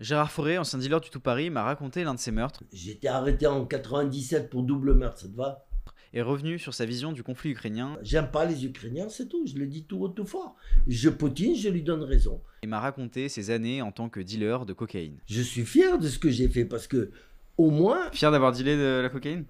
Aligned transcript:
Gérard 0.00 0.32
Forêt, 0.32 0.56
ancien 0.56 0.78
dealer 0.78 0.98
du 1.02 1.10
Tout 1.10 1.20
Paris, 1.20 1.50
m'a 1.50 1.62
raconté 1.62 2.04
l'un 2.04 2.14
de 2.14 2.18
ses 2.18 2.30
meurtres 2.30 2.64
J'ai 2.72 2.92
été 2.92 3.06
arrêté 3.06 3.46
en 3.46 3.66
97 3.66 4.48
pour 4.48 4.62
double 4.62 4.94
meurtre, 4.94 5.18
ça 5.20 5.28
te 5.28 5.36
va? 5.36 5.66
Et 6.14 6.22
revenu 6.22 6.58
sur 6.58 6.72
sa 6.72 6.86
vision 6.86 7.12
du 7.12 7.22
conflit 7.22 7.50
ukrainien. 7.50 7.98
J'aime 8.00 8.30
pas 8.30 8.46
les 8.46 8.64
Ukrainiens, 8.64 9.10
c'est 9.10 9.28
tout, 9.28 9.44
je 9.46 9.56
le 9.58 9.66
dis 9.66 9.84
tout 9.84 9.98
haut, 9.98 10.08
tout 10.08 10.24
fort. 10.24 10.56
Je 10.88 11.10
Poutine, 11.10 11.54
je 11.54 11.68
lui 11.68 11.82
donne 11.82 12.02
raison. 12.02 12.40
Il 12.62 12.70
m'a 12.70 12.80
raconté 12.80 13.28
ses 13.28 13.50
années 13.50 13.82
en 13.82 13.92
tant 13.92 14.08
que 14.08 14.20
dealer 14.20 14.64
de 14.64 14.72
cocaïne. 14.72 15.18
Je 15.26 15.42
suis 15.42 15.66
fier 15.66 15.98
de 15.98 16.08
ce 16.08 16.18
que 16.18 16.30
j'ai 16.30 16.48
fait 16.48 16.64
parce 16.64 16.86
que, 16.86 17.10
au 17.58 17.70
moins. 17.70 18.10
Fier 18.12 18.30
d'avoir 18.30 18.52
dealé 18.52 18.76
de 18.76 19.00
la 19.02 19.10
cocaïne? 19.10 19.44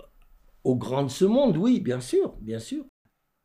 Au 0.65 0.75
grand 0.75 1.05
de 1.05 1.11
ce 1.11 1.25
monde, 1.25 1.57
oui, 1.59 1.79
bien 1.79 2.01
sûr, 2.01 2.35
bien 2.41 2.59
sûr. 2.59 2.85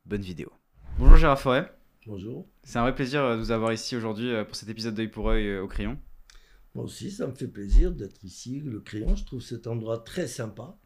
Bonne 0.05 0.23
vidéo. 0.23 0.51
Bonjour 0.97 1.17
Gérard 1.17 1.39
Forêt. 1.39 1.71
Bonjour. 2.07 2.47
C'est 2.63 2.79
un 2.79 2.81
vrai 2.81 2.95
plaisir 2.95 3.29
de 3.29 3.35
vous 3.35 3.51
avoir 3.51 3.73
ici 3.73 3.95
aujourd'hui 3.95 4.31
euh, 4.31 4.43
pour 4.43 4.55
cet 4.55 4.69
épisode 4.69 4.95
d'œil 4.95 5.07
pour 5.07 5.29
œil 5.29 5.47
euh, 5.47 5.61
au 5.61 5.67
crayon. 5.67 5.99
Moi 6.75 6.83
aussi, 6.83 7.09
ça 7.09 7.25
me 7.25 7.33
fait 7.33 7.47
plaisir 7.47 7.91
d'être 7.91 8.23
ici. 8.25 8.59
Le 8.59 8.81
crayon, 8.81 9.15
je 9.15 9.23
trouve 9.23 9.41
cet 9.41 9.65
endroit 9.65 9.99
très 9.99 10.27
sympa. 10.27 10.77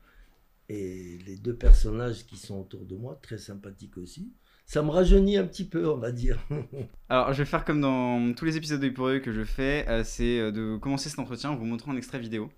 Et 0.70 1.18
les 1.26 1.36
deux 1.36 1.56
personnages 1.56 2.28
qui 2.28 2.38
sont 2.38 2.60
autour 2.60 2.86
de 2.86 2.96
moi, 2.96 3.20
très 3.24 3.40
sympathiques 3.40 3.98
aussi. 3.98 4.32
Ça 4.68 4.84
me 4.84 4.92
rajeunit 4.92 5.38
un 5.38 5.48
petit 5.48 5.66
peu, 5.66 5.90
on 5.90 5.98
va 5.98 6.12
dire. 6.12 6.38
Alors, 7.10 7.34
je 7.34 7.40
vais 7.40 7.46
faire 7.46 7.66
comme 7.66 7.82
dans 7.82 8.34
tous 8.36 8.46
les 8.46 8.56
épisodes 8.56 8.80
de 8.80 8.90
pour 8.90 9.08
eux 9.08 9.18
que 9.18 9.34
je 9.34 9.44
fais, 9.44 9.84
euh, 9.90 10.04
c'est 10.04 10.40
euh, 10.40 10.52
de 10.52 10.78
commencer 10.78 11.10
cet 11.10 11.18
entretien 11.18 11.50
en 11.50 11.56
vous 11.56 11.66
montrant 11.66 11.92
un 11.92 11.98
extrait 11.98 12.20
vidéo. 12.20 12.52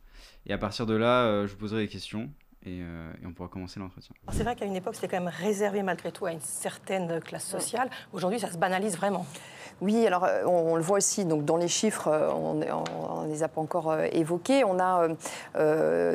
Et 0.45 0.51
à 0.51 0.57
partir 0.57 0.85
de 0.85 0.93
là, 0.93 1.25
euh, 1.25 1.47
je 1.47 1.53
vous 1.53 1.57
poserai 1.57 1.83
des 1.83 1.87
questions 1.87 2.29
et, 2.65 2.79
et 2.79 3.25
on 3.25 3.33
pourra 3.33 3.49
commencer 3.49 3.79
l'entretien. 3.79 4.15
C'est 4.31 4.43
vrai 4.43 4.55
qu'à 4.55 4.65
une 4.65 4.75
époque, 4.75 4.95
c'était 4.95 5.07
quand 5.07 5.21
même 5.23 5.33
réservé 5.33 5.83
malgré 5.83 6.11
tout 6.11 6.25
à 6.25 6.31
une 6.31 6.41
certaine 6.41 7.19
classe 7.21 7.45
sociale. 7.45 7.89
Aujourd'hui, 8.13 8.39
ça 8.39 8.51
se 8.51 8.57
banalise 8.57 8.97
vraiment. 8.97 9.25
Oui, 9.81 10.05
alors 10.05 10.25
euh, 10.25 10.43
on, 10.45 10.75
le 10.75 10.81
voit 10.83 10.97
aussi 10.97 11.25
donc 11.25 11.43
dans 11.43 11.57
les 11.57 11.67
chiffres, 11.67 12.07
euh, 12.07 12.31
on 12.31 12.53
ne 13.23 13.27
les 13.27 13.41
a 13.41 13.47
pas 13.47 13.61
encore 13.61 13.89
euh, 13.89 14.05
évoqués. 14.11 14.63
On 14.63 14.79
a 14.79 15.07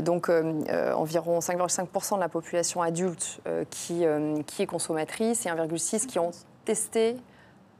donc 0.00 0.30
environ 0.30 1.38
5,5% 1.40 2.14
de 2.14 2.20
la 2.20 2.28
population 2.28 2.82
adulte 2.82 3.40
qui, 3.70 4.04
qui 4.46 4.62
est 4.62 4.66
consommatrice 4.66 5.46
et 5.46 5.48
1,6% 5.48 6.06
qui 6.06 6.18
ont 6.18 6.30
testé 6.64 7.16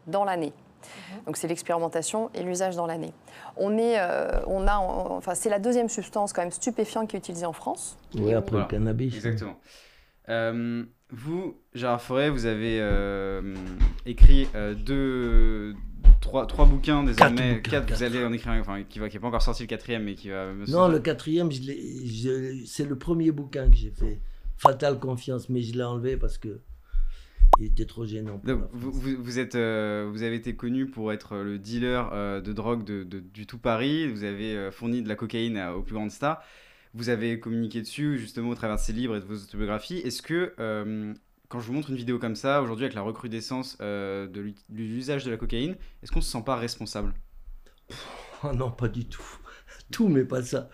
dans 0.06 0.24
l'année. 0.24 0.52
Mhm. 0.86 1.24
Donc 1.26 1.36
c'est 1.36 1.48
l'expérimentation 1.48 2.30
et 2.34 2.42
l'usage 2.42 2.76
dans 2.76 2.86
l'année. 2.86 3.12
On 3.56 3.78
est, 3.78 3.98
on 4.46 4.66
a, 4.66 4.76
enfin 4.78 5.34
c'est 5.34 5.50
la 5.50 5.58
deuxième 5.58 5.88
substance 5.88 6.32
quand 6.32 6.42
même 6.42 6.50
stupéfiante 6.50 7.08
qui 7.08 7.16
est 7.16 7.18
utilisée 7.18 7.46
en 7.46 7.52
France. 7.52 7.96
Oui, 8.14 8.34
après 8.34 8.58
le 8.58 8.64
cannabis. 8.64 9.14
Exactement. 9.14 9.56
Vous, 11.10 11.56
Gérard 11.72 12.02
Forêt, 12.02 12.30
vous 12.30 12.46
avez 12.46 12.80
euh, 12.80 13.54
écrit 14.06 14.48
euh, 14.56 14.74
deux, 14.74 15.74
trois, 16.20 16.46
trois 16.46 16.66
bouquins 16.66 17.04
désormais. 17.04 17.62
Quatre, 17.62 17.94
vous 17.94 18.02
allez 18.02 18.24
en 18.24 18.32
écrire 18.32 18.52
un, 18.52 18.60
enfin, 18.60 18.82
qui 18.82 18.98
n'est 18.98 19.08
pas 19.08 19.28
encore 19.28 19.42
sorti 19.42 19.62
le 19.62 19.68
quatrième, 19.68 20.02
mais 20.02 20.14
qui 20.14 20.30
va. 20.30 20.52
non, 20.66 20.88
le 20.88 20.98
quatrième, 20.98 21.50
c'est 21.52 22.84
le 22.84 22.96
premier 22.98 23.30
bouquin 23.30 23.70
que 23.70 23.76
j'ai 23.76 23.90
fait. 23.90 24.20
Fatale 24.56 24.98
confiance, 24.98 25.48
mais 25.48 25.60
je 25.60 25.74
l'ai 25.74 25.84
enlevé 25.84 26.16
parce 26.16 26.38
que 26.38 26.60
il 27.58 27.66
était 27.66 27.86
trop 27.86 28.04
gênant. 28.04 28.40
vous, 28.72 28.92
vous, 28.92 29.38
êtes, 29.38 29.54
euh, 29.54 30.08
vous 30.10 30.22
avez 30.22 30.36
été 30.36 30.56
connu 30.56 30.86
pour 30.86 31.12
être 31.12 31.36
le 31.36 31.58
dealer 31.58 32.42
de 32.42 32.52
drogue 32.52 32.84
de, 32.84 33.04
du 33.04 33.46
tout 33.46 33.58
Paris. 33.58 34.08
Vous 34.08 34.24
avez 34.24 34.70
fourni 34.70 35.02
de 35.02 35.08
la 35.08 35.16
cocaïne 35.16 35.58
aux 35.58 35.82
plus 35.82 35.94
grandes 35.94 36.10
stars. 36.10 36.42
Vous 36.96 37.10
avez 37.10 37.38
communiqué 37.38 37.82
dessus 37.82 38.18
justement 38.18 38.48
au 38.48 38.54
travers 38.54 38.76
de 38.76 38.80
ces 38.80 38.94
livres 38.94 39.16
et 39.16 39.20
de 39.20 39.26
vos 39.26 39.36
autobiographies. 39.36 39.98
Est-ce 39.98 40.22
que 40.22 40.54
euh, 40.58 41.12
quand 41.48 41.60
je 41.60 41.66
vous 41.66 41.74
montre 41.74 41.90
une 41.90 41.96
vidéo 41.96 42.18
comme 42.18 42.34
ça, 42.34 42.62
aujourd'hui 42.62 42.86
avec 42.86 42.94
la 42.94 43.02
recrudescence 43.02 43.76
euh, 43.82 44.26
de 44.26 44.54
l'usage 44.70 45.22
de 45.24 45.30
la 45.30 45.36
cocaïne, 45.36 45.76
est-ce 46.02 46.10
qu'on 46.10 46.22
se 46.22 46.30
sent 46.30 46.42
pas 46.44 46.56
responsable? 46.56 47.12
Oh 48.42 48.52
Non, 48.52 48.70
pas 48.70 48.88
du 48.88 49.04
tout. 49.06 49.22
Tout, 49.90 50.08
mais 50.08 50.24
pas 50.24 50.42
ça. 50.42 50.70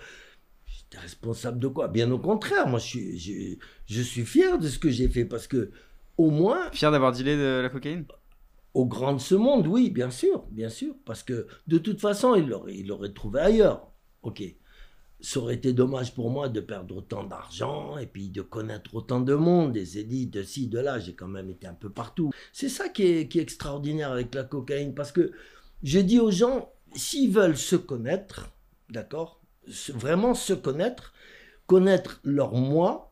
J'étais 0.64 0.98
responsable 0.98 1.58
de 1.58 1.66
quoi? 1.66 1.88
Bien 1.88 2.10
au 2.12 2.18
contraire, 2.18 2.68
moi 2.68 2.78
je 2.78 2.86
suis, 2.86 3.58
je, 3.86 4.00
suis 4.02 4.24
fier 4.24 4.58
de 4.58 4.68
ce 4.68 4.78
que 4.78 4.90
j'ai 4.90 5.08
fait 5.08 5.24
parce 5.24 5.48
que 5.48 5.72
au 6.18 6.30
moins... 6.30 6.70
Fier 6.72 6.90
d'avoir 6.90 7.12
dealé 7.12 7.36
de 7.36 7.60
la 7.62 7.68
cocaïne 7.68 8.04
au 8.74 8.86
grand 8.86 9.12
de 9.12 9.20
ce 9.20 9.34
monde, 9.34 9.66
oui, 9.66 9.90
bien 9.90 10.10
sûr, 10.10 10.46
bien 10.50 10.70
sûr, 10.70 10.94
parce 11.04 11.22
que 11.22 11.46
de 11.66 11.76
toute 11.76 12.00
façon, 12.00 12.34
il 12.36 12.48
l'aurait, 12.48 12.74
il 12.74 13.12
trouvé 13.12 13.40
ailleurs. 13.40 13.92
Ok 14.22 14.42
ça 15.22 15.38
aurait 15.38 15.54
été 15.54 15.72
dommage 15.72 16.14
pour 16.14 16.30
moi 16.30 16.48
de 16.48 16.60
perdre 16.60 16.96
autant 16.96 17.22
d'argent 17.22 17.96
et 17.96 18.06
puis 18.06 18.28
de 18.28 18.42
connaître 18.42 18.94
autant 18.96 19.20
de 19.20 19.34
monde, 19.34 19.72
des 19.72 19.98
élites 19.98 20.32
de 20.32 20.42
ci, 20.42 20.66
de 20.66 20.80
là. 20.80 20.98
J'ai 20.98 21.14
quand 21.14 21.28
même 21.28 21.48
été 21.48 21.66
un 21.66 21.74
peu 21.74 21.90
partout. 21.90 22.32
C'est 22.52 22.68
ça 22.68 22.88
qui 22.88 23.04
est, 23.04 23.36
extraordinaire 23.36 24.10
avec 24.10 24.34
la 24.34 24.42
cocaïne 24.42 24.94
parce 24.94 25.12
que 25.12 25.30
j'ai 25.82 26.02
dit 26.02 26.18
aux 26.18 26.32
gens, 26.32 26.72
s'ils 26.94 27.30
veulent 27.30 27.56
se 27.56 27.76
connaître, 27.76 28.50
d'accord, 28.90 29.40
vraiment 29.94 30.34
se 30.34 30.52
connaître, 30.52 31.12
connaître 31.66 32.20
leur 32.24 32.54
moi, 32.54 33.11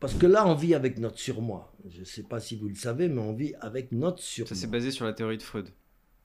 parce 0.00 0.14
que 0.14 0.26
là 0.26 0.46
on 0.46 0.54
vit 0.54 0.74
avec 0.74 0.98
notre 0.98 1.18
surmoi. 1.18 1.72
Je 1.88 2.00
ne 2.00 2.04
sais 2.04 2.22
pas 2.22 2.40
si 2.40 2.56
vous 2.56 2.68
le 2.68 2.74
savez, 2.74 3.08
mais 3.08 3.20
on 3.20 3.32
vit 3.32 3.54
avec 3.60 3.92
notre 3.92 4.22
surmoi. 4.22 4.48
Ça 4.48 4.54
c'est 4.54 4.70
basé 4.70 4.90
sur 4.90 5.04
la 5.04 5.12
théorie 5.12 5.38
de 5.38 5.42
Freud. 5.42 5.68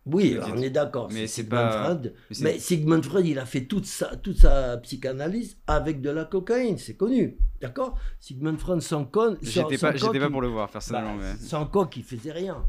Oui, 0.06 0.38
on 0.41 0.57
est 0.57 0.69
d'accord. 0.69 1.09
Mais 1.12 1.28
c'est 1.28 1.44
pas. 1.44 1.84
Freud. 1.84 2.13
Mais, 2.41 2.57
Sigmund 2.57 3.03
Freud, 3.03 3.25
il 3.25 3.38
a 3.38 3.46
fait 3.46 3.66
toute 3.66 3.85
sa, 3.85 4.16
toute 4.16 4.38
sa 4.38 4.78
psychanalyse 4.78 5.57
avec 5.68 6.02
de 6.02 6.09
la 6.09 6.25
cocaïne, 6.25 6.78
c'est 6.78 6.96
connu. 6.96 7.38
D'accord? 7.62 7.97
Sigmund 8.19 8.57
Freud 8.57 8.81
sans 8.81 9.06
con. 9.06 9.38
J'étais 9.41 9.78
pas, 9.78 9.94
pas 9.94 10.30
pour 10.30 10.41
le 10.41 10.47
voir, 10.47 10.69
personnellement. 10.69 11.18
Bah, 11.18 11.36
sans 11.40 11.66
coque, 11.66 11.97
il 11.97 12.03
faisait 12.03 12.31
rien. 12.31 12.66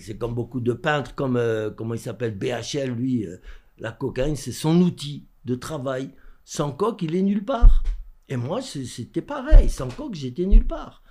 C'est 0.00 0.18
comme 0.18 0.34
beaucoup 0.34 0.60
de 0.60 0.72
peintres, 0.72 1.14
comme, 1.14 1.36
euh, 1.36 1.70
comment 1.70 1.94
il 1.94 2.00
s'appelle, 2.00 2.36
BHL, 2.36 2.90
lui. 2.90 3.26
Euh, 3.26 3.36
la 3.78 3.92
cocaïne, 3.92 4.36
c'est 4.36 4.52
son 4.52 4.80
outil 4.82 5.26
de 5.46 5.54
travail. 5.54 6.10
Sans 6.44 6.72
coque, 6.72 7.02
il 7.02 7.14
est 7.14 7.22
nulle 7.22 7.44
part. 7.44 7.82
Et 8.30 8.36
moi, 8.36 8.62
c'était 8.62 9.20
pareil. 9.20 9.68
Sans 9.68 9.88
coque, 9.88 10.14
j'étais 10.14 10.46
nulle 10.46 10.66
part. 10.66 11.02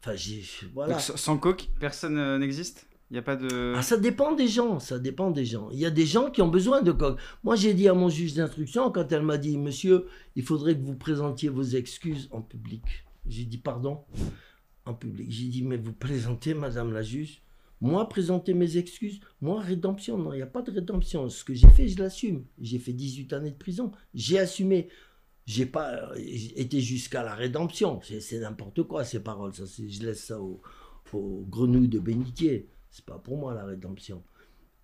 Enfin, 0.00 0.14
voilà. 0.72 0.98
sans 1.00 1.36
coque, 1.36 1.68
personne 1.80 2.16
euh, 2.18 2.38
n'existe? 2.38 2.86
Il 3.10 3.16
y 3.16 3.18
a 3.18 3.22
pas 3.22 3.36
de. 3.36 3.74
Ah, 3.74 3.82
ça 3.82 3.96
dépend 3.96 4.32
des 4.32 4.46
gens, 4.46 4.78
ça 4.78 4.98
dépend 4.98 5.30
des 5.30 5.44
gens. 5.44 5.70
Il 5.72 5.78
y 5.78 5.86
a 5.86 5.90
des 5.90 6.06
gens 6.06 6.30
qui 6.30 6.40
ont 6.40 6.48
besoin 6.48 6.82
de 6.82 6.92
coque. 6.92 7.18
Moi, 7.42 7.56
j'ai 7.56 7.74
dit 7.74 7.88
à 7.88 7.94
mon 7.94 8.08
juge 8.08 8.34
d'instruction, 8.34 8.92
quand 8.92 9.10
elle 9.10 9.22
m'a 9.22 9.38
dit, 9.38 9.58
monsieur, 9.58 10.06
il 10.36 10.44
faudrait 10.44 10.76
que 10.76 10.82
vous 10.82 10.94
présentiez 10.94 11.48
vos 11.48 11.64
excuses 11.64 12.28
en 12.30 12.42
public. 12.42 12.82
J'ai 13.26 13.44
dit, 13.44 13.58
pardon, 13.58 14.04
en 14.84 14.94
public. 14.94 15.26
J'ai 15.30 15.46
dit, 15.46 15.62
mais 15.62 15.78
vous 15.78 15.92
présentez, 15.92 16.54
madame 16.54 16.92
la 16.92 17.02
juge 17.02 17.42
Moi, 17.80 18.08
présenter 18.08 18.54
mes 18.54 18.76
excuses 18.76 19.20
Moi, 19.40 19.58
rédemption, 19.60 20.18
non, 20.18 20.32
il 20.32 20.36
n'y 20.36 20.42
a 20.42 20.46
pas 20.46 20.62
de 20.62 20.70
rédemption. 20.70 21.28
Ce 21.28 21.44
que 21.44 21.54
j'ai 21.54 21.68
fait, 21.70 21.88
je 21.88 21.98
l'assume. 21.98 22.44
J'ai 22.60 22.78
fait 22.78 22.92
18 22.92 23.32
années 23.32 23.50
de 23.50 23.56
prison. 23.56 23.90
J'ai 24.14 24.38
assumé. 24.38 24.90
J'ai 25.48 25.64
pas 25.64 26.12
été 26.14 26.78
jusqu'à 26.82 27.22
la 27.22 27.34
rédemption. 27.34 28.00
C'est 28.02 28.40
n'importe 28.40 28.82
quoi, 28.82 29.02
ces 29.02 29.20
paroles. 29.20 29.54
Ça, 29.54 29.64
je 29.64 30.02
laisse 30.02 30.22
ça 30.22 30.38
aux, 30.38 30.60
aux 31.14 31.46
grenouilles 31.48 31.88
de 31.88 31.98
bénitier. 31.98 32.68
C'est 32.90 33.06
pas 33.06 33.18
pour 33.18 33.38
moi 33.38 33.54
la 33.54 33.64
rédemption. 33.64 34.22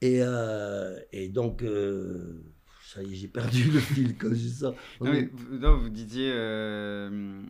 Et, 0.00 0.20
euh, 0.22 0.98
et 1.12 1.28
donc, 1.28 1.62
euh, 1.62 2.42
ça 2.82 3.03
y 3.03 3.12
est, 3.12 3.14
j'ai 3.14 3.28
perdu 3.28 3.64
le 3.70 3.78
fil 3.78 4.16
quand 4.16 4.32
je 4.32 4.48
ça. 4.48 4.74
Non, 5.03 5.12
mais, 5.12 5.30
non, 5.50 5.76
vous 5.76 5.91
disiez. 5.91 6.30
Euh, 6.32 7.42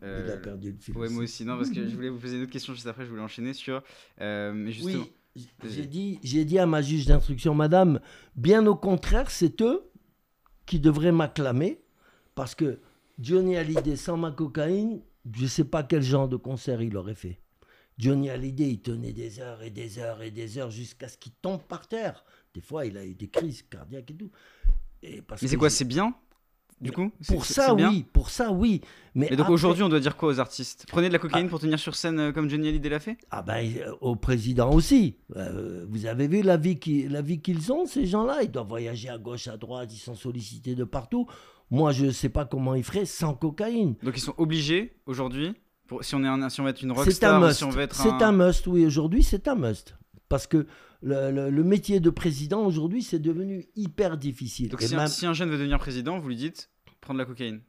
Il 0.00 0.30
a 0.30 0.38
perdu 0.38 0.72
le 0.72 0.78
fil. 0.78 0.96
Ouais, 0.96 1.10
moi 1.10 1.24
aussi. 1.24 1.44
Non, 1.44 1.58
parce 1.58 1.68
que 1.68 1.86
je 1.86 1.94
voulais 1.94 2.08
vous 2.08 2.18
poser 2.18 2.36
une 2.36 2.44
autre 2.44 2.52
question 2.52 2.72
juste 2.72 2.86
après, 2.86 3.04
je 3.04 3.10
voulais 3.10 3.20
enchaîner 3.20 3.52
sur. 3.52 3.82
mais 4.18 4.72
justement. 4.72 5.04
Oui, 5.36 5.46
j'ai 5.68 5.86
dit, 5.86 6.18
j'ai 6.22 6.46
dit 6.46 6.58
à 6.58 6.64
ma 6.64 6.80
juge 6.80 7.04
d'instruction, 7.04 7.54
madame, 7.54 8.00
bien 8.34 8.66
au 8.66 8.76
contraire, 8.76 9.30
c'est 9.30 9.60
eux 9.60 9.90
qui 10.64 10.80
devraient 10.80 11.12
m'acclamer 11.12 11.81
parce 12.34 12.54
que 12.54 12.80
Johnny 13.18 13.56
Hallyday 13.56 13.96
sans 13.96 14.16
ma 14.16 14.30
cocaïne, 14.30 15.00
je 15.32 15.42
ne 15.42 15.48
sais 15.48 15.64
pas 15.64 15.82
quel 15.82 16.02
genre 16.02 16.28
de 16.28 16.36
concert 16.36 16.82
il 16.82 16.96
aurait 16.96 17.14
fait. 17.14 17.38
Johnny 17.98 18.30
Hallyday, 18.30 18.70
il 18.70 18.80
tenait 18.80 19.12
des 19.12 19.38
heures 19.40 19.62
et 19.62 19.70
des 19.70 19.98
heures 19.98 20.22
et 20.22 20.30
des 20.30 20.58
heures 20.58 20.70
jusqu'à 20.70 21.08
ce 21.08 21.18
qu'il 21.18 21.32
tombe 21.32 21.62
par 21.62 21.86
terre. 21.86 22.24
Des 22.54 22.60
fois, 22.60 22.86
il 22.86 22.96
a 22.96 23.04
eu 23.04 23.14
des 23.14 23.28
crises 23.28 23.62
cardiaques 23.62 24.10
et 24.10 24.16
tout. 24.16 24.30
Mais 25.02 25.22
c'est 25.36 25.56
quoi 25.56 25.70
C'est 25.70 25.84
bien 25.84 26.14
du 26.82 26.90
coup 26.90 27.12
Pour 27.28 27.44
ça, 27.44 27.74
oui. 27.74 28.04
Pour 28.12 28.28
ça, 28.28 28.50
oui. 28.50 28.80
Mais 29.14 29.28
donc 29.36 29.48
aujourd'hui, 29.50 29.84
on 29.84 29.88
doit 29.88 30.00
dire 30.00 30.16
quoi 30.16 30.30
aux 30.30 30.40
artistes? 30.40 30.84
Prenez 30.88 31.08
de 31.08 31.12
la 31.12 31.20
cocaïne 31.20 31.46
ah. 31.46 31.50
pour 31.50 31.60
tenir 31.60 31.78
sur 31.78 31.94
scène 31.94 32.18
euh, 32.18 32.32
comme 32.32 32.50
Johnny 32.50 32.68
Hallyday 32.68 32.88
l'a 32.88 32.98
fait? 32.98 33.18
Ah 33.30 33.42
ben, 33.42 33.64
euh, 33.78 33.94
au 34.00 34.16
président 34.16 34.72
aussi. 34.72 35.16
Euh, 35.36 35.86
vous 35.88 36.06
avez 36.06 36.26
vu 36.26 36.42
la 36.42 36.56
vie 36.56 36.78
qu'ils 36.78 37.72
ont, 37.72 37.86
ces 37.86 38.06
gens-là? 38.06 38.42
Ils 38.42 38.50
doivent 38.50 38.66
voyager 38.66 39.08
à 39.08 39.18
gauche, 39.18 39.46
à 39.46 39.56
droite, 39.56 39.94
ils 39.94 39.98
sont 39.98 40.16
sollicités 40.16 40.74
de 40.74 40.84
partout. 40.84 41.28
Moi, 41.72 41.90
je 41.90 42.06
ne 42.06 42.10
sais 42.10 42.28
pas 42.28 42.44
comment 42.44 42.74
ils 42.74 42.84
feraient 42.84 43.06
sans 43.06 43.34
cocaïne. 43.34 43.96
Donc 44.02 44.16
ils 44.16 44.20
sont 44.20 44.34
obligés 44.36 44.94
aujourd'hui 45.06 45.54
si, 46.00 46.14
on 46.14 46.24
est 46.24 46.28
un, 46.28 46.48
si 46.48 46.60
on 46.60 46.64
veut 46.64 46.70
être 46.70 46.82
une 46.82 46.92
rockstar, 46.92 47.52
si 47.52 47.64
on 47.64 47.70
veut 47.70 47.82
être 47.82 47.94
C'est 47.94 48.22
un 48.22 48.32
must, 48.32 48.66
oui, 48.66 48.86
aujourd'hui 48.86 49.22
c'est 49.22 49.48
un 49.48 49.54
must. 49.54 49.96
Parce 50.28 50.46
que 50.46 50.66
le, 51.02 51.50
le, 51.50 51.64
métier 51.64 52.00
de 52.00 52.08
président 52.08 52.64
aujourd'hui 52.64 53.02
c'est 53.02 53.18
devenu 53.18 53.66
hyper 53.76 54.16
difficile. 54.16 54.70
Donc 54.70 54.80
si, 54.80 54.94
si, 55.08 55.26
un 55.26 55.34
jeune 55.34 55.50
veut 55.50 55.58
devenir 55.58 55.78
président, 55.78 56.18
vous 56.18 56.28
lui 56.28 56.36
dites 56.36 56.70
prendre 57.00 57.18
la 57.18 57.26
cocaïne 57.26 57.60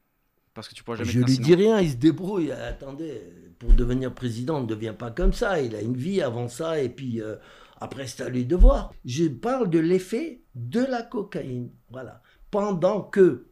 parce 0.53 0.69
que 0.69 0.75
tu 0.75 0.83
pourras 0.83 0.97
jamais. 0.97 1.11
Je 1.11 1.19
lui 1.19 1.39
dis 1.39 1.55
rien, 1.55 1.79
il 1.79 1.91
se 1.91 1.95
débrouille. 1.95 2.51
Attendez, 2.51 3.21
pour 3.57 3.73
devenir 3.73 4.13
président, 4.13 4.59
on 4.59 4.61
ne 4.61 4.67
devient 4.67 4.93
pas 4.97 5.11
comme 5.11 5.33
ça. 5.33 5.59
Il 5.61 5.75
a 5.75 5.81
une 5.81 5.97
vie 5.97 6.21
avant 6.21 6.47
ça 6.47 6.79
et 6.79 6.89
puis 6.89 7.21
euh, 7.21 7.35
après 7.81 8.07
c'est 8.07 8.23
à 8.23 8.29
lui 8.29 8.45
de 8.45 8.55
voir. 8.55 8.93
Je 9.03 9.25
parle 9.25 9.69
de 9.69 9.79
l'effet 9.79 10.43
de 10.55 10.81
la 10.81 11.01
cocaïne, 11.01 11.71
voilà. 11.89 12.21
pendant 12.51 13.01
que, 13.01 13.47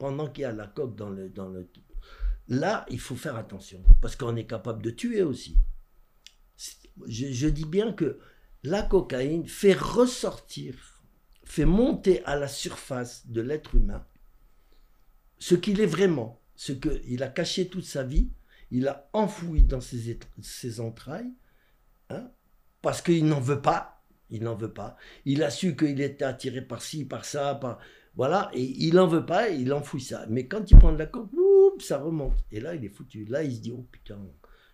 pendant 0.00 0.28
qu'il 0.28 0.42
y 0.42 0.44
a 0.46 0.52
la 0.52 0.66
coque 0.66 0.96
dans 0.96 1.10
le, 1.10 1.28
dans 1.28 1.48
le... 1.48 1.68
Là, 2.48 2.86
il 2.90 2.98
faut 2.98 3.14
faire 3.14 3.36
attention, 3.36 3.84
parce 4.00 4.16
qu'on 4.16 4.34
est 4.34 4.46
capable 4.46 4.82
de 4.82 4.90
tuer 4.90 5.22
aussi. 5.22 5.58
Je, 7.06 7.46
dis 7.46 7.66
bien 7.66 7.92
que 7.92 8.18
la 8.62 8.82
cocaïne 8.82 9.46
fait 9.46 9.74
ressortir, 9.74 11.02
fait 11.44 11.66
monter 11.66 12.24
à 12.24 12.36
la 12.36 12.48
surface 12.48 13.28
de 13.28 13.42
l'être 13.42 13.76
humain 13.76 14.04
ce 15.40 15.54
qu'il 15.54 15.80
est 15.80 15.86
vraiment, 15.86 16.40
ce 16.54 16.72
qu'il 16.72 17.22
a 17.22 17.28
caché 17.28 17.68
toute 17.68 17.84
sa 17.84 18.04
vie, 18.04 18.30
il 18.70 18.86
a 18.86 19.08
enfoui 19.12 19.62
dans 19.62 19.80
ses, 19.80 20.18
ses 20.40 20.80
entrailles, 20.80 21.32
hein, 22.10 22.30
parce 22.82 23.02
qu'il 23.02 23.24
n'en 23.26 23.40
veut 23.40 23.62
pas, 23.62 24.04
il 24.28 24.44
n'en 24.44 24.54
veut 24.54 24.72
pas. 24.72 24.96
Il 25.24 25.42
a 25.42 25.50
su 25.50 25.74
qu'il 25.74 26.00
était 26.00 26.24
attiré 26.24 26.60
par 26.60 26.82
ci, 26.82 27.04
par 27.04 27.24
ça, 27.24 27.54
par 27.54 27.80
voilà, 28.16 28.50
et 28.54 28.62
il 28.62 28.94
n'en 28.94 29.06
veut 29.06 29.24
pas, 29.24 29.48
il 29.50 29.72
enfouit 29.72 30.00
ça. 30.00 30.26
Mais 30.28 30.46
quand 30.46 30.70
il 30.70 30.78
prend 30.78 30.92
de 30.92 30.98
la 30.98 31.06
coke, 31.06 31.32
oups, 31.32 31.84
ça 31.84 31.98
remonte. 31.98 32.38
Et 32.52 32.60
là, 32.60 32.74
il 32.74 32.84
est 32.84 32.88
foutu. 32.88 33.24
Là, 33.24 33.42
il 33.42 33.54
se 33.54 33.60
dit, 33.60 33.72
oh 33.72 33.86
putain, 33.90 34.18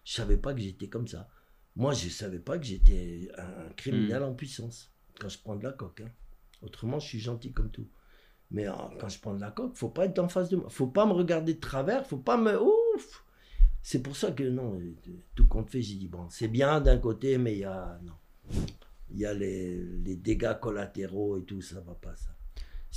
je 0.04 0.12
savais 0.12 0.36
pas 0.38 0.54
que 0.54 0.60
j'étais 0.60 0.88
comme 0.88 1.06
ça. 1.06 1.28
Moi, 1.76 1.92
je 1.92 2.08
savais 2.08 2.38
pas 2.38 2.58
que 2.58 2.64
j'étais 2.64 3.28
un 3.38 3.68
criminel 3.76 4.22
en 4.22 4.34
puissance 4.34 4.90
quand 5.20 5.28
je 5.28 5.38
prends 5.38 5.56
de 5.56 5.64
la 5.64 5.72
coke. 5.72 6.00
hein. 6.00 6.10
Autrement, 6.62 6.98
je 6.98 7.06
suis 7.06 7.20
gentil 7.20 7.52
comme 7.52 7.70
tout. 7.70 7.86
Mais 8.50 8.66
euh, 8.68 8.72
quand 8.98 9.08
je 9.08 9.18
prends 9.20 9.34
de 9.34 9.40
la 9.40 9.50
coke, 9.50 9.74
faut 9.76 9.88
pas 9.90 10.06
être 10.06 10.18
en 10.18 10.28
face 10.28 10.48
de 10.48 10.56
moi. 10.56 10.68
Faut 10.70 10.86
pas 10.86 11.04
me 11.06 11.12
regarder 11.12 11.54
de 11.54 11.60
travers. 11.60 12.06
Faut 12.06 12.16
pas 12.18 12.36
me. 12.38 12.58
Ouf 12.60 13.24
C'est 13.82 14.02
pour 14.02 14.16
ça 14.16 14.32
que 14.32 14.44
non, 14.44 14.78
euh, 14.80 14.94
tout 15.34 15.46
compte 15.48 15.70
fait, 15.70 15.82
j'ai 15.82 15.96
dit 15.96 16.08
bon, 16.08 16.28
c'est 16.30 16.48
bien 16.48 16.80
d'un 16.80 16.98
côté, 16.98 17.38
mais 17.38 17.52
il 17.54 17.58
y 17.60 17.64
a 17.64 17.98
non, 18.04 18.14
il 19.10 19.18
y 19.18 19.26
a 19.26 19.34
les, 19.34 19.82
les 19.82 20.16
dégâts 20.16 20.58
collatéraux 20.60 21.38
et 21.38 21.44
tout, 21.44 21.60
ça 21.60 21.80
va 21.80 21.94
pas 21.94 22.16
ça. 22.16 22.35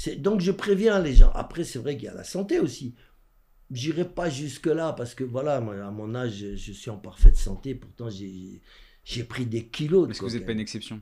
C'est 0.01 0.15
donc 0.15 0.39
je 0.39 0.53
préviens 0.53 1.01
les 1.01 1.13
gens. 1.13 1.29
Après, 1.35 1.65
c'est 1.65 1.77
vrai 1.77 1.97
qu'il 1.97 2.05
y 2.05 2.07
a 2.07 2.13
la 2.13 2.23
santé 2.23 2.57
aussi. 2.61 2.95
J'irai 3.69 4.05
pas 4.05 4.29
jusque 4.29 4.67
là 4.67 4.93
parce 4.93 5.13
que 5.13 5.25
voilà, 5.25 5.57
à 5.57 5.91
mon 5.91 6.15
âge, 6.15 6.35
je, 6.37 6.55
je 6.55 6.71
suis 6.71 6.89
en 6.89 6.95
parfaite 6.95 7.35
santé. 7.35 7.75
Pourtant, 7.75 8.07
j'ai 8.09 9.23
pris 9.25 9.45
des 9.45 9.65
kilos. 9.67 10.07
de 10.07 10.11
Est-ce 10.11 10.21
que 10.21 10.25
vous 10.25 10.31
n'êtes 10.31 10.45
pas 10.45 10.53
une 10.53 10.61
exception? 10.61 11.01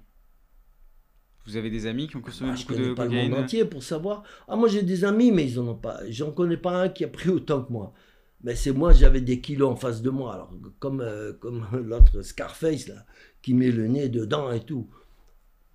Vous 1.46 1.58
avez 1.58 1.70
des 1.70 1.86
amis 1.86 2.08
qui 2.08 2.16
ont 2.16 2.22
consommé 2.22 2.50
Bah, 2.50 2.56
je 2.56 2.64
beaucoup 2.64 2.74
connais 2.74 2.90
de 2.90 2.94
pas 2.96 3.06
le 3.06 3.12
monde 3.12 3.36
entier 3.36 3.66
pour 3.66 3.84
savoir. 3.84 4.24
Ah, 4.48 4.56
moi 4.56 4.68
j'ai 4.68 4.82
des 4.82 5.06
amis, 5.06 5.32
mais 5.32 5.46
ils 5.46 5.60
en 5.60 5.68
ont 5.68 5.76
pas. 5.76 6.00
J'en 6.10 6.32
connais 6.32 6.58
pas 6.58 6.82
un 6.82 6.90
qui 6.90 7.04
a 7.04 7.08
pris 7.08 7.30
autant 7.30 7.62
que 7.62 7.72
moi. 7.72 7.94
Mais 8.44 8.56
c'est 8.56 8.72
moi, 8.74 8.94
j'avais 8.94 9.22
des 9.22 9.42
kilos 9.42 9.74
en 9.74 9.76
face 9.76 10.02
de 10.02 10.10
moi. 10.10 10.34
Alors, 10.34 10.52
comme, 10.80 11.02
euh, 11.02 11.34
comme 11.34 11.68
l'autre 11.86 12.24
Scarface, 12.24 12.88
là, 12.88 13.06
qui 13.44 13.54
met 13.54 13.70
le 13.70 13.86
nez 13.86 14.10
dedans 14.10 14.52
et 14.52 14.66
tout. 14.66 14.90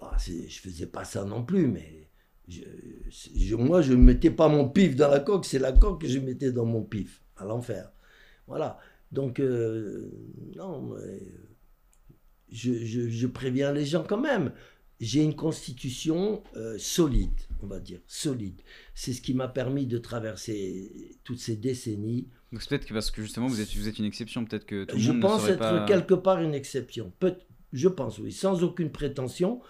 Bah, 0.01 0.17
je 0.19 0.59
faisais 0.59 0.87
pas 0.87 1.05
ça 1.05 1.25
non 1.25 1.45
plus, 1.45 1.69
mais 1.69 2.02
je, 2.49 2.63
je- 3.11 3.55
moi, 3.57 3.83
je 3.83 3.93
ne 3.93 3.99
mettais 4.03 4.31
pas 4.31 4.49
mon 4.49 4.69
pif 4.69 4.97
dans 4.97 5.09
la 5.09 5.21
coque, 5.21 5.45
c'est 5.45 5.59
la 5.59 5.73
coque 5.73 6.03
que 6.03 6.09
je 6.09 6.19
mettais 6.19 6.53
dans 6.53 6.67
mon 6.67 6.83
pif, 6.83 7.23
à 7.37 7.45
l'enfer. 7.45 7.91
Voilà. 8.47 8.79
Donc, 9.13 9.41
euh, 9.41 10.11
non, 10.57 10.83
mais 10.97 11.23
je, 12.51 12.85
je- 12.85 13.09
je 13.09 13.27
préviens 13.27 13.73
les 13.73 13.85
gens 13.87 14.05
quand 14.07 14.21
même. 14.21 14.53
J'ai 15.01 15.23
une 15.25 15.35
constitution 15.35 16.45
euh, 16.57 16.77
solide, 16.79 17.33
on 17.61 17.67
va 17.67 17.81
dire, 17.81 17.99
solide. 18.07 18.61
C'est 18.95 19.13
ce 19.13 19.21
qui 19.21 19.35
m'a 19.35 19.49
permis 19.49 19.87
de 19.87 19.99
traverser 19.99 21.19
toutes 21.25 21.41
ces 21.41 21.57
décennies. 21.57 22.29
Donc 22.53 22.63
c'est 22.63 22.69
peut-être 22.69 22.87
que 22.87 22.95
parce 22.95 23.11
que 23.11 23.21
justement 23.23 23.49
vous 23.49 23.61
êtes, 23.61 23.75
vous 23.75 23.89
êtes 23.89 23.99
une 23.99 24.05
exception, 24.05 24.45
peut-être 24.45 24.65
que 24.67 24.85
tout 24.85 24.95
le 24.97 25.01
Je 25.03 25.09
monde 25.11 25.17
ne 25.17 25.23
pense 25.23 25.49
être 25.49 25.59
pas... 25.59 25.85
quelque 25.87 26.15
part 26.15 26.41
une 26.41 26.55
exception. 26.55 27.13
Peut- 27.19 27.39
je 27.73 27.89
pense, 27.89 28.19
oui, 28.19 28.31
sans 28.31 28.63
aucune 28.63 28.93
prétention. 28.93 29.61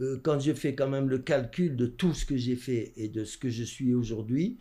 Euh, 0.00 0.20
quand 0.22 0.38
je 0.38 0.52
fais 0.52 0.74
quand 0.74 0.88
même 0.88 1.08
le 1.08 1.18
calcul 1.18 1.76
de 1.76 1.86
tout 1.86 2.14
ce 2.14 2.24
que 2.24 2.36
j'ai 2.36 2.56
fait 2.56 2.92
et 2.96 3.08
de 3.08 3.24
ce 3.24 3.36
que 3.36 3.50
je 3.50 3.64
suis 3.64 3.94
aujourd'hui, 3.94 4.58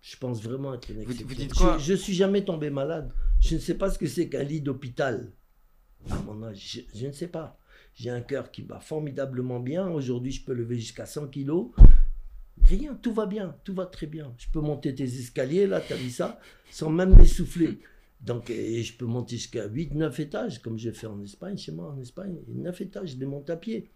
je 0.00 0.16
pense 0.16 0.42
vraiment 0.42 0.74
être 0.74 0.90
une 0.90 1.00
exception. 1.00 1.26
vous 1.26 1.34
dites 1.34 1.54
quoi 1.54 1.78
je, 1.78 1.84
je 1.84 1.94
suis 1.94 2.14
jamais 2.14 2.44
tombé 2.44 2.70
malade. 2.70 3.12
Je 3.40 3.56
ne 3.56 3.60
sais 3.60 3.74
pas 3.74 3.90
ce 3.90 3.98
que 3.98 4.06
c'est 4.06 4.28
qu'un 4.28 4.44
lit 4.44 4.60
d'hôpital. 4.60 5.32
À 6.08 6.22
mon 6.22 6.42
âge, 6.44 6.84
je, 6.92 6.98
je 6.98 7.06
ne 7.06 7.12
sais 7.12 7.26
pas. 7.26 7.58
J'ai 7.94 8.10
un 8.10 8.20
cœur 8.20 8.50
qui 8.50 8.62
bat 8.62 8.78
formidablement 8.78 9.58
bien. 9.58 9.88
Aujourd'hui, 9.88 10.30
je 10.30 10.44
peux 10.44 10.52
lever 10.52 10.76
jusqu'à 10.76 11.06
100 11.06 11.28
kilos. 11.28 11.70
Rien, 12.62 12.94
tout 12.94 13.12
va 13.12 13.26
bien, 13.26 13.56
tout 13.64 13.74
va 13.74 13.86
très 13.86 14.06
bien. 14.06 14.34
Je 14.38 14.46
peux 14.52 14.60
monter 14.60 14.94
tes 14.94 15.04
escaliers, 15.04 15.66
là, 15.66 15.80
tu 15.80 15.92
as 15.92 15.96
vu 15.96 16.10
ça, 16.10 16.38
sans 16.70 16.90
même 16.90 17.16
m'essouffler. 17.16 17.78
Donc, 18.20 18.50
et 18.50 18.82
je 18.82 18.96
peux 18.96 19.04
monter 19.04 19.36
jusqu'à 19.36 19.68
8-9 19.68 20.20
étages, 20.20 20.62
comme 20.62 20.78
j'ai 20.78 20.92
fait 20.92 21.06
en 21.06 21.20
Espagne, 21.20 21.56
chez 21.56 21.72
moi 21.72 21.92
en 21.92 22.00
Espagne. 22.00 22.36
9 22.48 22.80
étages, 22.80 23.12
je 23.12 23.18
les 23.18 23.26
monte 23.26 23.50
à 23.50 23.56
pied. 23.56 23.90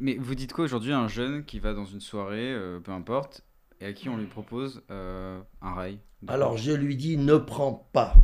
Mais 0.00 0.14
vous 0.14 0.34
dites 0.34 0.52
quoi 0.52 0.64
aujourd'hui 0.64 0.92
à 0.92 0.98
un 0.98 1.08
jeune 1.08 1.44
qui 1.44 1.58
va 1.58 1.74
dans 1.74 1.84
une 1.84 2.00
soirée, 2.00 2.52
euh, 2.52 2.80
peu 2.80 2.92
importe, 2.92 3.44
et 3.80 3.86
à 3.86 3.92
qui 3.92 4.08
on 4.08 4.16
lui 4.16 4.26
propose 4.26 4.82
euh, 4.90 5.40
un 5.60 5.74
rail 5.74 5.98
Alors, 6.28 6.56
je 6.56 6.72
lui 6.72 6.96
dis, 6.96 7.16
ne 7.16 7.36
prends 7.36 7.88
pas. 7.92 8.14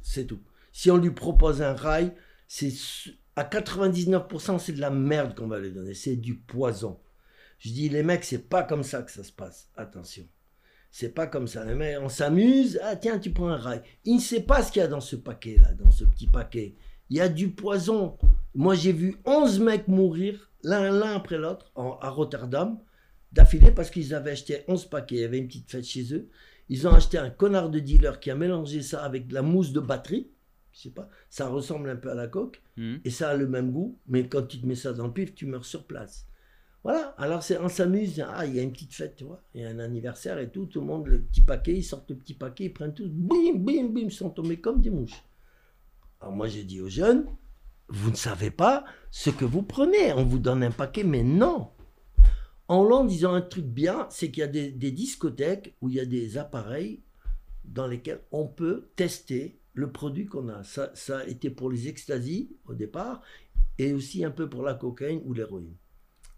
C'est 0.00 0.26
tout. 0.26 0.40
Si 0.72 0.90
on 0.90 0.96
lui 0.96 1.10
propose 1.10 1.62
un 1.62 1.74
rail, 1.74 2.14
c'est 2.46 2.72
à 3.34 3.44
99%, 3.44 4.58
c'est 4.58 4.72
de 4.72 4.80
la 4.80 4.90
merde 4.90 5.34
qu'on 5.34 5.48
va 5.48 5.58
lui 5.58 5.72
donner. 5.72 5.94
C'est 5.94 6.16
du 6.16 6.36
poison. 6.36 7.00
Je 7.58 7.70
dis, 7.70 7.88
les 7.88 8.02
mecs, 8.02 8.24
c'est 8.24 8.48
pas 8.48 8.62
comme 8.62 8.82
ça 8.82 9.02
que 9.02 9.10
ça 9.10 9.24
se 9.24 9.32
passe. 9.32 9.70
Attention. 9.76 10.26
C'est 10.90 11.10
pas 11.10 11.26
comme 11.26 11.48
ça. 11.48 11.64
Les 11.64 11.74
mecs, 11.74 11.98
on 12.00 12.08
s'amuse. 12.08 12.80
Ah, 12.82 12.96
tiens, 12.96 13.18
tu 13.18 13.32
prends 13.32 13.48
un 13.48 13.56
rail. 13.56 13.82
Il 14.04 14.16
ne 14.16 14.20
sait 14.20 14.42
pas 14.42 14.62
ce 14.62 14.70
qu'il 14.70 14.80
y 14.80 14.84
a 14.84 14.88
dans 14.88 15.00
ce 15.00 15.16
paquet-là, 15.16 15.74
dans 15.74 15.90
ce 15.90 16.04
petit 16.04 16.26
paquet. 16.26 16.76
Il 17.10 17.16
y 17.16 17.20
a 17.20 17.28
du 17.28 17.50
poison. 17.50 18.16
Moi, 18.56 18.74
j'ai 18.74 18.92
vu 18.92 19.16
11 19.26 19.60
mecs 19.60 19.86
mourir, 19.86 20.50
l'un 20.64 21.14
après 21.14 21.36
l'autre, 21.36 21.70
à 21.76 22.08
Rotterdam, 22.08 22.78
d'affilée, 23.32 23.70
parce 23.70 23.90
qu'ils 23.90 24.14
avaient 24.14 24.30
acheté 24.30 24.64
11 24.66 24.86
paquets. 24.86 25.16
Il 25.16 25.20
y 25.20 25.24
avait 25.24 25.38
une 25.38 25.46
petite 25.46 25.70
fête 25.70 25.84
chez 25.84 26.14
eux. 26.14 26.28
Ils 26.70 26.88
ont 26.88 26.92
acheté 26.92 27.18
un 27.18 27.28
connard 27.28 27.68
de 27.68 27.78
dealer 27.78 28.18
qui 28.18 28.30
a 28.30 28.34
mélangé 28.34 28.80
ça 28.80 29.04
avec 29.04 29.28
de 29.28 29.34
la 29.34 29.42
mousse 29.42 29.72
de 29.72 29.80
batterie. 29.80 30.30
Je 30.72 30.80
sais 30.80 30.90
pas. 30.90 31.08
Ça 31.28 31.48
ressemble 31.48 31.90
un 31.90 31.96
peu 31.96 32.10
à 32.10 32.14
la 32.14 32.28
coque. 32.28 32.62
Mhm. 32.78 33.00
Et 33.04 33.10
ça 33.10 33.28
a 33.28 33.36
le 33.36 33.46
même 33.46 33.72
goût, 33.72 33.98
mais 34.08 34.26
quand 34.26 34.42
tu 34.42 34.58
te 34.58 34.66
mets 34.66 34.74
ça 34.74 34.94
dans 34.94 35.06
le 35.06 35.12
pif, 35.12 35.34
tu 35.34 35.44
meurs 35.44 35.66
sur 35.66 35.84
place. 35.84 36.26
Voilà, 36.82 37.14
alors 37.18 37.42
c'est, 37.42 37.58
on 37.58 37.68
s'amuse, 37.68 38.24
ah, 38.26 38.46
il 38.46 38.54
y 38.54 38.60
a 38.60 38.62
une 38.62 38.70
petite 38.70 38.94
fête, 38.94 39.16
tu 39.16 39.24
vois, 39.24 39.42
il 39.54 39.60
y 39.60 39.64
a 39.64 39.68
un 39.68 39.80
anniversaire 39.80 40.38
et 40.38 40.50
tout, 40.50 40.66
tout 40.66 40.78
le 40.78 40.86
monde, 40.86 41.08
le 41.08 41.20
petit 41.20 41.40
paquet, 41.40 41.74
ils 41.74 41.82
sortent 41.82 42.10
le 42.10 42.16
petit 42.16 42.34
paquet, 42.34 42.66
ils 42.66 42.72
prennent 42.72 42.94
tout, 42.94 43.08
bim, 43.08 43.56
bim, 43.56 43.88
bim, 43.88 44.02
ils 44.02 44.12
sont 44.12 44.30
tombés 44.30 44.60
comme 44.60 44.80
des 44.80 44.90
mouches. 44.90 45.24
Alors 46.20 46.32
moi 46.32 46.46
j'ai 46.46 46.62
dit 46.62 46.80
aux 46.80 46.88
jeunes, 46.88 47.26
vous 47.88 48.10
ne 48.10 48.16
savez 48.16 48.50
pas 48.50 48.84
ce 49.10 49.30
que 49.30 49.44
vous 49.44 49.62
prenez, 49.62 50.12
on 50.12 50.24
vous 50.24 50.38
donne 50.38 50.62
un 50.62 50.70
paquet, 50.70 51.04
mais 51.04 51.22
non. 51.22 51.70
En 52.68 52.78
Hollande, 52.78 53.12
ils 53.12 53.26
ont 53.26 53.32
un 53.34 53.42
truc 53.42 53.64
bien, 53.64 54.06
c'est 54.10 54.30
qu'il 54.30 54.40
y 54.40 54.44
a 54.44 54.48
des, 54.48 54.70
des 54.72 54.90
discothèques 54.90 55.76
où 55.80 55.88
il 55.88 55.94
y 55.94 56.00
a 56.00 56.04
des 56.04 56.36
appareils 56.36 57.02
dans 57.64 57.86
lesquels 57.86 58.20
on 58.32 58.46
peut 58.46 58.88
tester 58.96 59.58
le 59.74 59.92
produit 59.92 60.26
qu'on 60.26 60.48
a. 60.48 60.64
Ça, 60.64 60.90
ça 60.94 61.18
a 61.18 61.24
été 61.26 61.50
pour 61.50 61.70
les 61.70 61.86
extasies 61.86 62.50
au 62.66 62.74
départ 62.74 63.22
et 63.78 63.92
aussi 63.92 64.24
un 64.24 64.30
peu 64.30 64.48
pour 64.48 64.62
la 64.62 64.74
cocaïne 64.74 65.20
ou 65.24 65.32
l'héroïne. 65.32 65.74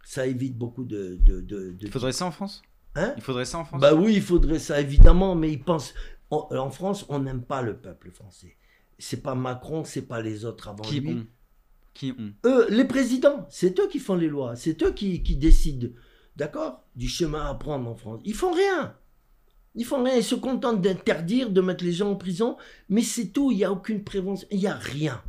Ça 0.05 0.27
évite 0.27 0.57
beaucoup 0.57 0.85
de... 0.85 1.19
de, 1.23 1.41
de- 1.41 1.73
de- 1.73 1.87
Il 1.87 1.91
faudrait 1.91 2.13
ça 2.13 2.27
en 2.27 2.31
France? 2.31 2.63
Hein? 2.95 3.15
Il 3.17 3.23
faudrait 3.23 3.45
ça 3.45 3.59
en 3.59 3.65
France? 3.65 3.81
Bah 3.81 3.95
oui, 3.95 4.15
il 4.17 4.23
faudrait 4.23 4.59
ça 4.59 4.81
évidemment, 4.81 5.35
mais 5.35 5.53
ils 5.53 5.63
pensent... 5.63 5.95
En, 6.31 6.49
en 6.51 6.71
France, 6.71 7.07
on 7.09 7.21
n'aime 7.21 7.43
pas 7.43 7.63
le 7.63 7.77
peuple 7.77 8.11
français. 8.11 8.57
C'est 8.99 9.23
pas 9.23 9.35
Macron, 9.35 9.85
c'est 9.85 10.03
pas 10.03 10.21
les 10.21 10.45
autres 10.45 10.69
avant 10.69 10.83
Qui 10.83 11.01
lui. 11.01 11.27
Eux, 12.45 12.67
les 12.71 12.85
présidents, 12.85 13.47
c'est 13.51 13.79
eux 13.81 13.89
qui 13.89 13.99
font 13.99 14.15
les 14.15 14.29
lois, 14.29 14.57
c'est 14.57 14.83
eux 14.83 14.93
qui, 14.93 15.23
qui 15.23 15.37
décident, 15.37 15.89
d'accord, 16.37 16.85
du 16.97 17.09
chemin 17.09 17.47
à 17.47 17.55
prendre 17.55 17.89
en 17.89 17.95
France. 17.95 18.21
Ils 18.25 18.35
font 18.35 18.53
rien. 18.53 18.95
Ils 19.75 19.85
font 19.85 20.03
rien, 20.03 20.17
ils 20.17 20.25
se 20.25 20.35
contentent 20.35 20.81
d'interdire, 20.81 21.51
de 21.51 21.61
mettre 21.61 21.85
les 21.85 21.93
gens 21.93 22.11
en 22.11 22.17
prison, 22.17 22.57
mais 22.89 23.03
c'est 23.03 23.29
tout, 23.29 23.53
il 23.53 23.59
n'y 23.59 23.65
a 23.65 23.73
aucune 23.73 24.03
prévention, 24.03 24.49
il 24.51 24.59
n'y 24.59 24.67
a 24.67 24.75
rien. 24.75 25.23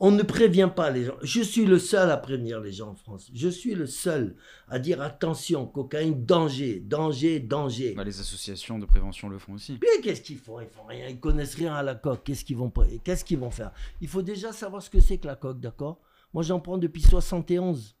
On 0.00 0.10
ne 0.10 0.22
prévient 0.22 0.70
pas 0.74 0.90
les 0.90 1.04
gens. 1.04 1.14
Je 1.22 1.40
suis 1.40 1.64
le 1.66 1.78
seul 1.78 2.10
à 2.10 2.16
prévenir 2.16 2.60
les 2.60 2.72
gens 2.72 2.90
en 2.90 2.94
France. 2.94 3.30
Je 3.32 3.48
suis 3.48 3.74
le 3.74 3.86
seul 3.86 4.36
à 4.68 4.78
dire 4.78 5.00
attention, 5.00 5.66
cocaïne, 5.66 6.24
danger, 6.26 6.80
danger, 6.80 7.38
danger. 7.40 7.94
Bah, 7.94 8.02
Les 8.04 8.18
associations 8.20 8.78
de 8.78 8.86
prévention 8.86 9.28
le 9.28 9.38
font 9.38 9.52
aussi. 9.54 9.78
Mais 9.80 10.02
qu'est-ce 10.02 10.20
qu'ils 10.22 10.38
font? 10.38 10.60
Ils 10.60 10.66
font 10.68 10.84
rien, 10.84 11.08
ils 11.08 11.20
connaissent 11.20 11.54
rien 11.54 11.74
à 11.74 11.82
la 11.82 11.94
coque. 11.94 12.24
Qu'est-ce 12.24 12.44
qu'ils 12.44 12.56
vont, 12.56 12.70
pas- 12.70 12.86
qu'est-ce 13.04 13.24
qu'ils 13.24 13.38
vont 13.38 13.50
faire? 13.50 13.70
Il 14.00 14.08
faut 14.08 14.22
déjà 14.22 14.52
savoir 14.52 14.82
ce 14.82 14.90
que 14.90 15.00
c'est 15.00 15.18
que 15.18 15.26
la 15.28 15.36
coque, 15.36 15.60
d'accord? 15.60 16.00
Moi, 16.32 16.42
j'en 16.42 16.58
prends 16.58 16.76
depuis 16.78 17.02
71, 17.02 17.96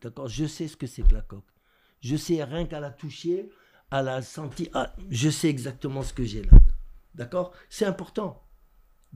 d'accord? 0.00 0.28
Je 0.28 0.46
sais 0.46 0.68
ce 0.68 0.76
que 0.76 0.86
c'est 0.86 1.02
que 1.02 1.12
la 1.14 1.20
coque. 1.20 1.44
Je 2.00 2.16
sais 2.16 2.42
rien 2.42 2.64
qu'à 2.64 2.80
la 2.80 2.90
toucher, 2.90 3.50
à 3.90 4.02
la 4.02 4.22
sentir. 4.22 4.68
Ah, 4.72 4.94
je 5.10 5.28
sais 5.28 5.48
exactement 5.50 6.02
ce 6.02 6.14
que 6.14 6.24
j'ai 6.24 6.42
là, 6.42 6.52
d'accord? 7.14 7.52
C'est 7.68 7.84
important. 7.84 8.42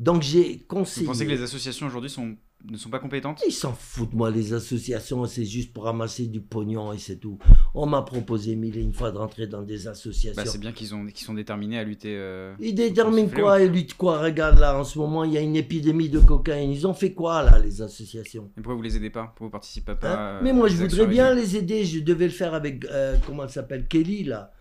Donc 0.00 0.22
j'ai 0.22 0.54
Vous 0.54 0.64
conseillé. 0.66 1.06
pensez 1.06 1.26
que 1.26 1.30
les 1.30 1.42
associations 1.42 1.86
aujourd'hui 1.86 2.10
sont 2.10 2.34
ne 2.68 2.76
sont 2.76 2.90
pas 2.90 2.98
compétentes? 2.98 3.40
Ils 3.46 3.52
s'en 3.52 3.72
foutent, 3.72 4.12
moi, 4.12 4.30
les 4.30 4.52
associations, 4.52 5.24
c'est 5.24 5.46
juste 5.46 5.72
pour 5.72 5.84
ramasser 5.84 6.26
du 6.26 6.40
pognon 6.42 6.92
et 6.92 6.98
c'est 6.98 7.16
tout. 7.16 7.38
On 7.74 7.86
m'a 7.86 8.02
proposé 8.02 8.54
mille 8.54 8.76
et 8.76 8.82
une 8.82 8.92
fois 8.92 9.10
de 9.12 9.16
rentrer 9.16 9.46
dans 9.46 9.62
des 9.62 9.88
associations. 9.88 10.42
Bah, 10.42 10.48
c'est 10.48 10.58
bien 10.58 10.72
qu'ils 10.72 10.94
ont 10.94 11.06
qu'ils 11.06 11.24
sont 11.24 11.32
déterminés 11.32 11.78
à 11.78 11.84
lutter. 11.84 12.14
euh, 12.18 12.54
Ils 12.60 12.74
déterminent 12.74 13.30
quoi 13.30 13.62
Ils 13.62 13.70
luttent 13.72 13.94
quoi? 13.94 14.20
Regarde 14.20 14.58
là, 14.58 14.78
en 14.78 14.84
ce 14.84 14.98
moment, 14.98 15.24
il 15.24 15.32
y 15.32 15.38
a 15.38 15.40
une 15.40 15.56
épidémie 15.56 16.10
de 16.10 16.18
cocaïne. 16.18 16.70
Ils 16.70 16.86
ont 16.86 16.92
fait 16.92 17.12
quoi 17.14 17.42
là, 17.42 17.58
les 17.58 17.80
associations? 17.80 18.50
Et 18.58 18.60
pourquoi 18.60 18.74
vous 18.74 18.82
les 18.82 18.94
aidez 18.96 19.08
pas? 19.10 19.24
Pourquoi 19.28 19.46
vous 19.46 19.50
participez 19.52 19.94
pas 19.94 20.12
Hein? 20.14 20.18
euh, 20.18 20.40
Mais 20.42 20.52
moi, 20.52 20.68
je 20.68 20.76
voudrais 20.76 21.06
bien 21.06 21.34
les 21.34 21.56
aider. 21.56 21.84
Je 21.86 22.00
devais 22.00 22.26
le 22.26 22.32
faire 22.32 22.52
avec, 22.52 22.84
euh, 22.86 23.16
comment 23.26 23.44
elle 23.44 23.50
s'appelle 23.50 23.86
Kelly 23.88 24.24
là. 24.24 24.52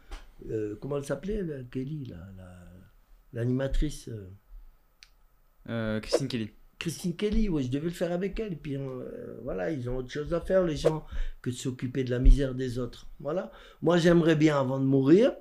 Euh, 0.49 0.75
comment 0.79 0.97
elle 0.97 1.05
s'appelait 1.05 1.43
Kelly 1.69 2.05
là, 2.05 2.15
la- 2.37 3.39
l'animatrice 3.41 4.09
Euh, 5.69 5.99
Christine 5.99 6.27
Kelly. 6.27 6.49
Christine 6.79 7.15
Kelly, 7.15 7.49
ouais, 7.49 7.63
je 7.63 7.69
devais 7.69 7.85
le 7.85 7.93
faire 7.93 8.11
avec 8.11 8.39
elle. 8.39 8.53
Et 8.53 8.55
puis 8.55 8.77
euh, 8.77 9.37
voilà, 9.43 9.71
ils 9.71 9.89
ont 9.89 9.97
autre 9.97 10.11
chose 10.11 10.33
à 10.33 10.41
faire, 10.41 10.63
les 10.63 10.75
gens, 10.75 11.05
que 11.41 11.49
de 11.49 11.55
s'occuper 11.55 12.03
de 12.03 12.11
la 12.11 12.19
misère 12.19 12.55
des 12.55 12.79
autres. 12.79 13.07
Voilà. 13.19 13.51
Moi, 13.81 13.97
j'aimerais 13.97 14.35
bien, 14.35 14.59
avant 14.59 14.79
de 14.79 14.85
mourir, 14.85 15.33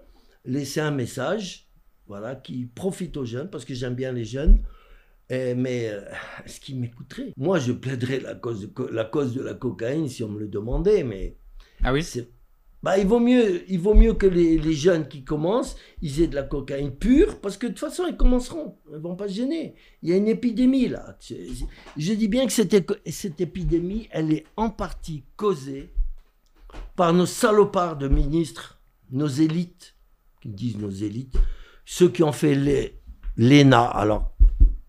laisser 0.44 0.80
un 0.80 0.90
message, 0.90 1.68
voilà, 2.06 2.34
qui 2.34 2.66
profite 2.66 3.16
aux 3.16 3.24
jeunes, 3.24 3.50
parce 3.50 3.64
que 3.64 3.74
j'aime 3.74 3.94
bien 3.94 4.12
les 4.12 4.24
jeunes. 4.24 4.62
Mais 5.30 5.90
euh, 5.90 6.00
est-ce 6.46 6.58
qu'ils 6.58 6.80
m'écouteraient 6.80 7.32
Moi, 7.36 7.58
je 7.58 7.72
plaiderais 7.72 8.20
la 8.20 8.34
cause, 8.34 8.62
de, 8.62 8.86
la 8.86 9.04
cause 9.04 9.34
de 9.34 9.42
la 9.42 9.54
cocaïne 9.54 10.08
si 10.08 10.24
on 10.24 10.28
me 10.30 10.40
le 10.40 10.48
demandait, 10.48 11.04
mais 11.04 11.36
Ah 11.84 11.92
oui? 11.92 12.02
Bah, 12.82 12.96
il, 12.98 13.06
vaut 13.06 13.18
mieux, 13.18 13.64
il 13.68 13.80
vaut 13.80 13.94
mieux 13.94 14.14
que 14.14 14.26
les, 14.26 14.56
les 14.56 14.72
jeunes 14.72 15.08
qui 15.08 15.24
commencent, 15.24 15.76
ils 16.00 16.22
aient 16.22 16.28
de 16.28 16.36
la 16.36 16.44
cocaïne 16.44 16.92
pure, 16.92 17.40
parce 17.40 17.56
que 17.56 17.66
de 17.66 17.72
toute 17.72 17.80
façon, 17.80 18.04
ils 18.08 18.16
commenceront. 18.16 18.76
Ils 18.92 18.98
vont 18.98 19.16
pas 19.16 19.28
se 19.28 19.34
gêner. 19.34 19.74
Il 20.02 20.10
y 20.10 20.12
a 20.12 20.16
une 20.16 20.28
épidémie, 20.28 20.88
là. 20.88 21.16
Je 21.96 22.12
dis 22.12 22.28
bien 22.28 22.46
que 22.46 22.52
cette, 22.52 22.76
cette 23.06 23.40
épidémie, 23.40 24.08
elle 24.12 24.32
est 24.32 24.44
en 24.56 24.70
partie 24.70 25.24
causée 25.36 25.92
par 26.94 27.12
nos 27.12 27.26
salopards 27.26 27.96
de 27.96 28.06
ministres, 28.06 28.80
nos 29.10 29.26
élites, 29.26 29.96
qui 30.40 30.48
disent 30.48 30.78
nos 30.78 30.90
élites, 30.90 31.36
ceux 31.84 32.08
qui 32.08 32.22
ont 32.22 32.32
fait 32.32 32.54
l'ENA. 33.36 33.82
Alors, 33.82 34.32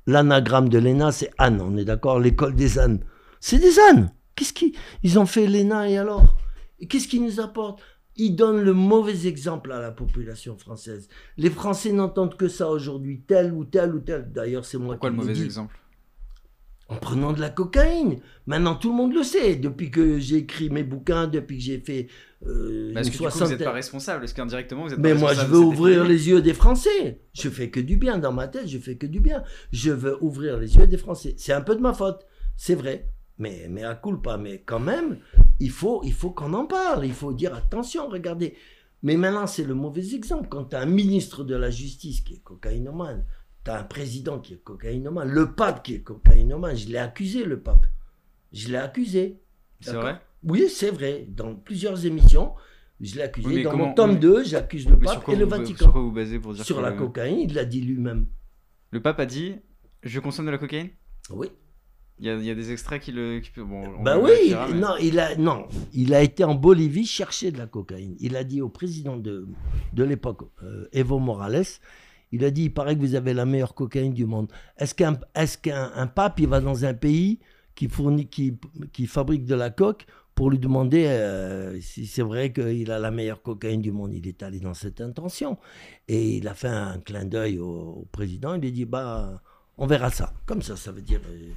l'anagramme 0.05 0.69
de 0.69 0.77
l'ENA, 0.77 1.11
c'est 1.11 1.31
Anne, 1.39 1.59
on 1.59 1.75
est 1.77 1.85
d'accord 1.85 2.19
L'école 2.19 2.55
des 2.55 2.77
ânes. 2.77 2.99
C'est 3.39 3.59
des 3.59 3.79
ânes 3.79 4.11
Qu'est-ce 4.35 4.53
qu'ils 4.53 4.73
ils 5.03 5.17
ont 5.17 5.25
fait 5.25 5.47
l'ENA 5.47 5.89
et 5.89 5.97
alors? 5.97 6.37
Et 6.79 6.87
qu'est-ce 6.87 7.07
qu'ils 7.07 7.23
nous 7.23 7.39
apportent 7.39 7.81
Ils 8.15 8.35
donnent 8.35 8.61
le 8.61 8.73
mauvais 8.73 9.27
exemple 9.27 9.71
à 9.71 9.79
la 9.79 9.91
population 9.91 10.57
française. 10.57 11.07
Les 11.37 11.49
Français 11.49 11.91
n'entendent 11.91 12.37
que 12.37 12.47
ça 12.47 12.69
aujourd'hui, 12.69 13.21
tel 13.25 13.53
ou 13.53 13.65
tel 13.65 13.93
ou 13.93 13.99
tel. 13.99 14.31
D'ailleurs, 14.31 14.65
c'est 14.65 14.77
moi 14.77 14.95
Pourquoi 14.95 15.09
qui 15.09 15.15
le 15.17 15.21
mauvais 15.21 15.43
exemple? 15.43 15.79
En 16.87 16.95
prenant 16.95 17.33
de 17.33 17.39
la 17.39 17.51
cocaïne. 17.51 18.19
Maintenant, 18.47 18.73
tout 18.73 18.89
le 18.89 18.95
monde 18.95 19.13
le 19.13 19.21
sait. 19.21 19.55
Depuis 19.55 19.91
que 19.91 20.17
j'ai 20.17 20.37
écrit 20.37 20.71
mes 20.71 20.81
bouquins, 20.81 21.27
depuis 21.27 21.57
que 21.57 21.63
j'ai 21.63 21.79
fait 21.79 22.07
euh, 22.47 22.91
Parce 22.95 23.07
une 23.07 23.13
que 23.13 23.17
du 23.19 23.29
coup, 23.29 23.37
vous 23.37 23.47
n'êtes 23.47 23.63
pas 23.63 23.71
responsable? 23.71 24.23
Est-ce 24.23 24.33
qu'indirectement, 24.33 24.85
vous 24.85 24.93
êtes 24.93 24.99
mais 24.99 25.13
pas 25.13 25.19
moi, 25.19 25.33
je 25.35 25.45
veux 25.45 25.59
ouvrir 25.59 26.03
les 26.03 26.29
yeux 26.29 26.41
des 26.41 26.55
Français. 26.55 27.21
Je 27.33 27.47
fais 27.49 27.69
que 27.69 27.79
du 27.79 27.97
bien 27.97 28.17
dans 28.17 28.31
ma 28.31 28.47
tête, 28.47 28.67
je 28.67 28.79
fais 28.79 28.95
que 28.95 29.05
du 29.05 29.19
bien. 29.19 29.43
Je 29.71 29.91
veux 29.91 30.17
ouvrir 30.23 30.57
les 30.57 30.77
yeux 30.77 30.87
des 30.87 30.97
Français. 30.97 31.35
C'est 31.37 31.53
un 31.53 31.61
peu 31.61 31.75
de 31.75 31.81
ma 31.81 31.93
faute, 31.93 32.25
c'est 32.57 32.75
vrai. 32.75 33.07
Mais, 33.37 33.67
mais 33.69 33.83
à 33.83 33.93
culpa, 33.93 34.37
mais 34.37 34.63
quand 34.65 34.79
même, 34.79 35.19
il 35.59 35.69
faut, 35.71 36.01
il 36.03 36.13
faut 36.13 36.31
qu'on 36.31 36.53
en 36.53 36.65
parle. 36.65 37.05
Il 37.05 37.13
faut 37.13 37.33
dire 37.33 37.53
attention, 37.53 38.07
regardez. 38.09 38.55
Mais 39.03 39.15
maintenant, 39.17 39.47
c'est 39.47 39.63
le 39.63 39.73
mauvais 39.73 40.13
exemple. 40.15 40.47
Quand 40.49 40.65
tu 40.65 40.75
as 40.75 40.81
un 40.81 40.85
ministre 40.85 41.43
de 41.43 41.55
la 41.55 41.69
Justice 41.69 42.21
qui 42.21 42.35
est 42.35 42.43
cocaïnomane, 42.43 43.25
tu 43.63 43.71
as 43.71 43.79
un 43.79 43.83
président 43.83 44.39
qui 44.39 44.53
est 44.55 44.63
cocaïnomane, 44.63 45.29
le 45.29 45.53
pape 45.53 45.83
qui 45.83 45.95
est 45.95 46.01
cocaïnomane, 46.01 46.75
je 46.75 46.87
l'ai 46.89 46.97
accusé, 46.97 47.43
le 47.45 47.59
pape. 47.61 47.85
Je 48.51 48.67
l'ai 48.69 48.77
accusé. 48.77 49.39
C'est 49.81 49.93
vrai? 49.93 50.19
Oui, 50.43 50.67
c'est 50.69 50.91
vrai. 50.91 51.25
Dans 51.29 51.55
plusieurs 51.55 52.05
émissions, 52.05 52.53
je 52.99 53.15
l'ai 53.15 53.21
accusé. 53.21 53.47
Oui, 53.47 53.63
Dans 53.63 53.71
comment- 53.71 53.87
mon 53.87 53.93
tome 53.93 54.11
oui. 54.11 54.19
2, 54.19 54.43
j'accuse 54.43 54.87
le 54.89 54.97
pape 54.99 55.27
et 55.29 55.35
le 55.35 55.45
vous- 55.45 55.51
Vatican. 55.51 55.85
Sur 55.85 55.91
quoi 55.93 56.01
vous 56.01 56.11
basez 56.11 56.39
pour 56.39 56.53
dire 56.53 56.65
Sur 56.65 56.77
que 56.77 56.81
la 56.81 56.89
le- 56.91 56.97
cocaïne, 56.97 57.39
il 57.39 57.53
l'a 57.53 57.65
dit 57.65 57.81
lui-même. 57.81 58.27
Le 58.91 59.01
pape 59.01 59.19
a 59.19 59.25
dit 59.25 59.55
Je 60.03 60.19
consomme 60.21 60.45
de 60.45 60.51
la 60.51 60.57
cocaïne? 60.57 60.89
Oui. 61.29 61.47
Il 62.21 62.27
y, 62.27 62.29
a, 62.29 62.35
il 62.35 62.43
y 62.45 62.49
a 62.51 62.55
des 62.55 62.71
extraits 62.71 63.01
qui 63.01 63.11
le. 63.13 63.39
Qui, 63.39 63.49
bon, 63.61 63.81
on 63.99 64.03
Bah 64.03 64.17
oui, 64.19 64.31
il- 64.47 64.57
mais- 64.73 64.79
non, 64.79 64.95
il 65.01 65.17
a, 65.19 65.35
non, 65.37 65.67
il 65.93 66.13
a 66.13 66.21
été 66.21 66.43
en 66.43 66.53
Bolivie 66.55 67.05
chercher 67.05 67.51
de 67.51 67.57
la 67.57 67.65
cocaïne. 67.67 68.15
Il 68.19 68.35
a 68.35 68.43
dit 68.43 68.61
au 68.61 68.67
président 68.69 69.15
de, 69.15 69.47
de 69.93 70.03
l'époque, 70.03 70.41
euh, 70.63 70.87
Evo 70.91 71.17
Morales, 71.19 71.63
il 72.33 72.43
a 72.43 72.51
dit, 72.51 72.63
il 72.65 72.73
paraît 72.73 72.95
que 72.95 73.01
vous 73.01 73.15
avez 73.15 73.33
la 73.33 73.45
meilleure 73.45 73.73
cocaïne 73.73 74.13
du 74.13 74.25
monde. 74.25 74.51
Est-ce 74.77 74.93
qu'un 74.95 75.17
est 75.35 75.67
un 75.71 76.07
pape, 76.07 76.39
il 76.41 76.47
va 76.47 76.59
dans 76.59 76.83
un 76.83 76.93
pays 76.93 77.39
qui, 77.73 77.87
fournit, 77.87 78.27
qui, 78.27 78.57
qui 78.91 79.07
fabrique 79.07 79.45
de 79.45 79.55
la 79.55 79.69
coque 79.69 80.05
pour 80.35 80.51
lui 80.51 80.59
demander 80.59 81.05
euh, 81.07 81.79
si 81.81 82.05
c'est 82.05 82.21
vrai 82.21 82.51
qu'il 82.51 82.91
a 82.91 82.99
la 82.99 83.11
meilleure 83.11 83.41
cocaïne 83.41 83.81
du 83.81 83.91
monde? 83.93 84.13
Il 84.13 84.27
est 84.27 84.43
allé 84.43 84.59
dans 84.59 84.73
cette 84.73 84.99
intention. 84.99 85.57
Et 86.09 86.35
il 86.37 86.47
a 86.49 86.53
fait 86.53 86.67
un 86.67 86.99
clin 86.99 87.23
d'œil 87.23 87.59
au, 87.59 87.65
au 88.01 88.07
président. 88.11 88.55
Il 88.55 88.61
lui 88.61 88.67
a 88.67 88.71
dit, 88.71 88.85
bah, 88.85 89.41
on 89.77 89.87
verra 89.87 90.09
ça. 90.09 90.33
Comme 90.45 90.61
ça, 90.61 90.75
ça 90.75 90.91
veut 90.91 91.01
dire 91.01 91.21
euh, 91.29 91.53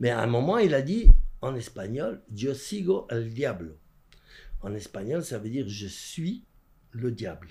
Mais 0.00 0.10
à 0.10 0.20
un 0.20 0.26
moment, 0.26 0.58
il 0.58 0.74
a 0.74 0.82
dit 0.82 1.08
en 1.40 1.54
espagnol, 1.54 2.22
Yo 2.34 2.54
sigo 2.54 3.06
el 3.10 3.32
diablo. 3.32 3.78
En 4.62 4.74
espagnol, 4.74 5.24
ça 5.24 5.38
veut 5.38 5.50
dire 5.50 5.68
je 5.68 5.86
suis 5.86 6.44
le 6.92 7.10
diable. 7.10 7.48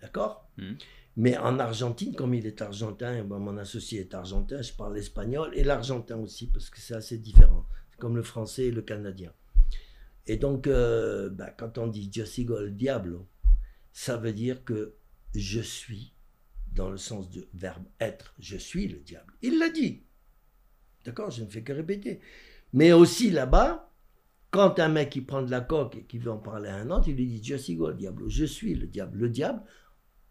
D'accord? 0.00 0.50
Mhm. 0.56 0.76
Mais 1.16 1.36
en 1.38 1.60
Argentine, 1.60 2.14
comme 2.14 2.34
il 2.34 2.44
est 2.46 2.60
argentin, 2.60 3.22
moi, 3.22 3.38
mon 3.38 3.56
associé 3.56 4.00
est 4.00 4.14
argentin, 4.14 4.60
je 4.62 4.72
parle 4.72 4.98
espagnol 4.98 5.50
et 5.54 5.62
l'argentin 5.62 6.16
aussi, 6.18 6.48
parce 6.48 6.70
que 6.70 6.80
c'est 6.80 6.94
assez 6.94 7.18
différent. 7.18 7.66
Comme 7.98 8.16
le 8.16 8.24
français 8.24 8.64
et 8.64 8.70
le 8.72 8.82
canadien. 8.82 9.32
Et 10.26 10.36
donc, 10.36 10.66
euh, 10.66 11.30
bah, 11.30 11.50
quand 11.56 11.78
on 11.78 11.86
dit 11.86 12.10
Yo 12.12 12.24
sigo 12.24 12.58
el 12.58 12.76
diablo, 12.76 13.28
ça 13.92 14.16
veut 14.16 14.32
dire 14.32 14.64
que 14.64 14.96
je 15.34 15.60
suis, 15.60 16.12
dans 16.72 16.90
le 16.90 16.96
sens 16.96 17.30
du 17.30 17.44
verbe 17.54 17.84
être, 18.00 18.34
je 18.40 18.56
suis 18.56 18.88
le 18.88 18.98
diable. 18.98 19.32
Il 19.42 19.58
l'a 19.58 19.70
dit. 19.70 20.02
D'accord 21.04 21.30
Je 21.30 21.44
ne 21.44 21.48
fais 21.48 21.62
que 21.62 21.72
répéter. 21.72 22.20
Mais 22.72 22.92
aussi 22.92 23.30
là-bas, 23.30 23.90
quand 24.50 24.78
un 24.78 24.88
mec 24.88 25.10
qui 25.10 25.20
prend 25.20 25.42
de 25.42 25.50
la 25.50 25.60
coque 25.60 25.96
et 25.96 26.04
qui 26.04 26.18
veut 26.18 26.30
en 26.30 26.38
parler 26.38 26.68
à 26.68 26.76
un 26.76 26.90
autre, 26.90 27.08
il 27.08 27.16
lui 27.16 27.26
dit 27.26 27.40
Yo 27.50 27.58
sigo 27.58 27.90
el 27.90 27.96
diablo, 27.96 28.28
je 28.28 28.44
suis 28.44 28.74
le 28.74 28.86
diable. 28.86 29.18
Le 29.18 29.28
diable, 29.28 29.62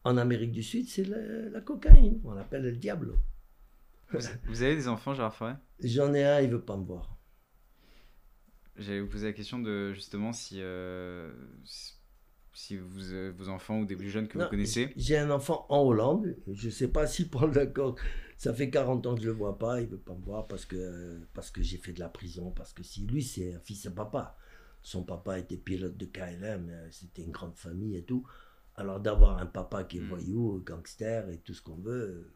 en 0.03 0.18
Amérique 0.18 0.51
du 0.51 0.63
Sud, 0.63 0.88
c'est 0.88 1.03
la, 1.06 1.18
la 1.50 1.62
cocaïne. 1.62 2.20
On 2.24 2.32
l'appelle 2.34 2.63
le 2.63 2.72
diablo. 2.74 3.15
Vous, 4.46 4.62
avez 4.62 4.75
des 4.75 4.88
enfants, 4.88 5.13
Gérard 5.15 5.34
Forêt? 5.34 5.56
J'en 5.84 6.13
ai 6.13 6.24
un, 6.24 6.39
il 6.42 6.50
veut 6.51 6.62
pas 6.62 6.77
me 6.77 6.86
voir. 6.86 7.18
J'allais 8.77 9.01
vous 9.01 9.08
poser 9.08 9.27
la 9.27 9.34
question 9.34 9.60
de 9.60 9.94
justement 9.94 10.34
si, 10.34 10.58
euh, 10.60 11.32
si- 12.53 12.77
vous, 12.77 13.12
euh, 13.13 13.32
vos 13.38 13.50
enfants 13.50 13.80
ou 13.80 13.86
des 13.86 13.96
plus 13.96 14.10
jeunes 14.10 14.27
que 14.27 14.38
Non, 14.38 14.46
vous 14.46 14.50
connaissez. 14.51 14.92
J'ai 14.96 15.18
un 15.18 15.30
enfant 15.32 15.65
en 15.70 15.80
Hollande. 15.82 16.36
Je 16.51 16.68
ne 16.68 16.72
sais 16.72 16.88
pas 16.88 17.08
s'il 17.08 17.30
prend 17.30 17.48
de 17.48 17.56
la 17.56 17.65
coke. 17.68 18.00
Ça 18.43 18.53
fait 18.53 18.69
40 18.69 19.07
ans 19.07 19.15
que 19.15 19.21
je 19.21 19.27
ne 19.27 19.31
le 19.31 19.38
vois 19.38 19.57
pas. 19.57 19.79
Il 19.79 19.85
ne 19.85 19.91
veut 19.91 19.97
pas 19.97 20.13
me 20.13 20.21
voir 20.21 20.47
parce 20.50 20.65
que, 20.65 21.21
parce 21.33 21.50
que 21.50 21.63
j'ai 21.63 21.77
fait 21.77 21.93
de 21.93 22.01
la 22.01 22.09
prison. 22.09 22.51
Parce 22.51 22.73
que 22.73 22.83
si 22.83 23.05
lui, 23.07 23.23
c'est 23.23 23.53
un 23.53 23.59
fils 23.59 23.85
à 23.85 23.91
papa. 23.91 24.35
Son 24.81 25.03
papa 25.05 25.39
était 25.39 25.55
pilote 25.55 25.95
de 25.95 26.05
KLM. 26.05 26.67
euh, 26.69 26.88
C'était 26.91 27.23
une 27.23 27.31
grande 27.31 27.55
famille 27.55 27.95
et 27.95 28.03
tout. 28.03 28.27
Alors 28.75 29.00
d'avoir 29.00 29.38
un 29.38 29.45
papa 29.45 29.85
qui 29.85 30.00
est 30.00 30.01
Mm. 30.01 30.09
voyou, 30.09 30.62
gangster 30.65 31.29
et 31.29 31.38
tout 31.38 31.53
ce 31.53 31.62
qu'on 31.62 31.77
veut, 31.77 32.01
euh, 32.01 32.33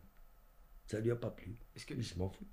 ça 0.86 1.02
lui 1.02 1.12
a 1.12 1.18
pas 1.18 1.30
plu. 1.32 1.58
Est-ce 1.76 1.86
que, 1.86 2.00
Je 2.00 2.16
m'en 2.18 2.30
fous. 2.30 2.46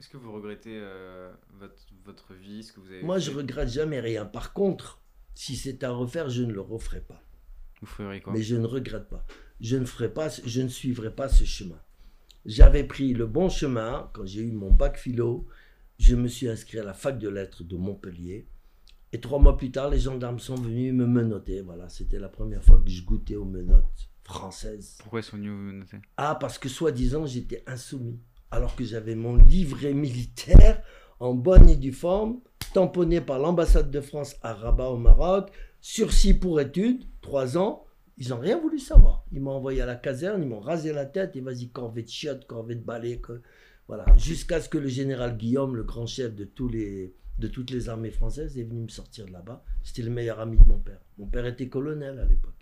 est-ce 0.00 0.08
que 0.08 0.16
vous 0.16 0.32
regrettez 0.32 0.76
euh, 0.76 1.32
votre, 1.60 1.76
votre 2.04 2.34
vie, 2.34 2.64
ce 2.64 2.72
que 2.72 2.80
vous 2.80 2.90
avez 2.90 3.02
Moi, 3.04 3.20
je 3.20 3.30
regrette 3.30 3.68
jamais 3.68 4.00
rien. 4.00 4.24
Par 4.26 4.52
contre, 4.52 5.00
si 5.32 5.54
c'est 5.54 5.84
à 5.84 5.92
refaire, 5.92 6.28
je 6.28 6.42
ne 6.42 6.52
le 6.52 6.60
referai 6.60 7.02
pas. 7.02 7.22
Vous 7.80 7.86
feriez 7.86 8.20
quoi? 8.20 8.32
Mais 8.32 8.42
je 8.42 8.56
ne 8.56 8.66
regrette 8.66 9.08
pas. 9.08 9.24
Je 9.60 9.76
ne 9.76 9.84
ferai 9.84 10.12
pas, 10.12 10.28
je 10.28 10.60
ne 10.62 10.68
suivrai 10.68 11.14
pas 11.14 11.28
ce 11.28 11.44
chemin. 11.44 11.80
J'avais 12.46 12.84
pris 12.84 13.12
le 13.12 13.26
bon 13.26 13.48
chemin 13.48 14.08
quand 14.12 14.24
j'ai 14.24 14.42
eu 14.42 14.52
mon 14.52 14.70
bac 14.70 14.96
philo. 14.96 15.46
Je 15.98 16.14
me 16.14 16.28
suis 16.28 16.48
inscrit 16.48 16.78
à 16.78 16.84
la 16.84 16.94
fac 16.94 17.18
de 17.18 17.28
lettres 17.28 17.64
de 17.64 17.76
Montpellier. 17.76 18.46
Et 19.12 19.20
trois 19.20 19.40
mois 19.40 19.56
plus 19.56 19.72
tard, 19.72 19.90
les 19.90 19.98
gendarmes 19.98 20.38
sont 20.38 20.54
venus 20.54 20.92
me 20.92 21.06
menotter. 21.06 21.60
Voilà, 21.60 21.88
c'était 21.88 22.20
la 22.20 22.28
première 22.28 22.62
fois 22.62 22.78
que 22.78 22.88
je 22.88 23.02
goûtais 23.02 23.34
aux 23.34 23.44
menottes 23.44 24.10
françaises. 24.22 24.96
Pourquoi 25.00 25.22
sont 25.22 25.38
venus 25.38 25.50
vous 25.50 25.72
noter 25.72 25.96
Ah, 26.16 26.36
parce 26.38 26.58
que 26.58 26.68
soi-disant, 26.68 27.26
j'étais 27.26 27.64
insoumis. 27.66 28.20
Alors 28.52 28.76
que 28.76 28.84
j'avais 28.84 29.16
mon 29.16 29.34
livret 29.34 29.92
militaire 29.94 30.82
en 31.18 31.34
bonne 31.34 31.68
et 31.68 31.76
due 31.76 31.92
forme, 31.92 32.40
tamponné 32.74 33.20
par 33.20 33.40
l'ambassade 33.40 33.90
de 33.90 34.00
France 34.00 34.36
à 34.42 34.54
Rabat 34.54 34.90
au 34.90 34.98
Maroc, 34.98 35.50
sursis 35.80 36.34
pour 36.34 36.60
études, 36.60 37.04
trois 37.22 37.58
ans. 37.58 37.85
Ils 38.18 38.30
n'ont 38.30 38.38
rien 38.38 38.58
voulu 38.58 38.78
savoir. 38.78 39.24
Ils 39.32 39.40
m'ont 39.40 39.50
envoyé 39.52 39.82
à 39.82 39.86
la 39.86 39.96
caserne, 39.96 40.42
ils 40.42 40.48
m'ont 40.48 40.60
rasé 40.60 40.92
la 40.92 41.04
tête 41.06 41.36
et 41.36 41.40
vas-y, 41.40 41.68
corvée 41.68 42.02
de 42.02 42.08
chiottes, 42.08 42.46
corvée 42.46 42.74
de 42.74 42.82
balai. 42.82 43.18
que- 43.20 43.42
Voilà. 43.88 44.04
Jusqu'à 44.16 44.60
ce 44.60 44.68
que 44.68 44.78
le 44.78 44.88
général 44.88 45.36
Guillaume, 45.36 45.76
le 45.76 45.84
grand 45.84 46.06
chef 46.06 46.34
de, 46.34 46.44
tous 46.44 46.68
les, 46.68 47.14
de 47.38 47.46
toutes 47.48 47.70
les 47.70 47.88
armées 47.88 48.10
françaises, 48.10 48.58
est 48.58 48.64
venu 48.64 48.82
me 48.82 48.88
sortir 48.88 49.26
de 49.26 49.32
là-bas. 49.32 49.62
C'était 49.84 50.02
le 50.02 50.10
meilleur 50.10 50.40
ami 50.40 50.56
de 50.56 50.64
mon 50.64 50.78
père. 50.78 51.00
Mon 51.18 51.26
père 51.26 51.46
était 51.46 51.68
colonel 51.68 52.18
à 52.18 52.24
l'époque. 52.24 52.52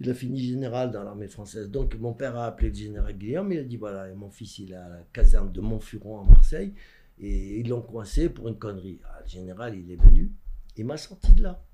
Il 0.00 0.10
a 0.10 0.14
fini 0.14 0.40
général 0.42 0.90
dans 0.90 1.02
l'armée 1.04 1.28
française. 1.28 1.70
Donc 1.70 1.94
mon 1.98 2.12
père 2.12 2.36
a 2.36 2.46
appelé 2.46 2.68
le 2.68 2.74
général 2.74 3.16
Guillaume, 3.16 3.50
il 3.52 3.58
a 3.60 3.64
dit 3.64 3.76
voilà, 3.76 4.12
mon 4.14 4.28
fils 4.28 4.58
il 4.58 4.72
est 4.72 4.76
à 4.76 4.88
la 4.88 5.02
caserne 5.12 5.52
de 5.52 5.60
Montfuron 5.60 6.20
à 6.22 6.24
Marseille, 6.28 6.74
et 7.18 7.60
ils 7.60 7.68
l'ont 7.68 7.80
coincé 7.80 8.28
pour 8.28 8.48
une 8.48 8.58
connerie. 8.58 9.00
Ah, 9.04 9.20
le 9.22 9.28
général 9.28 9.76
il 9.76 9.90
est 9.90 9.96
venu, 10.02 10.32
il 10.76 10.84
m'a 10.84 10.96
sorti 10.96 11.32
de 11.32 11.44
là. 11.44 11.64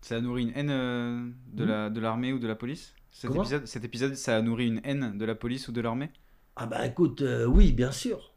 Ça 0.00 0.16
a 0.16 0.20
nourri 0.20 0.42
une 0.44 0.52
haine 0.56 0.70
euh, 0.70 1.30
de 1.52 1.64
Hmm. 1.64 1.68
la 1.68 1.90
de 1.90 2.00
l'armée 2.00 2.32
ou 2.32 2.38
de 2.38 2.46
la 2.48 2.54
police? 2.56 2.94
Cet 3.10 3.28
Comment? 3.28 3.42
épisode, 3.42 3.66
cet 3.66 3.84
épisode, 3.84 4.14
ça 4.14 4.36
a 4.36 4.42
nourri 4.42 4.66
une 4.66 4.80
haine 4.84 5.16
de 5.18 5.24
la 5.24 5.34
police 5.34 5.68
ou 5.68 5.72
de 5.72 5.80
l'armée? 5.80 6.10
Ah 6.56 6.66
ben 6.66 6.82
écoute, 6.84 7.22
euh, 7.22 7.46
oui, 7.46 7.72
bien 7.72 7.92
sûr. 7.92 8.34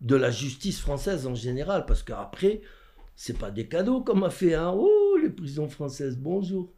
De 0.00 0.16
la 0.16 0.30
justice 0.30 0.80
française 0.80 1.26
en 1.26 1.34
général, 1.34 1.84
parce 1.86 2.02
qu'après, 2.02 2.62
c'est 3.16 3.38
pas 3.38 3.50
des 3.50 3.68
cadeaux 3.68 4.02
qu'on 4.02 4.16
m'a 4.16 4.30
fait. 4.30 4.54
Hein. 4.54 4.72
Oh, 4.74 5.16
les 5.22 5.30
prisons 5.30 5.68
françaises, 5.68 6.16
bonjour. 6.18 6.72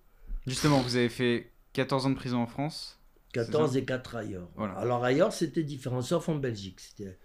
Justement, 0.46 0.80
vous 0.80 0.96
avez 0.96 1.08
fait 1.08 1.52
14 1.74 2.06
ans 2.06 2.10
de 2.10 2.14
prison 2.16 2.38
en 2.38 2.46
France. 2.46 2.98
14 3.32 3.76
et 3.76 3.84
4 3.84 4.16
ailleurs. 4.16 4.48
Voilà. 4.56 4.74
Alors 4.74 5.04
ailleurs, 5.04 5.32
c'était 5.32 5.62
différent, 5.62 6.02
sauf 6.02 6.28
en 6.28 6.36
Belgique. 6.36 6.80
C'était... 6.80 7.18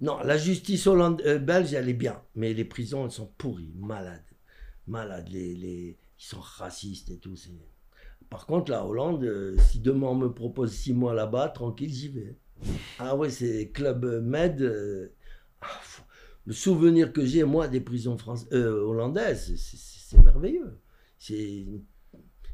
Non, 0.00 0.18
la 0.22 0.36
justice 0.38 0.86
hollande... 0.86 1.22
euh, 1.26 1.38
belge, 1.38 1.74
elle 1.74 1.88
est 1.88 1.92
bien, 1.94 2.22
mais 2.34 2.54
les 2.54 2.64
prisons, 2.64 3.04
elles 3.04 3.10
sont 3.10 3.26
pourries, 3.38 3.74
malades. 3.76 4.24
Malades, 4.86 5.28
les, 5.28 5.54
les... 5.54 5.98
ils 6.22 6.26
sont 6.26 6.40
racistes 6.40 7.10
et 7.10 7.18
tout. 7.18 7.34
Par 8.30 8.46
contre, 8.46 8.70
la 8.70 8.86
Hollande, 8.86 9.24
euh, 9.24 9.56
si 9.58 9.80
demain 9.80 10.06
on 10.06 10.14
me 10.14 10.32
propose 10.32 10.72
6 10.72 10.92
mois 10.94 11.14
là-bas, 11.14 11.48
tranquille, 11.48 11.92
j'y 11.92 12.08
vais. 12.10 12.38
Ah 13.00 13.16
ouais, 13.16 13.28
c'est 13.28 13.70
Club 13.72 14.04
Med. 14.22 14.62
euh, 14.62 15.08
ah, 15.60 15.66
Le 16.46 16.52
souvenir 16.52 17.12
que 17.12 17.24
j'ai, 17.24 17.42
moi, 17.44 17.66
des 17.66 17.80
prisons 17.80 18.16
françaises, 18.16 18.48
euh, 18.52 18.82
hollandaises, 18.84 19.54
c'est- 19.56 20.18
merveilleux. 20.22 20.78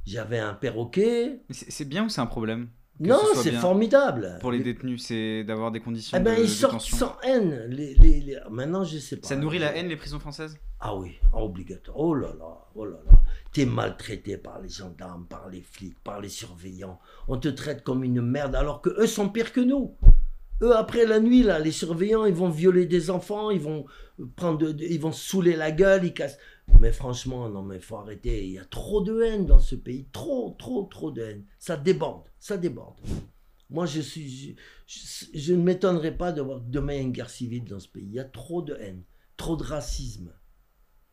J'avais 0.07 0.39
un 0.39 0.55
perroquet. 0.55 1.43
C'est 1.51 1.85
bien 1.85 2.07
ou 2.07 2.09
c'est 2.09 2.21
un 2.21 2.27
problème? 2.27 2.69
Non, 3.01 3.21
ce 3.35 3.43
c'est 3.43 3.53
formidable. 3.53 4.39
pour 4.41 4.51
les 4.51 4.59
détenus 4.61 5.05
C'est 5.05 5.45
d'avoir 5.45 5.71
des 5.71 5.81
conditions 5.81 6.17
Eh 6.19 6.21
ben, 6.23 6.37
de 6.37 6.43
ils 6.43 6.49
sortent 6.49 6.81
sans 6.81 7.17
haine. 7.23 7.67
Les, 7.69 7.95
les- 7.95 8.21
les- 8.21 8.39
Maintenant, 8.51 8.83
je 8.85 8.99
sais 8.99 9.17
pas. 9.17 9.29
Ça 9.29 9.37
nourrit 9.37 9.59
la 9.59 9.77
haine, 9.77 9.89
les 9.89 9.97
prisons 9.97 10.19
françaises? 10.19 10.59
Ah 10.81 10.95
oui, 10.97 11.19
obligatoire. 11.33 11.97
Oh 11.99 12.15
là 12.15 12.29
là, 12.39 12.67
oh 12.75 12.85
là 12.85 12.99
là. 13.07 13.13
T'es 13.53 13.67
maltraité 13.67 14.37
par 14.37 14.61
les 14.61 14.69
gendarmes, 14.69 15.27
par 15.27 15.49
les 15.49 15.61
flics, 15.63 15.97
par 16.03 16.21
les 16.21 16.29
surveillants. 16.29 16.99
On 17.29 17.37
te 17.37 17.49
traite 17.49 17.83
comme 17.83 18.05
une 18.05 18.21
merde 18.21 18.55
alors 18.55 18.81
que 18.81 18.91
eux 18.91 19.07
sont 19.07 19.29
pires 19.29 19.53
que 19.53 19.61
nous. 19.61 19.95
Eux, 20.63 20.77
après 20.77 21.07
la 21.07 21.21
nuit, 21.21 21.45
là, 21.45 21.59
les 21.61 21.71
surveillants, 21.71 22.25
ils 22.27 22.35
vont 22.35 22.49
violer 22.51 22.87
des 22.87 23.11
enfants, 23.11 23.51
ils 23.51 23.61
vont 23.61 23.87
prendre, 24.35 24.59
de- 24.73 24.85
ils 24.85 25.01
vont 25.01 25.13
saouler 25.13 25.55
la 25.55 25.71
gueule, 25.71 26.05
ils 26.05 26.13
cassent. 26.15 26.39
Mais 26.81 26.93
franchement, 26.93 27.49
non, 27.49 27.63
mais 27.63 27.81
faut 27.81 27.97
arrêter. 27.97 28.47
Il 28.47 28.53
y 28.53 28.59
a 28.59 28.65
trop 28.65 29.01
de 29.01 29.23
haine 29.23 29.47
dans 29.47 29.59
ce 29.59 29.75
pays, 29.75 30.07
trop, 30.13 30.55
trop, 30.59 30.85
trop 30.85 31.11
de 31.11 31.23
haine. 31.23 31.45
Ça 31.59 31.77
déborde, 31.77 32.29
ça 32.39 32.57
déborde. 32.57 33.01
Moi, 33.71 33.85
je 33.85 34.01
suis, 34.01 34.57
je, 34.87 35.55
ne 35.55 35.63
m'étonnerais 35.63 36.17
pas 36.17 36.33
de 36.33 36.41
voir 36.41 36.61
demain 36.61 37.01
une 37.01 37.13
guerre 37.13 37.31
civile 37.31 37.65
dans 37.65 37.81
ce 37.81 37.89
pays. 37.89 38.05
Il 38.05 38.15
y 38.15 38.21
a 38.21 38.25
trop 38.25 38.63
de 38.63 38.75
haine, 38.75 39.03
trop 39.37 39.57
de 39.57 39.65
racisme, 39.65 40.33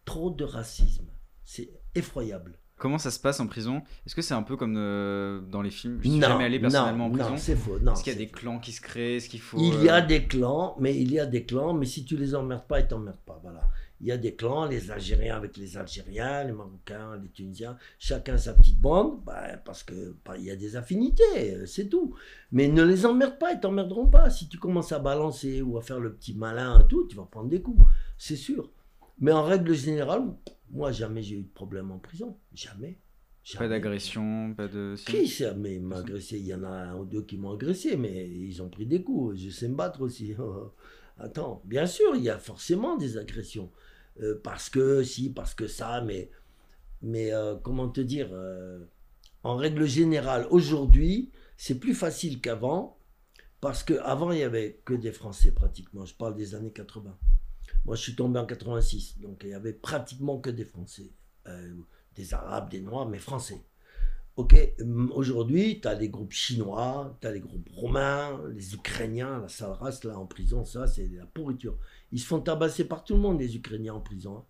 trop 0.06 0.30
de 0.30 0.44
racisme. 0.44 1.10
C'est 1.44 1.72
effroyable. 1.96 2.60
Comment 2.78 2.98
ça 2.98 3.10
se 3.10 3.20
passe 3.20 3.40
en 3.40 3.48
prison? 3.48 3.84
Est-ce 4.06 4.16
que 4.16 4.22
c'est 4.22 4.34
un 4.34 4.44
peu 4.44 4.58
comme 4.58 4.76
euh, 4.78 5.40
dans 5.40 5.62
les 5.62 5.72
films? 5.72 6.00
Je 6.04 6.10
suis 6.10 6.20
jamais 6.20 6.44
allé 6.44 6.60
personnellement 6.60 7.08
non, 7.08 7.14
en 7.14 7.18
prison. 7.18 7.30
non, 7.32 7.38
c'est 7.38 7.56
faux. 7.56 7.80
Non, 7.80 7.94
Est-ce 7.94 8.04
qu'il 8.04 8.12
y 8.12 8.16
a 8.16 8.20
des 8.20 8.28
clans 8.28 8.60
qui 8.60 8.74
se 8.74 8.82
créent? 8.82 9.16
Est-ce 9.16 9.30
qu'il 9.30 9.40
faut 9.40 9.58
Il 9.58 9.82
y 9.82 9.88
a 9.88 10.04
euh, 10.04 10.06
des 10.06 10.26
clans, 10.26 10.76
mais 10.80 10.94
il 10.96 11.12
y 11.12 11.20
a 11.20 11.26
des 11.26 11.46
clans, 11.46 11.74
mais 11.74 11.86
si 11.86 12.04
tu 12.04 12.18
les 12.18 12.36
emmerdes 12.36 12.68
pas, 12.68 12.82
ils 12.82 12.88
t'emmerdent 12.88 13.18
pas. 13.26 13.40
Voilà. 13.42 13.62
Il 14.02 14.08
y 14.08 14.12
a 14.12 14.18
des 14.18 14.36
clans, 14.36 14.66
les 14.66 14.92
Algériens 14.92 15.38
avec 15.38 15.56
les 15.56 15.78
Algériens, 15.78 16.44
les 16.44 16.52
Marocains, 16.52 17.16
les 17.24 17.30
Tunisiens, 17.30 17.78
chacun 17.98 18.38
sa 18.38 18.54
petite 18.54 18.78
bande, 18.80 19.22
bah, 19.26 19.56
parce 19.64 19.84
que 19.84 20.14
bah, 20.26 20.34
il 20.38 20.44
y 20.44 20.52
a 20.52 20.58
des 20.58 20.76
affinités, 20.76 21.24
euh, 21.56 21.66
c'est 21.66 21.88
tout. 21.88 22.14
Mais 22.52 22.68
ne 22.68 22.84
les 22.84 23.06
emmerde 23.06 23.40
pas, 23.40 23.54
ils 23.54 23.60
t'emmerderont 23.62 24.08
pas. 24.08 24.30
Si 24.30 24.50
tu 24.50 24.58
commences 24.58 24.92
à 24.92 25.00
balancer 25.00 25.62
ou 25.62 25.78
à 25.78 25.82
faire 25.82 26.02
le 26.02 26.14
petit 26.14 26.34
malin 26.34 26.82
et 26.82 26.88
tout, 26.90 27.08
tu 27.08 27.16
vas 27.16 27.24
prendre 27.24 27.48
des 27.48 27.62
coups, 27.62 27.86
c'est 28.18 28.36
sûr. 28.36 28.70
Mais 29.20 29.32
en 29.32 29.44
règle 29.44 29.74
générale, 29.74 30.34
moi 30.70 30.92
jamais 30.92 31.22
j'ai 31.22 31.38
eu 31.38 31.44
de 31.44 31.54
problème 31.54 31.92
en 31.92 32.00
prison, 32.00 32.38
jamais. 32.54 33.00
Pas 33.54 33.60
Jamais. 33.60 33.70
d'agression, 33.70 34.56
pas 34.56 34.68
de. 34.68 34.96
Qui 35.06 35.28
ça 35.28 35.54
mais 35.54 35.78
m'a 35.78 35.98
agressé 35.98 36.40
Il 36.40 36.48
y 36.48 36.54
en 36.56 36.64
a 36.64 36.68
un 36.68 36.98
ou 36.98 37.06
deux 37.06 37.22
qui 37.22 37.38
m'ont 37.38 37.54
agressé, 37.54 37.96
mais 37.96 38.28
ils 38.28 38.60
ont 38.64 38.70
pris 38.70 38.88
des 38.88 39.04
coups. 39.04 39.38
Je 39.38 39.52
sais 39.52 39.68
me 39.68 39.76
battre 39.76 40.02
aussi. 40.02 40.34
Attends, 41.20 41.62
bien 41.64 41.86
sûr, 41.86 42.16
il 42.16 42.24
y 42.24 42.30
a 42.30 42.40
forcément 42.40 42.98
des 42.98 43.20
agressions. 43.20 43.72
Euh, 44.22 44.40
parce 44.44 44.70
que 44.70 45.04
si, 45.04 45.30
parce 45.30 45.54
que 45.54 45.68
ça, 45.68 46.02
mais, 46.02 46.32
mais 47.04 47.34
euh, 47.34 47.56
comment 47.56 47.88
te 47.88 48.02
dire 48.02 48.30
euh, 48.32 48.84
En 49.44 49.56
règle 49.58 49.86
générale, 49.86 50.48
aujourd'hui, 50.50 51.32
c'est 51.56 51.80
plus 51.80 51.94
facile 51.94 52.42
qu'avant. 52.42 52.98
Parce 53.62 53.84
qu'avant, 53.84 54.32
il 54.32 54.38
n'y 54.38 54.44
avait 54.44 54.82
que 54.86 54.94
des 54.96 55.12
Français 55.12 55.52
pratiquement. 55.52 56.06
Je 56.06 56.16
parle 56.16 56.36
des 56.36 56.56
années 56.56 56.72
80. 56.72 57.16
Moi, 57.86 57.96
je 57.96 58.02
suis 58.02 58.16
tombé 58.16 58.40
en 58.40 58.46
86. 58.46 59.20
Donc, 59.20 59.42
il 59.44 59.50
y 59.50 59.54
avait 59.54 59.74
pratiquement 59.74 60.40
que 60.40 60.50
des 60.50 60.66
Français. 60.66 61.12
Euh, 61.48 61.74
des 62.16 62.34
Arabes, 62.34 62.70
des 62.70 62.82
Noirs, 62.82 63.08
mais 63.08 63.20
Français. 63.20 63.62
Ok, 64.38 64.56
hum, 64.82 65.12
aujourd'hui, 65.14 65.80
tu 65.82 65.88
as 65.88 65.94
les 65.94 66.10
groupes 66.10 66.32
chinois, 66.34 67.18
tu 67.22 67.28
as 67.28 67.32
les 67.32 67.40
groupes 67.40 67.70
romains, 67.70 68.42
les 68.54 68.74
Ukrainiens, 68.74 69.40
la 69.42 69.48
sale 69.48 69.72
race 69.72 70.04
là 70.04 70.18
en 70.18 70.26
prison, 70.26 70.66
ça 70.66 70.88
c'est 70.88 71.08
la 71.10 71.26
pourriture. 71.26 71.78
Ils 72.12 72.20
se 72.20 72.26
font 72.28 72.42
tabasser 72.42 72.86
par 72.86 73.04
tout 73.04 73.14
le 73.16 73.22
monde, 73.22 73.40
les 73.40 73.56
Ukrainiens 73.56 73.94
en 73.94 74.02
prison. 74.02 74.38
hein. 74.38 74.44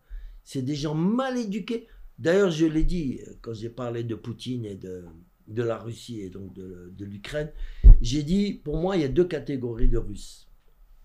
C'est 0.43 0.61
des 0.63 0.75
gens 0.75 0.95
mal 0.95 1.37
éduqués. 1.37 1.87
D'ailleurs, 2.17 2.49
je 2.51 2.65
l'ai 2.65 2.83
dit 2.83 3.19
euh, 3.27 3.33
quand 3.41 3.53
j'ai 3.53 3.69
parlé 3.69 4.03
de 4.03 4.15
Poutine 4.15 4.65
et 4.65 4.75
de, 4.75 5.05
de 5.47 5.63
la 5.63 5.77
Russie 5.77 6.21
et 6.21 6.29
donc 6.29 6.53
de, 6.53 6.91
de 6.97 7.05
l'Ukraine. 7.05 7.51
J'ai 8.01 8.23
dit, 8.23 8.53
pour 8.53 8.77
moi, 8.77 8.95
il 8.95 9.01
y 9.01 9.05
a 9.05 9.09
deux 9.09 9.25
catégories 9.25 9.87
de 9.89 9.97
Russes. 9.97 10.47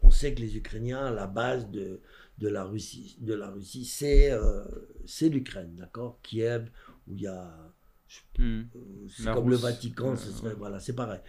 On 0.03 0.11
sait 0.11 0.35
que 0.35 0.41
les 0.41 0.57
Ukrainiens, 0.57 1.11
la 1.11 1.27
base 1.27 1.71
de, 1.71 2.01
de 2.41 2.49
la 2.49 2.65
Russie, 2.65 3.17
de 3.21 3.35
la 3.35 3.51
Russie 3.51 3.85
c'est 3.85 4.31
euh, 4.33 4.65
c'est 5.07 5.29
l'Ukraine, 5.29 5.77
d'accord 5.77 6.19
Kiev, 6.23 6.71
où 7.07 7.15
il 7.15 7.23
y 7.23 7.27
a 7.27 7.73
Hmm. 8.39 8.63
euh, 8.75 9.07
c'est 9.09 9.33
comme 9.33 9.49
le 9.51 9.55
Vatican, 9.57 10.13
euh, 10.13 10.17
ce 10.17 10.33
serait, 10.33 10.49
ouais. 10.49 10.55
voilà, 10.55 10.81
c'est 10.81 10.95
pareil. 10.97 11.21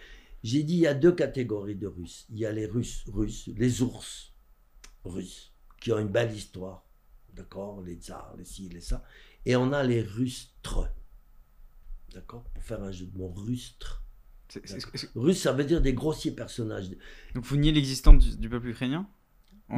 J'ai 0.42 0.64
dit 0.64 0.74
il 0.74 0.80
y 0.80 0.86
a 0.88 0.94
deux 0.94 1.12
catégories 1.12 1.76
de 1.76 1.86
Russes. 1.86 2.26
Il 2.30 2.38
y 2.38 2.46
a 2.46 2.50
les 2.50 2.66
Russes, 2.66 3.04
Russes, 3.06 3.48
les 3.56 3.82
ours 3.82 4.32
russes, 5.04 5.52
qui 5.80 5.92
ont 5.92 5.98
une 5.98 6.08
belle 6.08 6.34
histoire, 6.34 6.84
d'accord, 7.34 7.82
les 7.82 7.94
tsars, 7.94 8.34
les 8.36 8.44
ci, 8.44 8.68
les 8.68 8.80
ça, 8.80 9.04
et 9.46 9.54
on 9.54 9.72
a 9.72 9.84
les 9.84 10.02
rustres, 10.02 10.88
d'accord, 12.12 12.42
pour 12.44 12.62
faire 12.64 12.82
un 12.82 12.90
jeu 12.90 13.06
de 13.06 13.16
mots, 13.16 13.32
c'est- 14.48 14.62
Russe, 15.14 15.40
ça 15.40 15.52
veut 15.52 15.64
dire 15.64 15.80
des 15.80 15.94
grossiers 15.94 16.32
personnages. 16.32 16.90
Donc 17.34 17.44
vous 17.44 17.56
niez 17.56 17.72
l'existence 17.72 18.24
du, 18.24 18.36
du 18.36 18.48
peuple 18.48 18.68
ukrainien? 18.68 19.08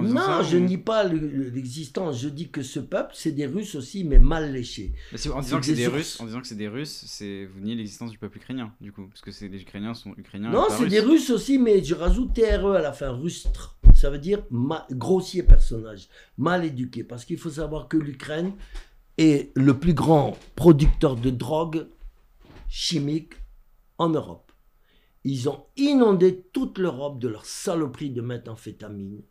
Non, 0.02 0.20
ça, 0.20 0.42
je 0.42 0.56
ou- 0.56 0.60
nie 0.60 0.78
pas 0.78 1.04
le- 1.04 1.18
le- 1.18 1.48
l'existence. 1.50 2.20
Je 2.20 2.28
dis 2.28 2.50
que 2.50 2.62
ce 2.62 2.80
peuple, 2.80 3.12
c'est 3.14 3.32
des 3.32 3.46
Russes 3.46 3.74
aussi, 3.74 4.04
mais 4.04 4.18
mal 4.18 4.52
léchés. 4.52 4.92
En 5.32 5.40
disant 5.40 5.60
que 5.60 5.66
c'est 5.66 5.74
des. 5.74 5.86
Russes, 5.86 6.20
en 6.20 6.26
disant 6.26 6.40
que 6.40 6.46
c'est 6.46 6.54
des 6.56 6.68
Russes, 6.68 7.04
c'est 7.06 7.46
vous 7.46 7.60
niez 7.60 7.74
l'existence 7.74 8.10
du 8.10 8.18
peuple 8.18 8.38
ukrainien, 8.38 8.72
du 8.80 8.92
coup, 8.92 9.06
parce 9.06 9.20
que 9.20 9.30
c'est 9.30 9.48
les 9.48 9.62
Ukrainiens 9.62 9.94
sont 9.94 10.14
ukrainiens. 10.16 10.50
Non, 10.50 10.66
c'est 10.70 10.86
des 10.88 11.00
russes. 11.00 11.28
Russes 11.28 11.30
aussi, 11.30 11.58
mais 11.58 11.82
je 11.84 11.94
rajoute 11.94 12.34
TRE 12.34 12.72
à 12.74 12.82
la 12.82 12.92
fin, 12.92 13.10
rustre. 13.10 13.78
Ça 13.94 14.10
veut 14.10 14.18
dire 14.18 14.42
ma- 14.50 14.86
grossier 14.90 15.42
personnage, 15.44 16.08
mal 16.38 16.64
éduqué. 16.64 17.04
Parce 17.04 17.24
qu'il 17.24 17.38
faut 17.38 17.50
savoir 17.50 17.86
que 17.88 17.96
l'Ukraine 17.96 18.52
est 19.18 19.52
le 19.54 19.78
plus 19.78 19.94
grand 19.94 20.36
producteur 20.56 21.14
de 21.14 21.30
drogue 21.30 21.86
chimique 22.68 23.34
en 23.98 24.08
Europe. 24.08 24.50
Ils 25.22 25.48
ont 25.48 25.64
inondé 25.76 26.44
toute 26.52 26.78
l'Europe 26.78 27.18
de 27.20 27.28
leur 27.28 27.46
saloperie 27.46 28.10
de 28.10 28.20
méthamphétamine, 28.20 29.22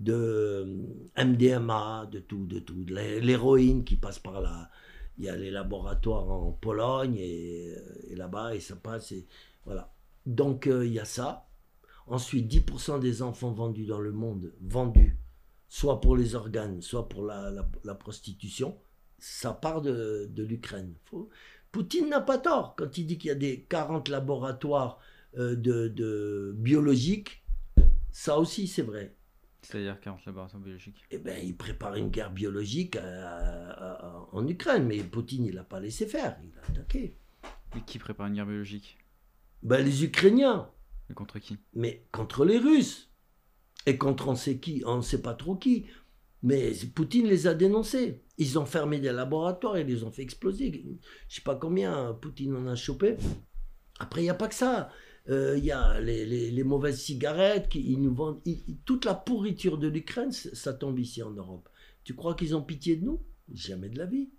de 0.00 0.14
euh, 0.14 1.24
MDMA, 1.24 2.08
de 2.10 2.20
tout, 2.20 2.46
de 2.46 2.58
tout. 2.58 2.84
L'héroïne 2.88 3.84
qui 3.84 3.96
passe 3.96 4.18
par 4.18 4.40
là. 4.40 4.70
Il 5.18 5.26
y 5.26 5.28
a 5.28 5.36
les 5.36 5.50
laboratoires 5.50 6.28
en 6.30 6.52
Pologne 6.52 7.16
et, 7.16 7.74
et 8.08 8.16
là-bas, 8.16 8.54
et 8.54 8.60
ça 8.60 8.76
passe. 8.76 9.12
Voilà. 9.66 9.92
Donc 10.26 10.66
euh, 10.66 10.86
il 10.86 10.94
y 10.94 10.98
a 10.98 11.04
ça. 11.04 11.46
Ensuite, 12.06 12.50
10% 12.50 12.98
des 12.98 13.22
enfants 13.22 13.52
vendus 13.52 13.86
dans 13.86 14.00
le 14.00 14.10
monde, 14.10 14.52
vendus, 14.60 15.16
soit 15.68 16.00
pour 16.00 16.16
les 16.16 16.34
organes, 16.34 16.80
soit 16.80 17.08
pour 17.08 17.24
la, 17.24 17.94
prostitution, 17.94 18.76
ça 19.18 19.52
part 19.52 19.80
de, 19.80 20.28
l'Ukraine. 20.36 20.94
Poutine 21.70 22.08
n'a 22.08 22.20
pas 22.20 22.38
tort 22.38 22.74
quand 22.76 22.98
il 22.98 23.06
dit 23.06 23.18
qu'il 23.18 23.28
y 23.28 23.32
a 23.32 23.36
des 23.36 23.62
40 23.68 24.08
laboratoires 24.08 24.98
euh, 25.38 25.54
de 25.54 26.52
biologiques. 26.56 27.44
Ça 28.10 28.38
aussi, 28.38 28.66
c'est 28.66 28.82
vrai. 28.82 29.14
C'est-à-dire 29.62 30.00
40 30.00 30.24
laboratoires 30.24 30.62
biologiques. 30.62 31.04
Eh 31.10 31.18
ben, 31.18 31.38
il 31.44 31.56
prépare 31.56 31.94
une 31.96 32.08
guerre 32.08 32.30
biologique 32.30 32.96
à- 32.96 33.02
à- 33.70 34.06
à- 34.06 34.28
en 34.32 34.46
Ukraine, 34.48 34.86
mais 34.86 34.98
Poutine, 35.02 35.44
il 35.44 35.54
n'a 35.54 35.64
pas 35.64 35.80
laissé 35.80 36.06
faire, 36.06 36.38
il 36.42 36.50
a 36.58 36.70
attaqué. 36.70 37.16
Mais 37.74 37.82
qui 37.86 37.98
prépare 37.98 38.26
une 38.28 38.34
guerre 38.34 38.46
biologique? 38.46 38.98
Ben, 39.62 39.84
les 39.84 40.04
Ukrainiens, 40.04 40.70
Et 41.10 41.14
contre 41.14 41.38
qui? 41.38 41.58
Mais 41.74 42.06
contre 42.12 42.44
les 42.44 42.58
Russes. 42.58 43.10
Et 43.86 43.96
contre 43.98 44.28
on 44.28 44.34
sait 44.34 44.58
qui, 44.58 44.82
on 44.86 44.98
ne 44.98 45.02
sait 45.02 45.22
pas 45.22 45.34
trop 45.34 45.56
qui. 45.56 45.86
Mais 46.42 46.72
Poutine 46.94 47.26
les 47.26 47.46
a 47.46 47.54
dénoncés. 47.54 48.22
Ils 48.38 48.58
ont 48.58 48.64
fermé 48.64 48.98
des 48.98 49.12
laboratoires, 49.12 49.76
ils 49.78 49.86
les 49.86 50.02
ont 50.04 50.10
fait 50.10 50.22
exploser. 50.22 50.72
Je 51.28 51.34
sais 51.36 51.42
pas 51.42 51.54
combien 51.56 52.14
Poutine 52.14 52.56
en 52.56 52.66
a 52.66 52.74
chopé. 52.76 53.16
Après, 53.98 54.22
il 54.22 54.24
n'y 54.24 54.30
a 54.30 54.34
pas 54.34 54.48
que 54.48 54.54
ça. 54.54 54.90
Euh, 55.28 55.56
Il 55.58 55.64
y 55.64 55.72
a 55.72 56.00
les, 56.00 56.24
les- 56.50 56.64
mauvaises 56.64 57.00
cigarettes, 57.00 57.68
qui, 57.68 57.80
ils 57.92 58.00
nous 58.00 58.14
vendent. 58.14 58.40
toute 58.84 59.04
la 59.04 59.14
pourriture 59.14 59.78
de 59.78 59.88
l'Ukraine, 59.88 60.32
ça 60.32 60.72
tombe 60.72 60.98
ici 60.98 61.22
en 61.22 61.30
Europe. 61.30 61.68
Tu 62.04 62.14
crois 62.14 62.34
qu'ils 62.34 62.56
ont 62.56 62.62
pitié 62.62 62.96
de 62.96 63.04
nous? 63.04 63.20
Jamais 63.52 63.88
de 63.88 63.98
la 63.98 64.06
vie. 64.06 64.30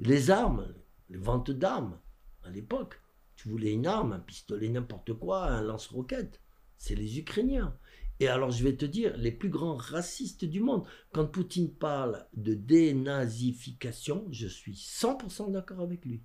Les 0.00 0.30
armes, 0.30 0.74
les 1.10 1.18
ventes 1.18 1.50
d'armes, 1.52 1.98
à 2.42 2.50
l'époque. 2.50 3.00
Tu 3.36 3.48
voulais 3.48 3.72
une 3.72 3.86
arme, 3.86 4.12
un 4.12 4.18
pistolet, 4.20 4.68
n'importe 4.68 5.12
quoi, 5.14 5.44
un 5.46 5.62
lance-roquette. 5.62 6.40
C'est 6.78 6.94
les 6.94 7.18
Ukrainiens. 7.18 7.76
Et 8.20 8.28
alors, 8.28 8.50
je 8.50 8.62
vais 8.64 8.76
te 8.76 8.84
dire, 8.84 9.16
les 9.16 9.32
plus 9.32 9.48
grands 9.50 9.74
racistes 9.76 10.44
du 10.44 10.60
monde, 10.60 10.84
quand 11.12 11.26
Poutine 11.26 11.70
parle 11.72 12.26
de 12.34 12.54
dénazification, 12.54 14.26
je 14.30 14.46
suis 14.46 14.74
100% 14.74 15.50
d'accord 15.50 15.80
avec 15.80 16.04
lui. 16.04 16.22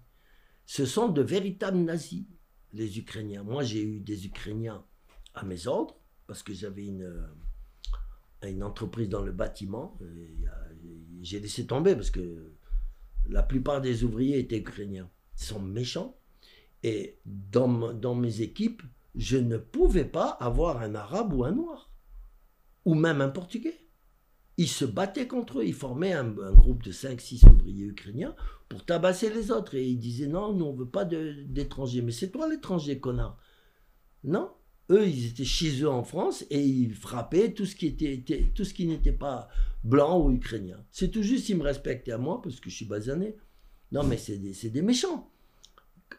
Ce 0.65 0.85
sont 0.85 1.09
de 1.09 1.21
véritables 1.21 1.79
nazis, 1.79 2.25
les 2.73 2.97
Ukrainiens. 2.99 3.43
Moi, 3.43 3.63
j'ai 3.63 3.83
eu 3.83 3.99
des 3.99 4.25
Ukrainiens 4.25 4.83
à 5.33 5.43
mes 5.43 5.67
ordres, 5.67 5.95
parce 6.27 6.43
que 6.43 6.53
j'avais 6.53 6.85
une, 6.85 7.03
euh, 7.03 8.61
entreprise 8.63 9.09
dans 9.09 9.21
le 9.21 9.31
bâtiment. 9.31 9.97
A- 10.47 10.69
J'ai 11.21 11.39
laissé 11.39 11.65
tomber, 11.67 11.95
parce 11.95 12.11
que 12.11 12.53
la 13.27 13.43
plupart 13.43 13.81
des 13.81 14.03
ouvriers 14.03 14.39
étaient 14.39 14.59
Ukrainiens. 14.59 15.09
Ils 15.39 15.43
sont 15.43 15.59
méchants. 15.61 16.15
Et 16.83 17.19
dans 17.25 18.15
mes 18.15 18.41
équipes, 18.41 18.81
je 19.15 19.37
ne 19.37 19.57
pouvais 19.57 20.05
pas 20.05 20.29
avoir 20.29 20.81
un 20.81 20.95
arabe 20.95 21.33
ou 21.33 21.43
un 21.43 21.51
noir, 21.51 21.91
ou 22.85 22.95
même 22.95 23.19
un 23.21 23.29
portugais. 23.29 23.77
Ils 24.61 24.67
se 24.67 24.83
battaient 24.83 25.25
contre 25.27 25.59
eux, 25.59 25.65
ils 25.65 25.73
formaient 25.73 26.11
un, 26.11 26.37
un 26.37 26.51
groupe 26.51 26.83
de 26.83 26.91
5-6 26.91 27.47
ouvriers 27.49 27.85
ukrainiens 27.85 28.35
pour 28.67 28.83
tabasser 28.83 29.29
les 29.33 29.51
autres. 29.51 29.73
Et 29.75 29.87
ils 29.87 29.97
disaient 29.97 30.27
non, 30.27 30.53
nous 30.53 30.65
on 30.65 30.73
veut 30.73 30.85
pas 30.89 31.05
d'étrangers. 31.05 32.01
Mais 32.01 32.11
c'est 32.11 32.29
toi 32.29 32.49
l'étranger, 32.49 32.99
connard. 32.99 33.37
Non, 34.25 34.49
eux 34.91 35.07
ils 35.07 35.27
étaient 35.27 35.45
chez 35.45 35.81
eux 35.81 35.89
en 35.89 36.03
France 36.03 36.43
et 36.49 36.61
ils 36.61 36.93
frappaient 36.93 37.53
tout 37.53 37.65
ce 37.65 37.73
qui, 37.75 37.87
était, 37.87 38.13
était- 38.13 38.51
tout 38.53 38.65
ce 38.65 38.73
qui 38.73 38.85
n'était 38.85 39.13
pas 39.13 39.47
blanc 39.85 40.19
ou 40.19 40.31
ukrainien. 40.31 40.83
C'est 40.91 41.09
tout 41.09 41.23
juste, 41.23 41.47
ils 41.47 41.55
me 41.57 41.63
respectaient 41.63 42.11
à 42.11 42.17
moi 42.17 42.41
parce 42.41 42.59
que 42.59 42.69
je 42.69 42.75
suis 42.75 42.85
basané. 42.85 43.37
Non, 43.93 44.03
mais 44.03 44.17
c'est 44.17 44.37
des, 44.37 44.69
des 44.69 44.81
méchants. 44.81 45.31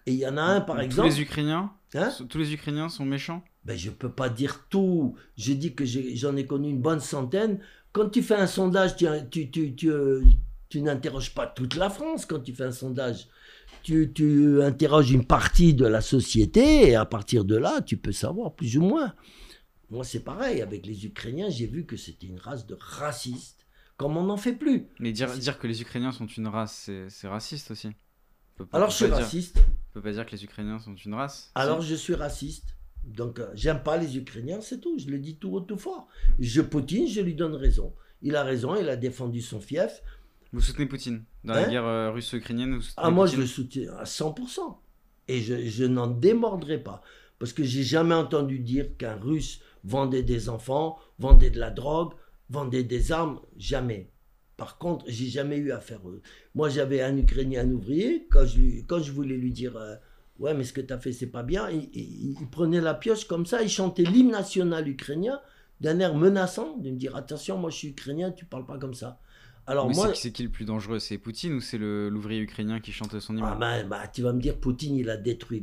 Et 0.06 0.12
il 0.12 0.18
y 0.18 0.26
en 0.26 0.38
a 0.38 0.42
un, 0.42 0.60
par 0.62 0.76
Tous 0.76 0.82
exemple. 0.82 1.08
les 1.08 1.20
Ukrainiens 1.20 1.72
Hein? 1.94 2.10
Tous 2.28 2.38
les 2.38 2.54
Ukrainiens 2.54 2.88
sont 2.88 3.04
méchants? 3.04 3.42
Ben, 3.64 3.76
je 3.76 3.90
ne 3.90 3.94
peux 3.94 4.12
pas 4.12 4.28
dire 4.28 4.66
tout. 4.70 5.16
Je 5.36 5.52
dis 5.52 5.74
que 5.74 5.84
j'en 5.84 6.36
ai, 6.36 6.46
connu 6.46 6.70
une 6.70 6.80
bonne 6.80 7.00
centaine. 7.00 7.58
Quand 7.92 8.08
tu 8.10 8.22
fais 8.22 8.34
un 8.36 8.46
sondage, 8.46 8.96
tu, 8.96 9.06
tu, 9.30 9.50
tu, 9.50 9.74
tu, 9.74 9.90
tu 10.68 10.80
n'interroges 10.82 11.34
pas 11.34 11.46
toute 11.46 11.74
la 11.76 11.90
France 11.90 12.24
quand 12.26 12.40
tu 12.40 12.54
fais 12.54 12.64
un 12.64 12.72
sondage. 12.72 13.28
Tu, 13.82 14.12
tu 14.12 14.62
interroges 14.62 15.10
une 15.10 15.24
partie 15.26 15.74
de 15.74 15.86
la 15.86 16.00
société 16.00 16.88
et 16.90 16.94
à 16.96 17.04
partir 17.06 17.44
de 17.44 17.56
là, 17.56 17.80
tu 17.80 17.96
peux 17.96 18.12
savoir 18.12 18.54
plus 18.54 18.76
ou 18.76 18.82
moins. 18.82 19.14
Moi, 19.90 20.04
c'est 20.04 20.20
pareil. 20.22 20.60
Avec 20.62 20.86
les 20.86 21.06
Ukrainiens, 21.06 21.48
j'ai 21.50 21.66
vu 21.66 21.84
que 21.86 21.96
c'était 21.96 22.26
une 22.26 22.38
race 22.38 22.66
de 22.66 22.76
racistes, 22.78 23.66
comme 23.96 24.16
on 24.16 24.24
n'en 24.24 24.36
fait 24.36 24.52
plus. 24.52 24.86
Mais 25.00 25.12
dire, 25.12 25.30
dire 25.36 25.58
que 25.58 25.66
les 25.66 25.82
Ukrainiens 25.82 26.12
sont 26.12 26.26
une 26.26 26.46
race, 26.46 26.90
c'est 27.08 27.28
raciste 27.28 27.70
aussi. 27.72 27.88
Peut 28.56 28.66
Alors, 28.72 28.90
je 28.90 28.96
suis 28.96 29.06
dire- 29.06 29.14
raciste. 29.16 29.56
On 29.58 29.94
peut 29.94 30.02
pas 30.02 30.12
dire 30.12 30.26
que 30.26 30.32
les 30.32 30.44
Ukrainiens 30.44 30.78
sont 30.78 30.94
une 30.94 31.14
race. 31.14 31.50
Alors 31.56 31.80
je 31.80 31.94
suis 31.96 32.14
raciste. 32.14 32.76
Donc 33.10 33.38
euh, 33.38 33.46
j'aime 33.54 33.82
pas 33.82 33.96
les 33.96 34.16
Ukrainiens, 34.16 34.60
c'est 34.60 34.80
tout. 34.80 34.98
Je 34.98 35.06
le 35.08 35.18
dis 35.18 35.36
tout 35.36 35.50
haut, 35.54 35.60
tout 35.60 35.76
fort. 35.78 36.08
Je 36.38 36.60
Poutine, 36.62 37.06
je 37.08 37.20
lui 37.20 37.34
donne 37.34 37.54
raison. 37.54 37.92
Il 38.22 38.36
a 38.36 38.42
raison, 38.44 38.76
il 38.76 38.88
a 38.88 38.96
défendu 38.96 39.40
son 39.40 39.60
fief. 39.60 40.02
Vous 40.52 40.60
soutenez 40.60 40.86
Poutine 40.86 41.24
Dans 41.44 41.54
Hein 41.54 41.62
la 41.62 41.68
guerre 41.68 41.86
euh, 41.86 42.10
russo-ukrainienne, 42.10 42.74
vous 42.76 42.82
Ah, 42.96 43.10
moi, 43.10 43.26
je 43.26 43.36
le 43.36 43.46
soutiens 43.46 43.92
à 43.98 44.04
100%. 44.04 44.76
Et 45.28 45.40
je, 45.40 45.64
je 45.66 45.84
n'en 45.84 46.08
démordrai 46.08 46.78
pas. 46.82 47.02
Parce 47.38 47.52
que 47.52 47.62
j'ai 47.64 47.84
jamais 47.84 48.14
entendu 48.16 48.58
dire 48.58 48.96
qu'un 48.98 49.14
Russe 49.16 49.60
vendait 49.84 50.22
des 50.24 50.48
enfants, 50.48 50.98
vendait 51.18 51.50
de 51.50 51.58
la 51.60 51.70
drogue, 51.70 52.12
vendait 52.50 52.82
des 52.84 53.12
armes. 53.12 53.40
Jamais. 53.56 54.10
Par 54.56 54.76
contre, 54.76 55.04
j'ai 55.08 55.28
jamais 55.28 55.56
eu 55.56 55.70
affaire. 55.72 56.00
eux. 56.08 56.20
Moi, 56.54 56.68
j'avais 56.68 57.00
un 57.00 57.16
Ukrainien, 57.16 57.62
un 57.62 57.70
ouvrier. 57.70 58.26
Quand 58.30 58.44
je, 58.44 58.58
lui- 58.58 58.84
quand 58.86 59.00
je 59.00 59.12
voulais 59.12 59.36
lui 59.36 59.52
dire 59.52 59.76
euh, 59.76 59.94
Ouais, 60.40 60.54
mais 60.54 60.64
ce 60.64 60.72
que 60.72 60.80
tu 60.80 60.92
as 60.92 60.98
fait, 60.98 61.12
c'est 61.12 61.26
pas 61.30 61.42
bien, 61.44 61.70
il, 61.70 61.88
il- 61.94 62.36
il 62.40 62.46
prenait 62.50 62.80
la 62.80 62.94
pioche 62.94 63.26
comme 63.26 63.46
ça, 63.46 63.62
il 63.62 63.68
chantait 63.68 64.02
l'hymne 64.04 64.30
national 64.32 64.88
ukrainien 64.88 65.38
d'un 65.80 65.98
air 66.00 66.14
menaçant, 66.14 66.76
de 66.78 66.90
me 66.90 66.96
dire 66.96 67.14
Attention, 67.14 67.58
moi 67.58 67.70
je 67.70 67.76
suis 67.76 67.88
ukrainien, 67.88 68.32
tu 68.32 68.44
parles 68.46 68.66
pas 68.66 68.78
comme 68.78 68.94
ça. 68.94 69.18
Alors 69.66 69.88
Mais 69.88 69.94
moi, 69.94 70.14
c'est 70.14 70.32
qui- 70.32 70.42
le 70.42 70.48
plus 70.48 70.64
dangereux? 70.64 70.98
C'est 70.98 71.18
Poutine 71.18 71.52
ou 71.52 71.60
c'est 71.60 71.78
l'ouvrier 71.78 72.40
ukrainien 72.40 72.80
qui 72.80 72.90
chante 72.90 73.18
son 73.20 73.36
hymne? 73.36 73.44
Ah 73.46 73.54
bah, 73.54 73.82
bah, 73.84 74.08
tu 74.12 74.22
vas 74.22 74.32
me 74.32 74.40
dire, 74.40 74.56
Poutine, 74.56 74.96
il 74.96 75.08
a 75.10 75.16
détruit 75.16 75.60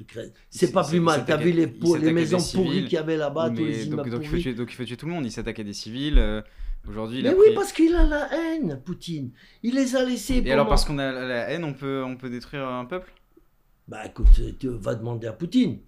l'Ukraine. 0.00 0.32
C'est 0.50 0.72
pas 0.72 0.84
plus 0.84 1.00
mal. 1.00 1.24
T'as 1.26 1.36
vu 1.36 1.52
les, 1.52 1.66
pour- 1.66 1.96
maisons 1.98 2.38
pourries 2.38 2.84
qu'il 2.84 2.94
y 2.94 2.96
avait 2.96 3.16
là-bas, 3.16 3.50
tous 3.50 3.64
les 3.64 3.86
donc, 3.86 4.08
donc 4.08 4.22
il 4.24 4.28
pourris. 4.28 4.40
tuer, 4.42 4.54
donc 4.54 4.72
il 4.72 4.74
faut 4.74 4.84
tuer 4.84 4.96
tout 4.96 5.06
le 5.06 5.12
monde. 5.12 5.26
Il 5.26 5.32
s'attaque 5.32 5.60
à 5.60 5.64
des 5.64 5.72
civils. 5.72 6.18
euh, 6.18 6.42
Aujourd'hui, 6.88 7.22
Mais 7.22 7.28
a 7.28 7.32
oui, 7.32 7.38
pris- 7.46 7.54
parce 7.54 7.72
qu'il 7.72 7.94
a 7.94 8.04
la 8.04 8.28
haine, 8.32 8.80
Poutine. 8.84 9.30
Il 9.62 9.74
les 9.74 9.94
a 9.94 10.04
laissés. 10.04 10.42
Et 10.44 10.52
alors, 10.52 10.66
parce 10.68 10.84
qu'on 10.84 10.98
a 10.98 11.12
la 11.12 11.50
haine, 11.50 11.64
on 11.64 11.74
peut, 11.74 12.02
on 12.04 12.16
peut 12.16 12.30
détruire 12.30 12.66
un 12.66 12.84
peuple? 12.86 13.12
Bah 13.88 14.04
écoute, 14.06 14.28
tu 14.58 14.68
vas 14.68 14.94
demander 14.94 15.26
à 15.26 15.32
Poutine. 15.32 15.78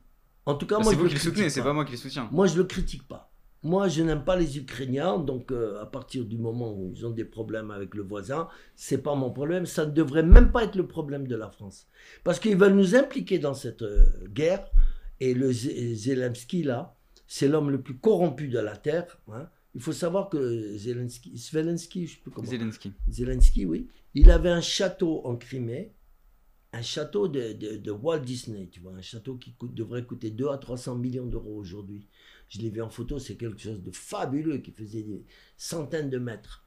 En 0.47 0.55
tout 0.55 0.67
cas, 0.67 0.79
Bah, 0.79 0.85
moi 0.85 0.93
je 0.93 0.99
vous 0.99 1.05
le 1.05 1.09
qui 1.11 1.15
le 1.17 1.21
soutenez, 1.21 1.51
c'est 1.51 1.63
pas 1.63 1.73
moi 1.75 1.85
qui 1.85 1.93
le 1.93 1.99
soutiens. 1.99 2.29
Moi, 2.33 2.47
je 2.47 2.57
le 2.57 2.65
critique 2.65 3.07
pas. 3.07 3.31
Moi, 3.63 3.89
je 3.89 4.03
n'aime 4.03 4.25
pas 4.25 4.37
les 4.37 4.57
Ukrainiens, 4.57 5.19
donc 5.19 5.53
euh, 5.53 5.83
à 5.83 5.87
partir 5.87 6.25
du 6.25 6.39
moment 6.39 6.73
où 6.73 6.95
ils 6.97 7.05
ont 7.05 7.11
des 7.11 7.27
problèmes 7.27 7.71
avec 7.71 7.95
le 7.95 8.03
voisin, 8.03 8.49
c'est 8.75 9.03
pas 9.03 9.15
mon 9.15 9.31
problème. 9.31 9.67
Ça 9.67 9.85
ne 9.85 9.91
devrait 9.91 10.23
même 10.23 10.51
pas 10.51 10.65
être 10.65 10.77
le 10.77 10.87
problème 10.87 11.27
de 11.29 11.37
la 11.37 11.51
France, 11.51 11.87
parce 12.25 12.41
qu'ils 12.41 12.57
veulent 12.57 12.75
nous 12.75 12.95
impliquer 12.95 13.39
dans 13.39 13.53
cette 13.53 13.83
euh, 13.83 14.03
guerre. 14.33 14.67
Et 15.21 15.35
le 15.35 15.53
Zelensky 15.53 16.63
là, 16.63 16.97
c'est 17.27 17.49
l'homme 17.49 17.69
le 17.71 17.83
plus 17.83 17.99
corrompu 17.99 18.49
de 18.49 18.59
la 18.59 18.77
terre. 18.79 19.21
hein. 19.31 19.47
Il 19.75 19.81
faut 19.83 19.93
savoir 19.93 20.31
que 20.31 20.77
Zelensky, 20.79 21.37
Zelensky, 21.37 22.07
je 22.07 22.15
sais 22.15 22.21
plus 22.23 22.31
comment. 22.31 22.49
Zelensky. 22.49 22.93
Zelensky, 23.11 23.67
oui. 23.67 23.89
Il 24.15 24.31
avait 24.31 24.49
un 24.51 24.63
château 24.63 25.21
en 25.25 25.37
Crimée, 25.37 25.93
un 26.73 26.83
château 26.83 27.29
de, 27.29 27.53
de- 27.53 27.91
Walt 27.91 28.21
Disney, 28.21 28.69
tu 28.71 28.81
vois, 28.81 28.93
un 28.93 29.03
château 29.03 29.37
qui 29.37 29.55
devrait 29.73 30.05
coûter 30.05 30.31
2 30.31 30.49
à 30.49 30.59
300 30.59 30.97
millions 30.97 31.27
d'euros 31.27 31.57
aujourd'hui. 31.57 32.07
Je 32.49 32.61
l'ai 32.61 32.71
vu 32.71 32.81
en 32.81 32.91
photo, 32.91 33.19
c'est 33.19 33.37
quelque 33.37 33.59
chose 33.61 33.83
de 33.83 33.91
fabuleux 33.91 34.59
qui 34.59 34.71
faisait 34.73 35.03
des 35.03 35.25
centaines 35.57 36.11
de 36.11 36.19
mètres. 36.19 36.65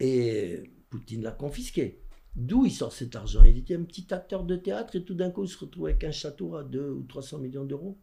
Et 0.00 0.70
Poutine 0.90 1.22
l'a 1.22 1.32
confisqué. 1.32 2.00
D'où 2.34 2.66
il 2.66 2.70
sort 2.70 2.92
cet 2.92 3.16
argent? 3.16 3.42
Il 3.44 3.56
était 3.58 3.76
un 3.76 3.82
petit 3.84 4.12
acteur 4.12 4.44
de 4.44 4.56
théâtre 4.56 4.96
et 4.96 5.04
tout 5.04 5.14
d'un 5.14 5.30
coup 5.30 5.44
il 5.44 5.48
se 5.48 5.58
retrouve 5.58 5.86
avec 5.86 6.04
un 6.04 6.10
château 6.10 6.56
à 6.56 6.64
2 6.64 6.90
ou 6.90 7.02
300 7.04 7.38
millions 7.38 7.64
d'euros. 7.64 7.98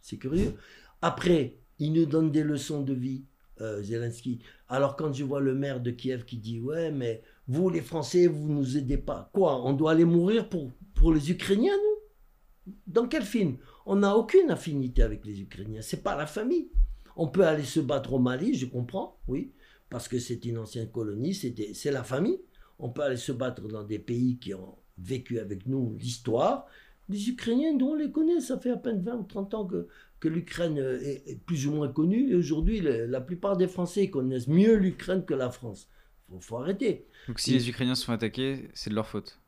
C'est 0.00 0.16
curieux. 0.16 0.54
Après, 1.02 1.58
il 1.78 1.92
nous 1.92 2.06
donne 2.06 2.30
des 2.30 2.42
leçons 2.42 2.82
de 2.82 2.94
vie, 2.94 3.24
euh, 3.60 3.82
Zelensky. 3.82 4.40
Alors 4.68 4.96
quand 4.96 5.12
je 5.12 5.24
vois 5.24 5.40
le 5.40 5.54
maire 5.54 5.80
de 5.80 5.90
Kiev 5.90 6.24
qui 6.24 6.38
dit 6.38 6.60
Ouais, 6.60 6.90
mais 6.90 7.22
vous 7.46 7.68
les 7.68 7.80
Français, 7.80 8.26
vous 8.26 8.48
nous 8.48 8.76
aidez 8.76 8.96
pas. 8.96 9.30
Quoi 9.32 9.62
On 9.64 9.72
doit 9.72 9.92
aller 9.92 10.04
mourir 10.04 10.48
pour, 10.48 10.70
pour 10.94 11.12
les 11.12 11.30
Ukrainiens, 11.30 11.76
nous? 11.76 12.74
Dans 12.86 13.06
quel 13.06 13.22
film? 13.22 13.58
On 13.84 13.96
n'a 13.96 14.16
aucune 14.16 14.50
affinité 14.50 15.02
avec 15.02 15.26
les 15.26 15.40
Ukrainiens. 15.42 15.82
C'est 15.82 16.02
pas 16.02 16.16
la 16.16 16.26
famille. 16.26 16.70
On 17.16 17.28
peut 17.28 17.46
aller 17.46 17.64
se 17.64 17.80
battre 17.80 18.14
au 18.14 18.18
Mali, 18.18 18.54
je 18.54 18.66
comprends, 18.66 19.20
oui, 19.28 19.52
parce 19.88 20.08
que 20.08 20.18
c'est 20.18 20.44
une 20.46 20.58
ancienne 20.58 20.90
colonie, 20.90 21.34
c'est 21.34 21.90
la 21.90 22.02
famille. 22.02 22.40
On 22.78 22.88
peut 22.90 23.02
aller 23.02 23.16
se 23.16 23.30
battre 23.30 23.68
dans 23.68 23.84
des 23.84 24.00
pays 24.00 24.38
qui 24.38 24.54
ont 24.54 24.76
vécu 24.98 25.38
avec 25.38 25.66
nous 25.66 25.96
l'histoire. 25.98 26.66
Les 27.08 27.28
Ukrainiens, 27.28 27.74
nous, 27.74 27.90
on 27.90 27.94
les 27.94 28.10
connaît, 28.10 28.40
ça 28.40 28.58
fait 28.58 28.70
à 28.70 28.76
peine 28.76 29.02
20 29.02 29.16
ou 29.16 29.22
30 29.24 29.54
ans 29.54 29.66
que, 29.66 29.86
que 30.18 30.28
l'Ukraine 30.28 30.78
est, 30.78 31.30
est 31.30 31.40
plus 31.44 31.66
ou 31.66 31.72
moins 31.72 31.88
connue. 31.88 32.32
Et 32.32 32.34
aujourd'hui, 32.34 32.80
la 32.80 33.20
plupart 33.20 33.56
des 33.56 33.68
Français 33.68 34.08
connaissent 34.08 34.48
mieux 34.48 34.74
l'Ukraine 34.74 35.24
que 35.24 35.34
la 35.34 35.50
France. 35.50 35.88
Il 36.34 36.40
faut, 36.42 36.48
faut 36.48 36.56
arrêter. 36.58 37.06
Donc 37.28 37.38
si 37.40 37.52
les 37.52 37.68
Ukrainiens 37.68 37.94
se 37.94 38.04
font 38.04 38.12
attaquer, 38.12 38.68
c'est 38.74 38.90
de 38.90 38.94
leur 38.94 39.06
faute. 39.06 39.38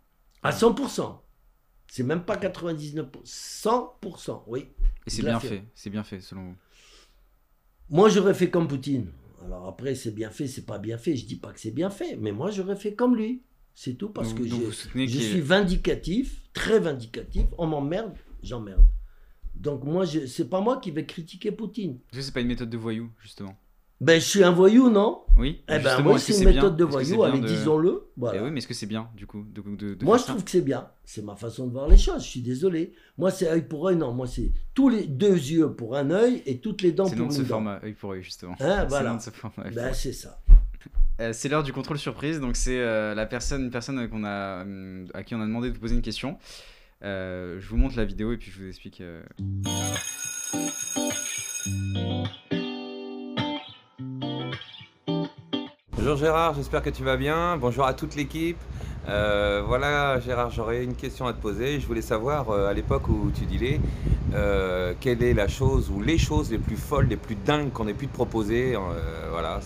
À 0.43 0.51
100%. 0.53 1.19
C'est 1.89 2.03
même 2.03 2.25
pas 2.25 2.37
99%. 2.37 3.07
100%, 3.25 4.43
oui. 4.47 4.69
Et 5.07 5.11
c'est 5.11 5.23
bien 5.23 5.39
fait. 5.41 5.49
fait. 5.49 5.65
C'est 5.75 5.91
bien 5.91 6.03
fait, 6.05 6.21
selon 6.21 6.43
vous. 6.51 6.57
Moi, 7.91 8.09
j'aurais 8.09 8.35
fait 8.35 8.51
comme 8.51 8.67
Poutine. 8.69 9.07
Alors 9.45 9.69
après, 9.69 9.95
c'est 9.95 10.11
bien 10.11 10.31
fait, 10.31 10.47
c'est 10.49 10.67
pas 10.67 10.79
bien 10.79 10.99
fait. 10.99 11.15
Je 11.17 11.25
dis 11.27 11.37
pas 11.37 11.53
que 11.53 11.61
c'est 11.61 11.71
bien 11.71 11.91
fait, 11.91 12.17
mais 12.17 12.33
moi, 12.33 12.51
j'aurais 12.51 12.77
fait 12.77 12.95
comme 12.95 13.15
lui. 13.17 13.43
C'est 13.75 13.95
tout 13.95 14.09
parce 14.09 14.31
Donc- 14.35 14.39
que 14.45 14.49
donc 14.49 14.63
je 14.95 15.19
suis 15.21 15.41
vindicatif, 15.41 16.41
très 16.55 16.81
vindicatif. 16.81 17.45
On 17.59 17.67
m'emmerde, 17.67 18.15
j'emmerde. 18.43 18.85
Donc 19.55 19.85
moi, 19.85 20.05
je, 20.05 20.27
c'est 20.27 20.49
pas 20.49 20.61
moi 20.61 20.81
qui 20.81 20.91
vais 20.91 21.05
critiquer 21.07 21.53
Poutine. 21.53 21.99
Est-ce 22.11 22.19
que 22.19 22.23
c'est 22.25 22.33
pas 22.33 22.41
une 22.41 22.49
méthode 22.49 22.71
de 22.71 22.77
voyou, 22.79 23.11
justement? 23.21 23.57
Ben, 24.01 24.21
je 24.21 24.27
suis 24.27 24.43
un 24.45 24.51
voyou, 24.51 24.91
non? 24.91 25.23
Oui. 25.37 25.63
Eh 25.69 25.79
ben, 25.81 26.01
moi, 26.01 26.19
c'est 26.19 26.39
une 26.39 26.45
méthode 26.47 26.77
de 26.77 26.85
c'est 26.85 26.91
voyou, 26.91 27.23
allez, 27.25 27.41
de- 27.41 27.47
disons-le. 27.47 28.05
Eh 28.07 28.11
Voilà. 28.21 28.43
oui, 28.43 28.51
mais 28.51 28.59
est-ce 28.59 28.67
que 28.67 28.73
c'est 28.75 28.87
bien, 28.87 29.09
du 29.15 29.27
coup, 29.27 29.45
de, 29.53 29.61
de, 29.77 29.95
de 29.95 30.05
Moi, 30.05 30.17
je 30.17 30.25
trouve 30.25 30.43
que 30.43 30.51
c'est 30.51 30.63
bien. 30.63 30.89
C'est 31.05 31.23
ma 31.23 31.37
façon 31.37 31.67
de 31.67 31.73
voir 31.73 31.89
les 31.89 31.99
choses. 31.99 32.23
Je 32.23 32.29
suis 32.29 32.41
désolé. 32.41 32.95
Moi, 33.19 33.31
c'est 33.31 33.49
œil 33.51 33.63
pour 33.69 33.87
œil. 33.89 33.97
Non, 33.97 34.13
moi, 34.15 34.27
c'est 34.27 34.53
tous 34.75 34.89
les 34.89 35.07
deux 35.07 35.35
yeux 35.37 35.73
pour 35.73 35.95
un 35.97 36.11
œil 36.11 36.43
et 36.47 36.59
toutes 36.59 36.81
les 36.83 36.93
dents 36.93 37.05
C'est 37.07 37.17
pour 37.17 37.31
ce 37.31 37.37
une 37.39 37.43
dent. 37.45 37.49
format, 37.49 37.81
œil 37.85 37.93
pour 37.93 38.13
œil, 38.13 38.23
justement. 38.23 38.53
Hein, 38.61 38.79
C'est 38.81 38.87
voilà. 38.89 39.15
de 39.15 39.21
ce 39.23 39.31
format, 39.31 39.71
Ben, 39.71 39.93
c'est 39.93 40.13
ça. 40.15 40.41
Euh, 41.21 41.33
c'est 41.33 41.49
l'heure 41.49 41.63
du 41.63 41.73
contrôle 41.73 41.99
surprise, 41.99 42.41
donc 42.41 42.57
c'est 42.57 42.79
euh, 42.79 43.15
la 43.15 43.25
personne, 43.25 43.65
une 43.65 43.71
personne 43.71 44.07
qu'on 44.09 44.23
a, 44.25 44.65
euh, 44.67 45.07
à 45.15 45.23
qui 45.23 45.35
on 45.35 45.41
a 45.41 45.47
demandé 45.47 45.71
de 45.71 45.79
poser 45.79 45.95
une 45.95 46.03
question. 46.03 46.39
Je 47.03 47.67
vous 47.69 47.77
montre 47.77 47.97
la 47.97 48.05
vidéo 48.05 48.33
et 48.33 48.37
puis 48.37 48.51
je 48.51 48.63
vous 48.63 48.69
explique. 48.69 49.03
Bonjour 56.07 56.21
Gérard, 56.21 56.55
j'espère 56.55 56.83
que 56.83 56.91
tu 56.91 57.03
vas 57.03 57.17
bien. 57.17 57.57
Bonjour 57.57 57.85
à 57.85 57.93
toute 57.93 58.15
l'équipe. 58.15 58.59
Euh, 59.09 59.65
voilà 59.67 60.21
Gérard, 60.21 60.53
j'aurais 60.53 60.85
une 60.85 60.95
question 60.95 61.27
à 61.27 61.33
te 61.33 61.43
poser. 61.43 61.81
Je 61.81 61.87
voulais 61.89 62.01
savoir, 62.01 62.49
euh, 62.49 62.69
à 62.69 62.75
l'époque 62.75 63.09
où 63.09 63.33
tu 63.35 63.45
dealais, 63.45 63.81
euh, 64.33 64.95
quelle 65.01 65.21
est 65.25 65.35
la 65.35 65.49
chose 65.49 65.91
ou 65.91 66.01
les 66.01 66.17
choses 66.17 66.53
les 66.53 66.59
plus 66.59 66.77
folles, 66.77 67.09
les 67.09 67.17
plus 67.17 67.35
dingues 67.35 67.73
qu'on 67.73 67.89
ait 67.89 67.93
pu 67.93 68.07
te 68.07 68.15
proposer. 68.15 68.77
Euh, 68.77 69.61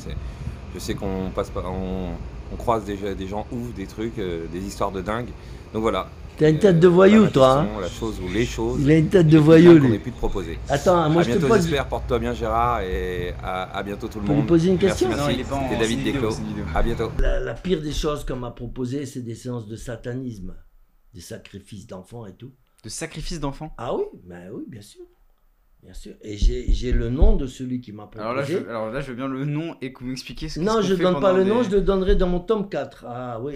je 0.72 0.78
sais 0.78 0.94
qu'on 0.94 1.28
passe 1.34 1.50
pas, 1.50 1.62
on, 1.66 2.56
croise 2.56 2.86
des, 2.86 3.14
des 3.14 3.26
gens 3.26 3.46
ouf, 3.52 3.74
des 3.74 3.86
trucs, 3.86 4.16
des 4.16 4.60
histoires 4.60 4.92
de 4.92 5.02
dingue. 5.02 5.28
Donc 5.74 5.82
voilà. 5.82 6.08
T'as 6.38 6.48
une 6.50 6.58
tête 6.58 6.80
de 6.80 6.88
voyou, 6.88 7.26
toi. 7.28 7.60
hein 7.60 7.68
La 7.80 7.88
chose 7.88 8.18
ou 8.20 8.28
les 8.32 8.46
choses. 8.46 8.80
Il 8.80 8.90
a 8.90 8.96
une 8.96 9.08
tête 9.08 9.26
de 9.26 9.36
voyou, 9.38 9.72
lui. 9.78 9.94
ait 9.94 9.98
pu 9.98 10.10
te 10.10 10.16
proposer. 10.16 10.58
Attends, 10.70 11.10
moi 11.10 11.20
à 11.20 11.24
je 11.24 11.32
te 11.32 11.36
bientôt, 11.38 11.52
pose. 11.54 11.62
j'espère. 11.62 11.86
Porte-toi 11.88 12.18
bien, 12.18 12.32
Gérard, 12.32 12.80
et 12.80 13.34
à, 13.42 13.76
à 13.76 13.82
bientôt 13.82 14.08
tout 14.08 14.20
le 14.20 14.26
monde. 14.26 14.46
poser 14.46 14.68
une 14.70 14.78
Merci, 14.80 14.86
question 15.04 15.08
merci. 15.10 15.22
Non, 15.24 15.30
il 15.30 15.40
est 15.40 15.44
pas 15.44 15.56
en- 15.56 15.78
David 15.78 15.98
vidéo. 15.98 16.30
À 16.74 16.82
bientôt. 16.82 17.10
La, 17.18 17.40
la 17.40 17.52
pire 17.54 17.82
des 17.82 17.92
choses 17.92 18.24
qu'on 18.24 18.36
m'a 18.36 18.52
proposé, 18.52 19.04
c'est 19.04 19.20
des 19.20 19.34
séances 19.34 19.66
de 19.68 19.76
satanisme, 19.76 20.54
des 21.12 21.20
sacrifices 21.20 21.86
d'enfants 21.86 22.24
et 22.26 22.32
tout. 22.32 22.52
De 22.84 22.88
sacrifice 22.88 23.38
d'enfants? 23.40 23.74
Ah 23.76 23.94
oui, 23.94 24.04
ben 24.24 24.48
oui, 24.52 24.62
bien 24.66 24.80
sûr. 24.80 25.02
Bien 25.82 25.92
sûr. 25.94 26.12
Et 26.22 26.36
j'ai 26.38 26.72
j'ai 26.72 26.92
le 26.92 27.08
nom 27.10 27.36
de 27.36 27.46
celui 27.46 27.80
qui 27.82 27.92
m'a 27.92 28.04
proposé. 28.04 28.22
Alors 28.22 28.34
là, 28.34 28.44
je, 28.44 28.56
alors 28.58 28.90
là, 28.90 29.00
je 29.00 29.08
veux 29.08 29.14
bien 29.16 29.28
le 29.28 29.44
nom 29.44 29.76
et 29.82 29.92
que 29.92 30.00
vous 30.00 30.06
m'expliquiez 30.10 30.48
ce 30.48 30.60
non, 30.60 30.72
ce 30.72 30.76
qu'on 30.76 30.82
je 30.82 30.94
fait 30.94 31.02
donne 31.02 31.20
pas 31.20 31.32
le 31.32 31.44
nom, 31.44 31.58
des- 31.58 31.64
je 31.64 31.70
le 31.70 31.80
donnerai 31.82 32.16
dans 32.16 32.28
mon 32.28 32.40
tome 32.40 32.68
4. 32.68 33.04
Ah 33.08 33.38
oui. 33.42 33.54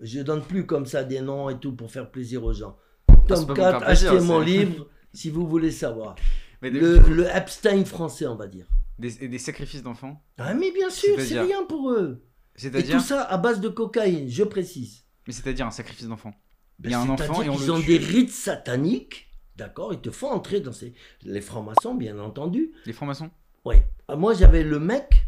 Je 0.00 0.20
donne 0.20 0.42
plus 0.42 0.66
comme 0.66 0.86
ça 0.86 1.04
des 1.04 1.20
noms 1.20 1.50
et 1.50 1.58
tout 1.58 1.72
pour 1.74 1.90
faire 1.90 2.10
plaisir 2.10 2.42
aux 2.44 2.52
gens. 2.52 2.76
Ah, 3.08 3.14
pour 3.14 3.54
4, 3.54 3.56
faire 3.56 3.78
plaisir, 3.86 4.12
achetez 4.12 4.24
mon 4.24 4.40
livre 4.40 4.88
si 5.12 5.30
vous 5.30 5.46
voulez 5.46 5.70
savoir. 5.70 6.14
Mais 6.62 6.70
Le, 6.70 6.98
le 6.98 7.26
Epstein 7.26 7.84
français, 7.84 8.26
on 8.26 8.36
va 8.36 8.46
dire. 8.46 8.66
des- 8.98 9.38
sacrifices 9.38 9.82
d'enfants. 9.82 10.22
Ah 10.38 10.52
mais 10.54 10.70
bien 10.72 10.90
sûr, 10.90 11.18
c'est 11.20 11.40
rien 11.40 11.64
pour 11.64 11.90
eux. 11.92 12.22
Et 12.62 12.82
tout 12.84 13.00
ça 13.00 13.22
à 13.22 13.38
base 13.38 13.60
de 13.60 13.68
cocaïne, 13.70 14.28
je 14.28 14.42
précise. 14.44 15.04
mais 15.26 15.32
c'est-à-dire 15.32 15.66
un 15.66 15.70
sacrifice 15.70 16.06
d'enfant. 16.06 16.32
Ben, 16.78 16.90
Il 16.90 16.92
y 16.92 16.94
a 16.94 17.00
un 17.00 17.08
enfant 17.08 17.42
et 17.42 17.48
on 17.48 17.56
le 17.58 17.70
ont 17.70 17.80
tue. 17.80 17.86
des 17.86 17.96
rites 17.98 18.30
sataniques, 18.30 19.30
d'accord 19.56 19.94
Ils 19.94 20.00
te 20.00 20.10
font 20.10 20.30
entrer 20.30 20.60
dans 20.60 20.72
ces... 20.72 20.92
Les 21.22 21.40
francs-maçons, 21.40 21.94
bien 21.94 22.18
entendu. 22.18 22.72
Les 22.84 22.92
francs-maçons. 22.92 23.30
Oui. 23.64 23.76
Moi, 24.14 24.34
j'avais 24.34 24.62
le 24.62 24.78
mec 24.78 25.26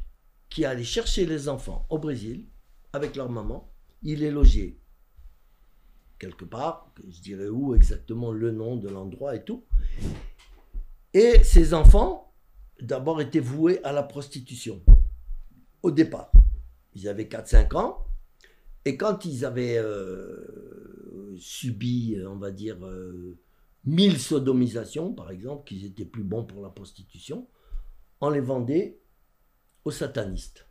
qui 0.50 0.64
allait 0.66 0.84
chercher 0.84 1.24
les 1.24 1.48
enfants 1.48 1.86
au 1.88 1.98
Brésil 1.98 2.46
avec 2.92 3.16
leur 3.16 3.30
maman. 3.30 3.71
Il 4.02 4.22
est 4.22 4.30
logé 4.30 4.82
quelque 6.22 6.44
part, 6.44 6.92
je 7.10 7.20
dirais 7.20 7.48
où 7.48 7.74
exactement 7.74 8.30
le 8.30 8.52
nom 8.52 8.76
de 8.76 8.88
l'endroit 8.88 9.34
et 9.34 9.42
tout. 9.42 9.64
Et 11.12 11.42
ces 11.42 11.74
enfants, 11.74 12.32
d'abord, 12.80 13.20
étaient 13.20 13.40
voués 13.40 13.82
à 13.82 13.90
la 13.90 14.04
prostitution. 14.04 14.80
Au 15.82 15.90
départ. 15.90 16.30
Ils 16.94 17.08
avaient 17.08 17.24
4-5 17.24 17.76
ans. 17.76 18.06
Et 18.84 18.96
quand 18.96 19.24
ils 19.24 19.44
avaient 19.44 19.78
euh, 19.78 21.34
subi, 21.38 22.16
on 22.24 22.36
va 22.36 22.52
dire, 22.52 22.76
euh, 22.86 23.36
1000 23.84 24.20
sodomisations, 24.20 25.12
par 25.12 25.32
exemple, 25.32 25.64
qu'ils 25.64 25.84
étaient 25.84 26.04
plus 26.04 26.22
bons 26.22 26.44
pour 26.44 26.62
la 26.62 26.70
prostitution, 26.70 27.48
on 28.20 28.30
les 28.30 28.40
vendait 28.40 29.00
aux 29.84 29.90
satanistes. 29.90 30.68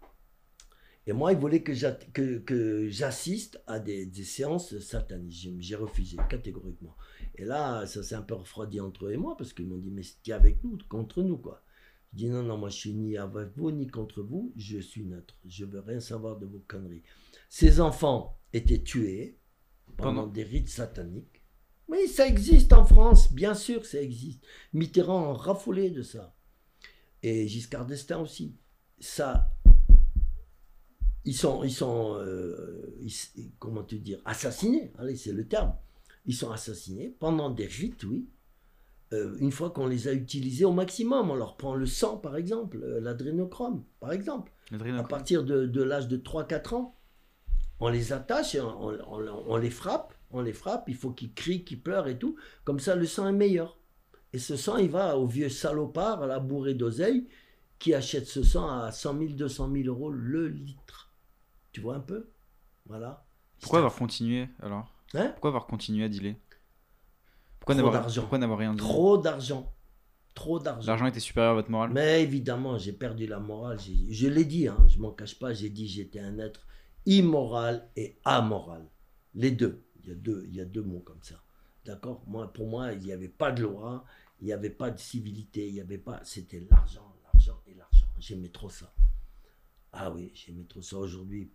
Et 1.11 1.13
moi, 1.13 1.33
ils 1.33 1.37
voulaient 1.37 1.61
que 1.61 1.73
j'at- 1.73 1.99
que- 2.13 2.37
que 2.37 2.87
j'assiste 2.89 3.61
à 3.67 3.81
des, 3.81 4.05
des 4.05 4.23
séances 4.23 4.79
satanistes. 4.79 5.45
J'ai- 5.59 5.75
refusé 5.75 6.15
catégoriquement. 6.29 6.95
Et 7.35 7.43
là, 7.43 7.85
ça 7.85 8.01
s'est 8.01 8.15
un 8.15 8.21
peu 8.21 8.35
refroidi 8.35 8.79
entre 8.79 9.07
eux 9.07 9.11
et 9.11 9.17
moi 9.17 9.35
parce 9.35 9.51
qu'ils 9.51 9.67
m'ont 9.67 9.75
dit 9.77 9.91
Mais 9.91 10.03
c'est 10.03 10.31
avec 10.31 10.63
nous, 10.63 10.77
contre 10.87 11.21
nous, 11.21 11.37
quoi. 11.37 11.65
Je 12.13 12.19
dis 12.19 12.29
Non, 12.29 12.43
non, 12.43 12.57
moi, 12.57 12.69
je 12.69 12.77
suis 12.77 12.93
ni 12.93 13.17
avec 13.17 13.49
vous, 13.57 13.71
ni 13.71 13.87
contre 13.87 14.21
vous. 14.23 14.53
Je 14.55 14.77
suis 14.79 15.03
neutre. 15.03 15.35
Je 15.45 15.65
veux 15.65 15.81
rien 15.81 15.99
savoir 15.99 16.37
de 16.37 16.45
vos 16.45 16.63
conneries. 16.65 17.03
Ces 17.49 17.81
enfants 17.81 18.39
étaient 18.53 18.81
tués 18.81 19.37
pendant 19.97 20.21
Pendant- 20.21 20.27
des 20.27 20.43
rites 20.43 20.69
sataniques. 20.69 21.41
Oui, 21.89 22.07
ça 22.07 22.25
existe 22.25 22.71
en 22.71 22.85
France, 22.85 23.33
bien 23.33 23.53
sûr, 23.53 23.85
ça 23.85 24.01
existe. 24.01 24.41
Mitterrand 24.71 25.31
en 25.31 25.33
raffolait 25.33 25.89
de 25.89 26.03
ça. 26.03 26.33
Et 27.21 27.49
Giscard 27.49 27.85
d'Estaing 27.85 28.21
aussi. 28.21 28.55
Ça, 28.99 29.51
ils 31.25 31.35
sont, 31.35 31.63
ils 31.63 31.71
sont 31.73 32.15
euh, 32.19 32.95
ils- 33.01 33.51
comment 33.59 33.83
te 33.83 33.95
dire, 33.95 34.19
assassinés. 34.25 34.91
Allez, 34.97 35.15
c'est 35.15 35.33
le 35.33 35.47
terme. 35.47 35.73
Ils 36.25 36.35
sont 36.35 36.51
assassinés 36.51 37.15
pendant 37.19 37.49
des 37.49 37.65
rites, 37.67 38.03
oui. 38.03 38.27
Euh, 39.13 39.35
une 39.39 39.51
fois 39.51 39.71
qu'on 39.71 39.87
les 39.87 40.07
a 40.07 40.13
utilisés 40.13 40.63
au 40.65 40.71
maximum, 40.71 41.29
on 41.31 41.35
leur 41.35 41.57
prend 41.57 41.75
le 41.75 41.85
sang, 41.85 42.17
par 42.17 42.37
exemple, 42.37 42.77
euh, 42.81 43.01
l'adrénochrome, 43.01 43.83
par 43.99 44.13
exemple 44.13 44.51
à 44.99 45.03
partir 45.09 45.43
de, 45.43 45.65
de 45.65 45.81
l'âge 45.83 46.07
de 46.07 46.15
3-4 46.17 46.73
ans, 46.75 46.95
on 47.81 47.89
les 47.89 48.13
attache, 48.13 48.55
et 48.55 48.61
on, 48.61 48.87
on- 48.87 49.43
on 49.47 49.57
les 49.57 49.69
frappe, 49.69 50.13
on 50.31 50.41
les 50.41 50.53
frappe, 50.53 50.85
il 50.87 50.95
faut 50.95 51.11
qu'ils 51.11 51.33
crient, 51.33 51.65
qu'ils 51.65 51.81
pleurent 51.81 52.07
et 52.07 52.17
tout. 52.17 52.37
Comme 52.63 52.79
ça, 52.79 52.95
le 52.95 53.05
sang 53.05 53.27
est 53.27 53.33
meilleur. 53.33 53.77
Et 54.31 54.39
ce 54.39 54.55
sang, 54.55 54.77
il 54.77 54.89
va 54.89 55.17
au 55.17 55.27
vieux 55.27 55.49
salopard, 55.49 56.23
à 56.23 56.27
la 56.27 56.39
bourrée 56.39 56.73
d'oseille, 56.73 57.27
qui 57.79 57.93
achète 57.93 58.27
ce 58.27 58.43
sang 58.43 58.69
à 58.69 58.91
100 58.93 59.17
000, 59.17 59.31
200 59.33 59.69
000 59.73 59.87
euros 59.87 60.09
le 60.09 60.47
litre. 60.47 61.10
Tu 61.71 61.81
vois 61.81 61.95
un 61.95 61.99
peu? 61.99 62.29
Voilà. 62.85 63.25
Pourquoi 63.59 63.79
avoir 63.79 63.95
continué 63.95 64.49
alors? 64.61 64.91
Hein? 65.13 65.29
Pourquoi 65.29 65.49
avoir 65.49 65.67
continué 65.67 66.05
à 66.05 66.09
dealer? 66.09 66.35
Pourquoi 67.59 67.75
n'avoir 67.75 68.57
rien 68.57 68.73
dit? 68.73 68.79
Trop 68.79 69.17
d'argent. 69.17 69.71
Trop 70.33 70.59
d'argent. 70.59 70.87
L'argent 70.87 71.05
était 71.05 71.19
supérieur 71.19 71.51
à 71.51 71.55
votre 71.55 71.69
morale? 71.69 71.91
Mais 71.91 72.23
évidemment, 72.23 72.77
j'ai 72.77 72.93
perdu 72.93 73.27
la 73.27 73.39
morale. 73.39 73.77
Je 73.79 74.27
l'ai 74.27 74.45
dit, 74.45 74.67
hein, 74.67 74.77
je 74.87 74.97
m'en 74.99 75.11
cache 75.11 75.37
pas. 75.37 75.53
J'ai 75.53 75.69
dit 75.69 75.87
j'étais 75.87 76.19
un 76.19 76.39
être 76.39 76.65
immoral 77.05 77.89
et 77.95 78.17
amoral. 78.25 78.87
Les 79.35 79.51
deux. 79.51 79.83
Il 80.03 80.09
y 80.09 80.11
a 80.11 80.15
deux, 80.15 80.45
il 80.47 80.55
y 80.55 80.61
a 80.61 80.65
deux 80.65 80.81
mots 80.81 81.01
comme 81.01 81.21
ça. 81.21 81.35
D'accord? 81.85 82.23
Moi, 82.25 82.51
pour 82.51 82.67
moi, 82.67 82.93
il 82.93 82.99
n'y 82.99 83.11
avait 83.11 83.27
pas 83.27 83.51
de 83.51 83.61
loi, 83.61 84.03
il 84.39 84.45
n'y 84.47 84.53
avait 84.53 84.69
pas 84.71 84.89
de 84.89 84.97
civilité, 84.97 85.67
il 85.67 85.73
n'y 85.73 85.81
avait 85.81 85.97
pas. 85.97 86.19
C'était 86.23 86.65
l'argent, 86.71 87.13
l'argent 87.25 87.59
et 87.67 87.75
l'argent. 87.75 88.07
J'aimais 88.17 88.49
trop 88.49 88.69
ça. 88.69 88.91
Ah 89.93 90.11
oui, 90.11 90.31
j'aimais 90.33 90.63
trop 90.63 90.81
ça. 90.81 90.97
Aujourd'hui, 90.97 91.51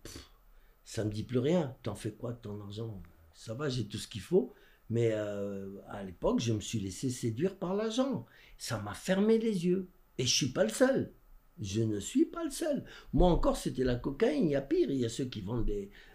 ça 0.83 1.03
me 1.03 1.11
dit 1.11 1.23
plus 1.23 1.39
rien. 1.39 1.75
T'en 1.83 1.95
fais 1.95 2.11
quoi 2.11 2.33
de 2.33 2.39
ton 2.39 2.61
argent? 2.61 3.01
Ça 3.33 3.53
va, 3.53 3.69
j'ai 3.69 3.87
tout 3.87 3.97
ce 3.97 4.07
qu'il 4.07 4.21
faut. 4.21 4.53
Mais 4.89 5.11
euh, 5.13 5.81
à 5.89 6.03
l'époque, 6.03 6.39
je 6.39 6.53
me 6.53 6.61
suis 6.61 6.79
laissé 6.79 7.09
séduire 7.09 7.57
par 7.57 7.75
l'argent. 7.75 8.25
Ça 8.57 8.79
m'a 8.79 8.93
fermé 8.93 9.37
les 9.37 9.65
yeux. 9.65 9.89
Et 10.17 10.25
je 10.25 10.33
suis 10.33 10.51
pas 10.51 10.63
le 10.63 10.69
seul. 10.69 11.13
Je 11.59 11.81
ne 11.81 11.99
suis 11.99 12.25
pas 12.25 12.43
le 12.43 12.51
seul. 12.51 12.85
Moi 13.13 13.29
encore, 13.29 13.57
c'était 13.57 13.83
la 13.83 13.95
cocaïne. 13.95 14.45
Il 14.45 14.51
y 14.51 14.55
a 14.55 14.61
pire. 14.61 14.89
Il 14.91 14.97
y 14.97 15.05
a 15.05 15.09
ceux 15.09 15.25
qui 15.25 15.41
vendent 15.41 15.69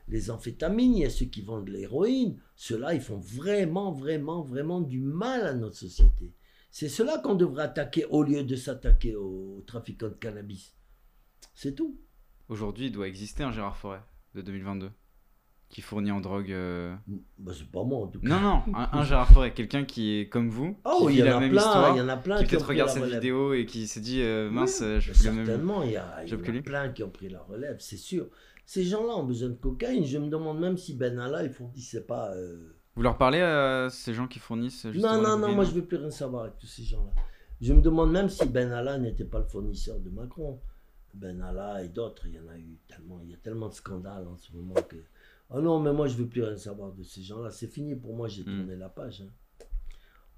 les 0.09 0.31
amphétamines, 0.31 0.95
il 0.95 1.03
y 1.03 1.07
a 1.07 1.11
ceux 1.11 1.27
qui 1.27 1.43
vendent 1.43 1.69
l'héroïne. 1.69 2.39
Ceux-là, 2.57 2.95
ils 2.95 3.01
font 3.01 3.19
vraiment, 3.19 3.93
vraiment, 3.93 4.43
vraiment 4.43 4.81
du 4.81 5.01
mal 5.01 5.47
à 5.47 5.55
notre 5.55 5.77
société. 5.77 6.33
C'est 6.71 6.89
cela 6.89 7.19
qu'on 7.19 7.35
devrait 7.35 7.65
attaquer 7.65 8.05
au 8.07 8.23
lieu 8.23 8.45
de 8.45 8.57
s'attaquer 8.57 9.15
aux 9.15 9.63
trafiquants 9.67 10.09
de 10.09 10.15
cannabis. 10.15 10.75
C'est 11.55 11.75
tout. 11.75 11.99
Aujourd'hui, 12.53 12.87
il 12.87 12.93
doit 12.93 13.09
exister 13.09 13.43
un 13.43 13.51
Gérard 13.51 13.77
Forêt 13.79 14.03
de 14.35 14.43
2022 14.43 14.91
qui 15.71 15.81
fournit 15.81 16.11
en 16.11 16.21
drogue. 16.21 16.53
euh, 16.53 16.95
Bah, 17.39 17.53
c'est 17.57 17.67
pas 17.71 17.83
moi 17.83 18.01
en 18.01 18.07
tout 18.09 18.21
cas. 18.21 18.29
Non, 18.29 18.41
non, 18.41 18.63
un, 18.75 18.91
un 18.93 19.05
Gérard 19.05 19.29
Forêt, 19.33 19.55
quelqu'un 19.55 19.85
qui 19.85 20.19
est 20.19 20.29
comme 20.29 20.51
vous, 20.51 20.77
Oh, 20.85 21.09
il 21.09 21.17
y 21.17 21.23
en 21.23 21.37
a 21.37 21.41
même 21.41 21.51
plein, 21.51 21.63
histoire, 21.63 21.97
il 21.97 21.99
y 21.99 22.03
en 22.03 22.09
a 22.11 22.17
plein 22.19 22.39
qui 22.45 22.45
peut-être 22.51 22.69
regarde 22.69 22.91
cette 22.91 23.03
relève. 23.05 23.21
vidéo 23.21 23.55
et 23.55 23.65
qui 23.65 23.87
s'est 23.87 24.01
dit 24.03 24.21
euh, 24.21 24.51
mince, 24.51 24.83
Oui, 24.85 25.01
je 25.01 25.13
fais 25.15 25.29
le 25.31 25.35
même. 25.35 25.47
Certainement, 25.47 25.83
il 25.83 25.93
y, 25.93 25.97
a, 25.97 26.25
y 26.27 26.35
en 26.35 26.39
a 26.59 26.63
plein 26.63 26.89
qui 26.91 27.03
ont 27.03 27.09
pris 27.09 27.31
la 27.31 27.41
relève, 27.41 27.77
c'est 27.81 27.97
sûr. 27.97 28.27
Ces 28.67 28.85
gens-là 28.85 29.15
ont 29.17 29.25
besoin 29.25 29.49
de 29.49 29.55
cocaïne. 29.55 30.05
Je 30.05 30.19
me 30.19 30.29
demande 30.29 30.61
même 30.61 30.77
si 30.77 30.95
Ben 30.95 31.19
Allah, 31.19 31.43
il 31.45 31.51
fournissait 31.51 32.05
pas. 32.05 32.33
euh, 32.35 32.77
Vous 32.95 33.03
leur 33.03 33.17
parlez 33.17 33.41
à 33.41 33.89
ces 33.91 34.13
gens 34.13 34.27
qui 34.29 34.41
fournissent 34.41 34.85
Non, 34.85 35.23
non, 35.23 35.39
non, 35.39 35.53
moi 35.55 35.65
je 35.65 35.71
veux 35.71 35.87
plus 35.87 35.97
rien 35.97 36.11
savoir 36.11 36.43
avec 36.45 36.59
tous 36.59 36.67
ces 36.67 36.83
gens-là. 36.85 37.13
Je 37.63 37.73
me 37.73 37.81
demande 37.81 38.13
même 38.13 38.29
si 38.29 38.45
Ben 38.47 38.71
Allah 38.73 38.99
n'était 38.99 39.25
pas 39.25 39.39
le 39.39 39.47
fournisseur 39.47 39.99
de 40.01 40.11
Macron. 40.11 40.61
Ben 41.15 41.41
Allah 41.43 41.83
et 41.85 41.89
d'autres, 41.89 42.27
il 42.27 42.35
y 42.35 42.39
en 42.41 42.49
a 42.49 42.57
eu 42.59 42.79
tellement, 42.89 43.21
il 43.23 43.31
y 43.31 43.35
a 43.35 43.39
tellement 43.39 43.69
de 43.69 43.75
scandales 43.75 44.27
en 44.27 44.37
ce 44.37 44.53
moment 44.53 44.75
que. 44.75 44.97
Oh 45.51 45.61
non, 45.61 45.79
mais 45.81 45.93
moi 45.93 46.07
je 46.09 46.17
veux 46.17 46.27
plus 46.27 46.43
rien 46.43 46.57
savoir 46.57 46.93
de 46.93 47.03
ces 47.03 47.23
gens-là. 47.23 47.51
C'est 47.51 47.67
fini 47.69 47.95
pour 47.95 48.15
moi, 48.17 48.29
j'ai 48.29 48.43
Hmm. 48.43 48.47
tourné 48.57 48.77
la 48.77 48.89
page. 48.89 49.21
hein. 49.23 49.31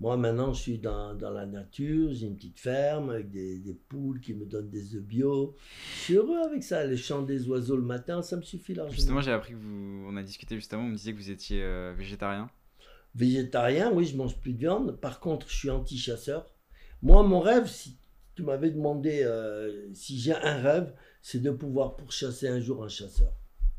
Moi 0.01 0.17
maintenant, 0.17 0.53
je 0.53 0.61
suis 0.61 0.79
dans, 0.79 1.15
dans 1.15 1.31
la 1.31 1.47
nature, 1.47 2.13
j'ai 2.13 2.27
une 2.27 2.35
petite 2.35 2.59
ferme 2.59 3.11
avec 3.11 3.31
des, 3.31 3.59
des 3.61 3.75
poules 3.75 4.21
qui 4.21 4.35
me 4.35 4.45
donnent 4.45 4.69
des 4.69 4.97
œufs 4.97 5.03
bio. 5.03 5.55
Je 5.95 6.01
suis 6.01 6.15
heureux 6.17 6.41
avec 6.45 6.65
ça. 6.65 6.85
Le 6.85 6.97
chant 6.97 7.23
des 7.23 7.47
oiseaux 7.49 7.77
le 7.77 7.85
matin, 7.85 8.21
ça 8.21 8.37
me 8.37 8.43
suffit 8.43 8.75
largement. 8.75 8.97
Justement, 8.97 9.21
j'ai 9.21 9.31
appris 9.31 9.53
que 9.53 9.59
vous. 9.59 10.05
On 10.09 10.17
a 10.17 10.23
discuté 10.25 10.57
justement, 10.57 10.83
vous 10.83 10.89
me 10.89 10.97
disiez 10.97 11.13
que 11.15 11.19
vous 11.19 11.31
étiez 11.31 11.63
euh, 11.63 11.95
végétarien. 11.97 12.51
Végétarien, 13.15 13.93
oui, 13.93 14.05
je 14.07 14.17
mange 14.17 14.37
plus 14.41 14.53
de 14.53 14.59
viande. 14.59 14.99
Par 15.01 15.21
contre, 15.21 15.49
je 15.49 15.55
suis 15.57 15.71
anti-chasseur. 15.71 16.51
Moi, 17.01 17.23
mon 17.23 17.39
rêve, 17.39 17.67
si 17.69 17.97
tu 18.35 18.43
m'avais 18.43 18.71
demandé 18.71 19.23
euh, 19.23 19.93
si 19.95 20.19
j'ai 20.19 20.35
un 20.35 20.61
rêve, 20.61 20.95
c'est 21.23 21.41
de 21.41 21.51
pouvoir 21.51 21.97
pourchasser 21.97 22.49
un 22.49 22.61
jour 22.61 22.85
un 22.85 22.89
chasseur 22.89 23.33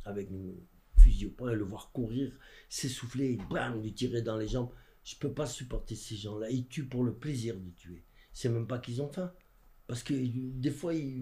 avec 0.05 0.29
une 0.29 0.55
fusil 0.97 1.27
au 1.27 1.31
point 1.31 1.51
le 1.51 1.63
voir 1.63 1.91
courir, 1.91 2.31
s'essouffler, 2.69 3.37
bam, 3.49 3.81
lui 3.81 3.93
tirer 3.93 4.21
dans 4.21 4.37
les 4.37 4.47
jambes. 4.47 4.69
Je 5.03 5.15
peux 5.15 5.31
pas 5.31 5.45
supporter 5.45 5.95
ces 5.95 6.15
gens-là. 6.15 6.49
Ils 6.49 6.67
tuent 6.67 6.87
pour 6.87 7.03
le 7.03 7.13
plaisir 7.13 7.55
de 7.55 7.69
tuer. 7.71 8.03
C'est 8.33 8.49
même 8.49 8.67
pas 8.67 8.79
qu'ils 8.79 9.01
ont 9.01 9.09
faim. 9.09 9.31
Parce 9.87 10.01
que 10.01 10.13
des 10.13 10.71
fois, 10.71 10.95
ils, 10.95 11.21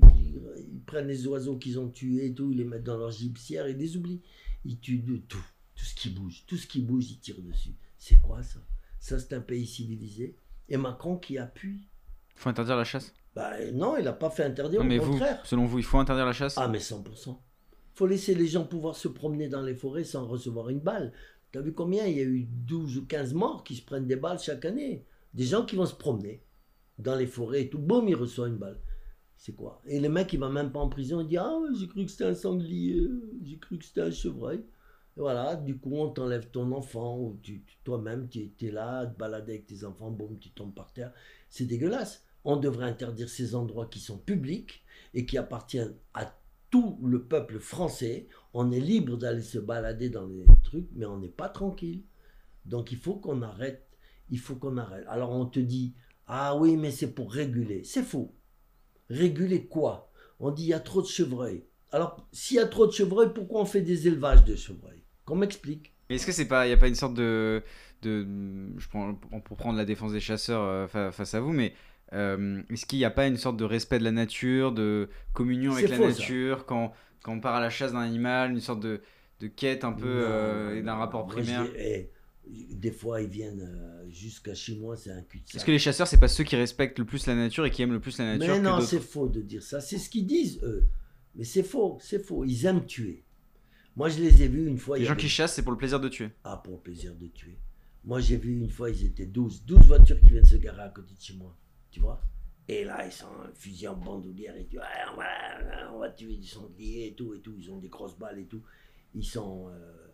prennent 0.86 1.08
les 1.08 1.28
oiseaux 1.28 1.58
qu'ils 1.58 1.80
ont 1.80 1.90
tués 1.90 2.28
et 2.28 2.34
tout, 2.34 2.52
ils 2.52 2.58
les 2.58 2.64
mettent 2.64 2.84
dans 2.84 2.98
leur 2.98 3.12
gypsière 3.12 3.66
et 3.66 3.74
les 3.74 3.98
oublient. 3.98 4.22
Ils 4.64 4.80
tuent 4.80 5.00
de 5.00 5.18
tout. 5.18 5.46
Tout 5.76 5.86
ce 5.86 5.96
qui 5.96 6.10
bouge. 6.10 6.44
Tout 6.48 6.56
ce 6.56 6.68
qui 6.68 6.82
bouge, 6.82 7.12
ils 7.12 7.20
tirent 7.20 7.42
dessus. 7.42 7.76
C'est 7.98 8.22
quoi 8.22 8.42
ça? 8.42 8.60
Ça, 9.00 9.20
c'est 9.20 9.34
un 9.34 9.42
pays 9.42 9.68
civilisé. 9.68 10.38
Et 10.70 10.78
Macron 10.78 11.18
qui 11.18 11.38
appuie. 11.38 11.90
faut 12.36 12.50
interdire 12.50 12.78
la 12.78 12.86
chasse? 12.86 13.14
Bah 13.36 13.54
non, 13.72 13.98
il 13.98 14.04
n'a 14.06 14.14
pas 14.14 14.30
fait 14.30 14.44
interdire, 14.44 14.82
Non, 14.82 14.88
mais 14.88 15.00
au 15.00 15.04
vous, 15.04 15.12
contraire. 15.14 15.46
selon 15.46 15.66
vous, 15.66 15.80
il 15.80 15.84
faut 15.84 15.98
interdire 15.98 16.26
la 16.26 16.34
chasse? 16.34 16.56
Ah, 16.58 16.68
mais 16.68 16.78
100%. 16.80 17.36
faut 17.96 18.06
laisser 18.08 18.36
les 18.36 18.48
gens 18.48 18.64
pouvoir 18.66 18.96
se 18.96 19.08
promener 19.08 19.48
dans 19.50 19.62
les 19.64 19.76
forêts 19.76 20.04
sans 20.04 20.26
recevoir 20.28 20.70
une 20.70 20.80
balle. 20.80 21.14
T'as 21.52 21.62
vu 21.62 21.74
combien 21.74 22.06
Il 22.06 22.18
y 22.18 22.22
a 22.22 22.24
eu 22.24 22.44
12 22.44 22.98
ou 22.98 23.06
15 23.06 23.34
morts 23.34 23.64
qui 23.64 23.76
se 23.76 23.84
prennent 23.84 24.08
des 24.08 24.16
balles 24.16 24.40
chaque 24.40 24.66
année? 24.66 25.06
Des 25.34 25.46
gens 25.46 25.66
qui 25.66 25.76
vont 25.76 25.86
se 25.86 25.96
promener 25.96 26.44
dans 27.00 27.16
les 27.16 27.26
forêts 27.28 27.64
et 27.64 27.70
tout, 27.70 27.80
boum, 27.80 28.08
il 28.08 28.16
reçoit 28.16 28.48
une 28.48 28.58
balle. 28.58 28.80
C'est 29.36 29.56
quoi? 29.56 29.82
Et 29.86 30.00
le 30.00 30.10
mec, 30.10 30.32
il 30.34 30.40
va 30.40 30.50
même 30.50 30.72
pas 30.72 30.80
en 30.80 30.90
prison, 30.90 31.20
il 31.22 31.28
dit 31.28 31.38
Ah, 31.38 31.60
j'ai 31.78 31.88
cru 31.88 32.06
que 32.06 32.12
c'était 32.12 32.26
un 32.26 32.36
sanglier, 32.36 33.10
j'ai 33.44 33.58
cru 33.58 33.78
que 33.80 33.84
c'était 33.86 34.02
un 34.02 34.12
chevreuil. 34.12 34.60
Et 35.16 35.20
voilà, 35.20 35.56
du 35.56 35.78
coup, 35.78 35.96
on 35.96 36.10
t'enlève 36.10 36.50
ton 36.50 36.72
enfant, 36.72 37.18
ou 37.20 37.38
tu, 37.42 37.64
toi-même, 37.84 38.30
tu 38.30 38.52
es 38.62 38.72
là, 38.72 39.06
te 39.08 39.18
balader 39.18 39.54
avec 39.54 39.66
tes 39.68 39.84
enfants, 39.84 40.10
boum, 40.12 40.38
tu 40.40 40.52
tombes 40.52 40.74
par 40.74 40.92
terre. 40.94 41.12
C'est 41.50 41.66
dégueulasse. 41.66 42.24
On 42.46 42.58
devrait 42.58 42.86
interdire 42.86 43.30
ces 43.30 43.56
endroits 43.56 43.88
qui 43.88 44.00
sont 44.00 44.18
publics 44.18 44.84
et 45.14 45.26
qui 45.26 45.38
appartiennent 45.38 45.96
à 46.14 46.36
tout 46.70 47.00
le 47.04 47.24
peuple 47.24 47.60
français. 47.60 48.28
On 48.54 48.72
est 48.72 48.80
libre 48.80 49.18
d'aller 49.18 49.42
se 49.42 49.60
balader 49.60 50.10
dans 50.10 50.26
les 50.28 50.46
trucs, 50.64 50.90
mais 50.96 51.06
on 51.06 51.20
n'est 51.20 51.28
pas 51.28 51.50
tranquille. 51.50 52.04
Donc 52.66 52.92
il 52.92 52.98
faut 52.98 53.16
qu'on 53.16 53.42
arrête. 53.42 53.88
Il 54.30 54.40
faut 54.40 54.56
qu'on 54.56 54.78
arrête. 54.78 55.06
Alors 55.08 55.32
on 55.32 55.46
te 55.46 55.60
dit, 55.60 55.94
ah 56.28 56.56
oui, 56.58 56.78
mais 56.78 56.92
c'est 56.92 57.14
pour 57.14 57.32
réguler. 57.32 57.84
C'est 57.84 58.04
faux. 58.04 58.34
Réguler 59.10 59.66
quoi? 59.66 60.12
On 60.40 60.52
dit, 60.52 60.64
il 60.64 60.70
y 60.70 60.74
a 60.74 60.80
trop 60.80 61.02
de 61.02 61.08
chevreuils. 61.08 61.64
Alors, 61.92 62.28
s'il 62.32 62.58
y 62.58 62.60
a 62.60 62.66
trop 62.66 62.88
de 62.88 62.92
chevreuils, 62.92 63.32
pourquoi 63.34 63.62
on 63.62 63.66
fait 63.66 63.82
des 63.82 64.08
élevages 64.08 64.44
de 64.44 64.56
chevreuils? 64.56 65.04
Qu'on 65.26 65.36
m'explique. 65.36 65.94
Mais 66.10 66.16
Est-ce 66.16 66.26
que 66.26 66.32
c'est 66.32 66.48
pas, 66.48 66.66
il 66.66 66.72
y 66.72 66.74
a 66.74 66.78
pas 66.78 66.88
une 66.88 66.96
sorte 66.96 67.14
de, 67.14 67.62
de, 68.02 68.26
je 68.78 68.88
prends 68.90 69.14
pour 69.16 69.58
prendre 69.58 69.78
la 69.78 69.86
défense 69.86 70.12
des 70.12 70.20
chasseurs 70.20 70.64
euh, 70.64 70.88
fa- 70.88 71.12
face 71.12 71.34
à 71.34 71.40
vous, 71.40 71.54
mais 71.54 71.74
est-ce 72.12 72.86
qu'il 72.86 73.00
n'y 73.00 73.06
a 73.06 73.12
pas 73.12 73.28
une 73.28 73.38
sorte 73.38 73.58
de 73.58 73.64
respect 73.64 74.00
de 74.00 74.04
la 74.04 74.12
nature, 74.12 74.72
de 74.72 75.10
communion 75.34 75.74
avec 75.74 75.90
la 75.90 75.98
ça. 75.98 76.08
nature 76.08 76.66
quand, 76.66 76.94
quand 77.24 77.34
on 77.34 77.40
part 77.40 77.56
à 77.56 77.62
la 77.62 77.70
chasse 77.70 77.94
d'un 77.94 78.00
animal, 78.00 78.52
une 78.52 78.60
sorte 78.60 78.82
de, 78.82 79.02
de 79.40 79.48
quête 79.48 79.84
un 79.84 79.94
peu 79.94 80.06
euh, 80.08 80.78
et 80.78 80.82
d'un 80.84 80.96
rapport 80.96 81.26
primaire 81.26 81.64
dis, 81.64 81.72
eh, 81.78 82.10
des 82.46 82.92
fois, 82.92 83.22
ils 83.22 83.30
viennent 83.30 83.62
euh, 83.62 84.10
jusqu'à 84.10 84.54
chez 84.54 84.76
moi, 84.76 84.98
c'est 84.98 85.12
un 85.12 85.22
cul-de-sac. 85.22 85.56
Est-ce 85.56 85.66
que 85.66 85.72
les 85.72 85.80
chasseurs, 85.80 86.08
c'est 86.08 86.20
pas 86.20 86.28
ceux 86.28 86.44
qui 86.44 86.56
respectent 86.56 87.00
le 87.00 87.06
plus 87.06 87.26
la 87.26 87.36
nature 87.36 87.66
et 87.66 87.72
qui 87.72 87.82
aiment 87.82 87.94
le 87.94 88.00
plus 88.02 88.18
la 88.20 88.38
nature 88.38 88.54
Mais 88.54 88.60
non, 88.60 88.82
c'est 88.82 89.00
faux 89.00 89.28
de 89.28 89.42
dire 89.42 89.64
ça. 89.64 89.80
C'est 89.82 89.98
ce 89.98 90.10
qu'ils 90.10 90.28
disent, 90.28 90.60
eux. 90.64 90.84
Mais 91.36 91.46
c'est 91.46 91.64
faux, 91.64 91.98
c'est 92.02 92.20
faux. 92.20 92.44
Ils 92.46 92.66
aiment 92.66 92.86
tuer. 92.86 93.24
Moi, 93.96 94.10
je 94.10 94.20
les 94.20 94.44
ai 94.44 94.48
vus 94.48 94.68
une 94.68 94.78
fois. 94.78 94.98
Les 94.98 95.06
gens 95.06 95.12
avait- 95.14 95.22
qui 95.22 95.30
chassent, 95.30 95.54
c'est 95.56 95.62
pour 95.64 95.72
le 95.72 95.78
plaisir 95.78 96.00
de 96.00 96.10
tuer. 96.10 96.30
Ah, 96.44 96.62
pour 96.64 96.74
le 96.74 96.80
plaisir 96.80 97.16
de 97.16 97.28
tuer. 97.28 97.58
Moi, 98.06 98.20
j'ai 98.20 98.38
vu 98.38 98.60
une 98.60 98.70
fois, 98.70 98.90
ils 98.90 99.06
étaient 99.06 99.26
12. 99.26 99.64
12 99.66 99.88
voitures 99.88 100.20
qui 100.20 100.32
viennent 100.34 100.46
se 100.46 100.58
garer 100.58 100.82
à 100.84 100.90
côté 100.90 101.14
de 101.16 101.22
chez 101.22 101.36
moi. 101.36 101.56
Tu 101.94 102.00
vois 102.00 102.20
Et 102.68 102.84
là, 102.86 103.06
ils 103.06 103.12
sont 103.12 103.28
un 103.28 103.54
fusil 103.54 103.88
en 103.88 103.96
bandoulière 103.96 104.58
et 104.58 104.66
tout. 104.66 104.78
Ouais, 104.78 104.84
on, 105.14 105.18
va, 105.18 105.94
on 105.94 106.00
va 106.00 106.10
tuer 106.10 106.38
du 106.38 106.48
sanglier 106.48 107.06
et 107.06 107.14
tout 107.14 107.36
et 107.36 107.40
tout. 107.40 107.54
Ils 107.56 107.72
ont 107.72 107.78
des 107.78 107.88
grosses 107.88 108.18
balles 108.18 108.40
et 108.40 108.48
tout. 108.48 108.64
Ils 109.14 109.24
sont. 109.24 109.70
euh, 109.70 110.08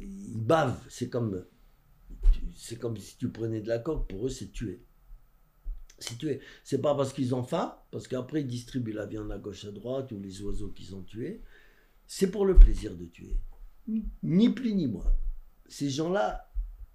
ils 0.00 0.36
bavent. 0.36 0.84
C'est 0.88 1.08
comme. 1.08 1.46
C'est 2.56 2.76
comme 2.76 2.96
si 2.96 3.16
tu 3.16 3.28
prenais 3.28 3.60
de 3.60 3.68
la 3.68 3.78
coque. 3.78 4.08
Pour 4.08 4.26
eux, 4.26 4.28
c'est 4.28 4.50
tuer. 4.50 4.82
C'est 6.00 6.18
tuer. 6.18 6.40
C'est 6.64 6.80
pas 6.80 6.96
parce 6.96 7.12
qu'ils 7.12 7.36
ont 7.36 7.44
faim, 7.44 7.78
parce 7.92 8.08
qu'après, 8.08 8.40
ils 8.40 8.48
distribuent 8.48 8.92
la 8.92 9.06
viande 9.06 9.30
à 9.30 9.38
gauche, 9.38 9.64
à 9.64 9.70
droite, 9.70 10.10
ou 10.10 10.18
les 10.18 10.42
oiseaux 10.42 10.70
qu'ils 10.70 10.96
ont 10.96 11.04
tués. 11.04 11.40
C'est 12.08 12.32
pour 12.32 12.46
le 12.46 12.58
plaisir 12.58 12.96
de 12.96 13.04
tuer. 13.04 13.36
Ni 14.24 14.48
plus 14.48 14.74
ni 14.74 14.88
moins. 14.88 15.14
Ces 15.68 15.88
gens-là, 15.88 16.52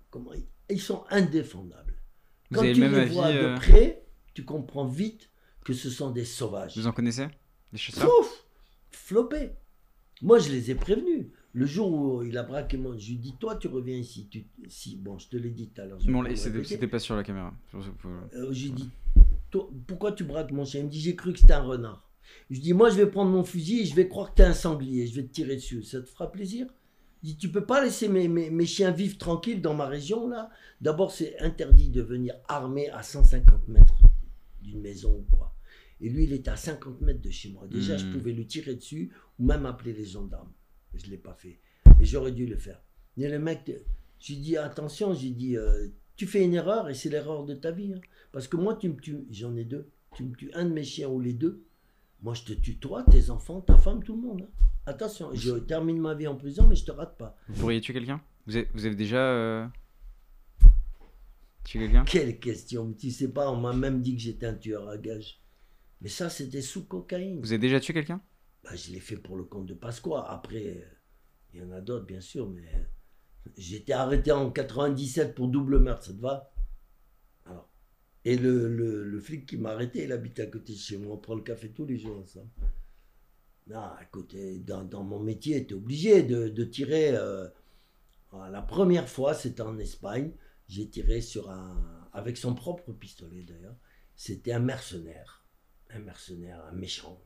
comment 0.10 0.34
ils, 0.34 0.46
ils 0.70 0.82
sont 0.82 1.06
indéfendables. 1.10 1.89
Vous 2.50 2.58
Quand 2.58 2.64
avez 2.64 2.74
tu 2.74 2.82
le 2.82 2.90
même 2.90 2.96
les 2.96 3.02
avis 3.02 3.14
vois 3.14 3.28
euh, 3.28 3.54
de 3.54 3.60
près, 3.60 4.04
tu 4.34 4.44
comprends 4.44 4.88
vite 4.88 5.30
que 5.64 5.74
ce 5.74 5.90
sont 5.90 6.12
des 6.12 6.26
sauvages. 6.26 6.78
Vous 6.78 6.88
en 6.88 6.92
connaissez 6.92 7.28
Des 7.72 7.78
chasseurs 7.78 8.08
Pouf 8.08 8.46
Flopé. 8.92 9.52
Moi, 10.22 10.40
je 10.40 10.50
les 10.50 10.72
ai 10.72 10.76
prévenus. 10.76 11.28
Le 11.54 11.66
jour 11.66 11.92
où 11.92 12.24
il 12.24 12.38
a 12.38 12.44
braqué 12.44 12.78
mon... 12.78 12.98
Je 12.98 13.08
lui 13.08 13.16
ai 13.16 13.18
dit, 13.18 13.36
toi, 13.40 13.56
tu 13.56 13.68
reviens 13.68 13.96
ici. 13.96 14.28
Tu... 14.30 14.48
Si, 14.68 14.96
bon, 14.96 15.18
je 15.18 15.28
te 15.30 15.38
l'ai 15.38 15.50
dit 15.50 15.70
tout 15.70 15.82
à 15.82 15.86
l'heure. 15.86 16.00
je 16.00 16.12
Bon, 16.12 16.24
c'était 16.36 16.88
pas 16.88 17.00
sur 17.00 17.16
la 17.16 17.24
caméra. 17.24 17.54
Euh, 18.36 18.48
j'ai 18.52 18.70
dit, 18.70 18.90
Toi, 19.52 19.70
pourquoi 19.88 20.12
tu 20.12 20.24
braques 20.24 20.52
mon 20.52 20.66
chien? 20.66 20.82
Il 20.82 20.86
me 20.86 20.90
dit, 20.90 21.00
j'ai 21.00 21.16
cru 21.16 21.34
que 21.34 21.40
c'était 21.40 21.54
un 21.54 21.64
renard. 21.64 22.10
Je 22.50 22.60
dis, 22.60 22.74
moi, 22.74 22.90
je 22.90 22.96
vais 22.96 23.08
prendre 23.08 23.32
mon 23.32 23.44
fusil 23.44 23.82
et 23.82 23.86
je 23.86 23.96
vais 23.96 24.08
croire 24.08 24.32
que 24.32 24.36
t'es 24.38 24.44
un 24.44 24.54
sanglier. 24.54 25.08
Je 25.08 25.16
vais 25.16 25.24
te 25.24 25.32
tirer 25.32 25.56
dessus. 25.56 25.84
Ça 25.84 26.02
te 26.02 26.08
fera 26.10 26.32
plaisir? 26.32 26.68
Dis, 27.22 27.36
tu 27.38 27.50
peux 27.52 27.66
pas 27.66 27.84
laisser 27.84 28.08
mes, 28.08 28.28
mes, 28.28 28.50
mes 28.50 28.66
chiens 28.66 28.92
vivre 28.92 29.18
tranquilles 29.18 29.62
dans 29.62 29.74
ma 29.74 29.88
région, 29.88 30.28
là 30.30 30.50
D'abord, 30.80 31.12
c'est 31.12 31.38
interdit 31.40 31.90
de 31.90 32.02
venir 32.02 32.36
armé 32.48 32.90
à 32.90 33.04
150 33.04 33.68
mètres 33.68 33.98
d'une 34.62 34.80
maison 34.82 35.12
ou 35.18 35.36
quoi. 35.36 35.54
Et 36.00 36.08
lui, 36.10 36.24
il 36.24 36.32
était 36.34 36.50
à 36.52 36.56
50 36.56 37.02
mètres 37.02 37.22
de 37.22 37.30
chez 37.30 37.50
moi. 37.50 37.68
Déjà, 37.70 37.98
je 37.98 38.06
Hmm. 38.06 38.12
pouvais 38.14 38.32
lui 38.32 38.48
tirer 38.48 38.76
dessus 38.76 39.12
ou 39.38 39.46
même 39.46 39.66
appeler 39.66 39.92
les 39.92 40.06
gendarmes. 40.06 40.52
Je 40.94 41.06
ne 41.06 41.12
l'ai 41.12 41.18
pas 41.18 41.34
fait. 41.34 41.60
Mais 41.98 42.06
j'aurais 42.06 42.32
dû 42.32 42.46
le 42.46 42.56
faire. 42.58 42.82
Mais 43.18 43.28
le 43.28 43.40
mec, 43.40 43.70
j'ai 44.20 44.36
dit, 44.38 44.56
attention, 44.56 45.14
j'ai 45.14 45.32
dit, 45.32 45.58
euh, 45.58 45.88
tu 46.16 46.26
fais 46.26 46.42
une 46.44 46.54
erreur 46.54 46.88
et 46.90 46.94
c'est 46.94 47.10
l'erreur 47.10 47.44
de 47.46 47.54
ta 47.54 47.72
vie. 47.72 47.94
hein. 47.94 48.00
Parce 48.32 48.48
que 48.48 48.56
moi, 48.56 48.76
tu 48.76 48.88
me 48.88 48.96
tues, 48.96 49.26
j'en 49.30 49.56
ai 49.58 49.66
deux. 49.66 49.90
Tu 50.16 50.24
me 50.24 50.34
tues 50.36 50.52
un 50.54 50.64
de 50.66 50.72
mes 50.72 50.84
chiens 50.86 51.10
ou 51.10 51.20
les 51.20 51.34
deux. 51.34 51.64
Moi, 52.22 52.34
je 52.34 52.44
te 52.44 52.54
tue 52.54 52.78
toi, 52.78 53.04
tes 53.10 53.30
enfants, 53.30 53.62
ta 53.62 53.78
femme, 53.78 54.04
tout 54.04 54.16
le 54.16 54.22
monde. 54.22 54.42
hein. 54.44 54.66
Attention, 54.86 55.34
je 55.34 55.52
termine 55.56 56.00
ma 56.00 56.16
vie 56.16 56.28
en 56.28 56.36
prison, 56.36 56.68
mais 56.68 56.76
je 56.76 56.84
te 56.86 56.92
rate 56.92 57.18
pas. 57.18 57.38
Vous 57.48 57.62
pourriez 57.62 57.80
tuer 57.80 57.94
quelqu'un? 57.94 58.22
Vous 58.46 58.56
avez, 58.58 58.68
vous 58.74 58.86
avez 58.86 58.96
déjà 58.96 59.18
euh, 59.20 59.68
tué 61.64 61.80
quelqu'un? 61.80 62.04
Quelle 62.06 62.40
question. 62.40 62.92
Tu 62.94 63.12
sais 63.12 63.30
pas, 63.32 63.52
on 63.52 63.56
m'a 63.58 63.74
même 63.74 64.02
dit 64.02 64.16
que 64.16 64.22
j'étais 64.22 64.48
un 64.48 64.54
tueur 64.56 64.90
à 64.90 64.98
gages. 64.98 65.40
Mais 66.02 66.10
ça, 66.10 66.30
c'était 66.30 66.62
sous 66.62 66.86
cocaïne. 66.86 67.40
Vous 67.40 67.52
avez 67.52 67.60
déjà 67.60 67.80
tué 67.80 67.94
quelqu'un? 67.94 68.22
Bah, 68.64 68.76
je 68.76 68.92
l'ai 68.92 69.00
fait 69.00 69.18
pour 69.18 69.38
le 69.38 69.44
compte 69.44 69.66
de 69.68 69.74
Pasqua. 69.74 70.26
Après, 70.30 70.66
euh, 70.78 70.82
il 71.54 71.62
y 71.62 71.64
en 71.64 71.72
a 71.72 71.82
d'autres, 71.82 72.06
bien 72.06 72.22
sûr, 72.22 72.50
mais 72.50 72.64
euh, 72.76 73.50
j'étais 73.58 73.94
arrêté 73.94 74.32
en 74.32 74.50
97 74.50 75.36
pour 75.36 75.48
double 75.48 75.80
meurtre, 75.80 76.06
ça 76.06 76.14
te 76.14 76.20
va? 76.22 76.49
Et 78.26 78.38
le, 78.38 78.68
le- 78.68 79.04
le 79.04 79.20
flic 79.20 79.46
qui 79.46 79.58
m'a 79.58 79.72
arrêté, 79.72 80.04
il 80.04 80.12
habite 80.12 80.40
à 80.40 80.46
côté 80.46 80.74
de 80.74 80.78
chez 80.78 80.98
moi. 80.98 81.16
On 81.16 81.18
prend 81.18 81.36
le 81.36 81.42
café 81.42 81.70
tous 81.72 81.86
les 81.86 81.98
jours 81.98 82.18
ensemble. 82.20 82.50
Non, 83.68 83.80
à 83.80 84.06
côté, 84.12 84.60
dans, 84.60 84.84
dans 84.84 85.04
mon 85.04 85.20
métier, 85.20 85.66
tu 85.66 85.74
obligé 85.76 86.24
de, 86.24 86.50
de 86.50 86.64
tirer. 86.64 87.12
euh, 87.16 87.48
la 88.52 88.62
première 88.62 89.08
fois, 89.10 89.34
c'était 89.34 89.62
en 89.62 89.78
Espagne. 89.80 90.32
J'ai 90.68 90.88
tiré 90.90 91.22
sur 91.22 91.50
un. 91.50 92.10
avec 92.14 92.38
son 92.38 92.54
propre 92.56 92.92
pistolet 92.94 93.44
d'ailleurs. 93.44 93.76
C'était 94.16 94.52
un 94.54 94.60
mercenaire. 94.60 95.46
Un 95.92 96.00
mercenaire, 96.00 96.64
un 96.66 96.74
méchant 96.74 97.22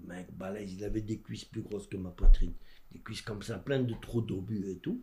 mec 0.00 0.28
il 0.66 0.84
avait 0.84 1.00
des 1.00 1.20
cuisses 1.20 1.44
plus 1.44 1.62
grosses 1.62 1.86
que 1.86 1.96
ma 1.96 2.10
poitrine, 2.10 2.52
des 2.92 3.00
cuisses 3.00 3.22
comme 3.22 3.42
ça, 3.42 3.58
pleines 3.58 3.86
de 3.86 3.94
trous 4.00 4.20
d'obus 4.22 4.68
et 4.70 4.78
tout. 4.78 5.02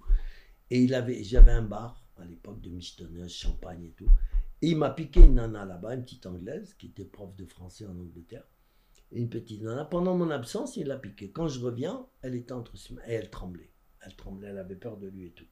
Et 0.69 0.81
il 0.83 0.93
avait, 0.93 1.23
j'avais 1.23 1.51
un 1.51 1.61
bar 1.61 2.05
à 2.17 2.25
l'époque 2.25 2.61
de 2.61 2.69
michetonneuse, 2.69 3.33
champagne 3.33 3.85
et 3.85 3.91
tout. 3.91 4.09
Il 4.61 4.77
m'a 4.77 4.91
piqué 4.91 5.21
une 5.21 5.35
nana 5.35 5.65
là-bas, 5.65 5.95
une 5.95 6.03
petite 6.03 6.25
anglaise 6.25 6.75
qui 6.75 6.87
était 6.87 7.05
prof 7.05 7.35
de 7.35 7.45
français 7.45 7.85
en 7.85 7.97
Angleterre. 7.97 8.45
Et 9.11 9.19
une 9.19 9.29
petite 9.29 9.61
nana. 9.61 9.85
Pendant 9.85 10.15
mon 10.15 10.29
absence, 10.29 10.77
il 10.77 10.87
l'a 10.87 10.97
piqué. 10.97 11.31
Quand 11.31 11.47
je 11.47 11.59
reviens, 11.59 12.05
elle 12.21 12.35
était 12.35 12.53
entre 12.53 12.77
ses 12.77 12.93
mains 12.93 13.01
et 13.07 13.13
elle 13.13 13.29
tremblait. 13.29 13.71
Elle 14.01 14.15
tremblait, 14.15 14.49
elle 14.49 14.57
avait 14.57 14.75
peur 14.75 14.97
de 14.97 15.07
lui 15.07 15.27
et 15.27 15.31
tout. 15.31 15.47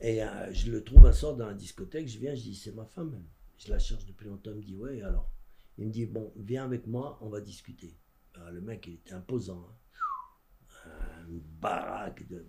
Et 0.00 0.22
euh, 0.24 0.52
je 0.52 0.70
le 0.70 0.82
trouve 0.82 1.06
un 1.06 1.12
soir 1.12 1.36
dans 1.36 1.46
la 1.46 1.54
discothèque, 1.54 2.08
je 2.08 2.18
viens, 2.18 2.34
je 2.34 2.42
dis, 2.42 2.56
c'est 2.56 2.72
ma 2.72 2.84
femme. 2.86 3.22
Je 3.58 3.70
la 3.70 3.78
cherche 3.78 4.04
depuis 4.04 4.26
longtemps, 4.26 4.50
il 4.50 4.56
me 4.56 4.62
dit, 4.62 4.76
ouais, 4.76 5.02
alors? 5.02 5.30
Il 5.78 5.86
me 5.86 5.92
dit, 5.92 6.06
bon, 6.06 6.32
viens 6.36 6.64
avec 6.64 6.86
moi, 6.86 7.18
on 7.22 7.28
va 7.28 7.40
discuter. 7.40 7.96
Ah, 8.34 8.50
le 8.50 8.60
mec, 8.60 8.86
il 8.86 8.94
était 8.94 9.12
imposant. 9.12 9.68
hein. 9.68 10.90
Une 11.28 11.38
baraque 11.38 12.26
de. 12.28 12.46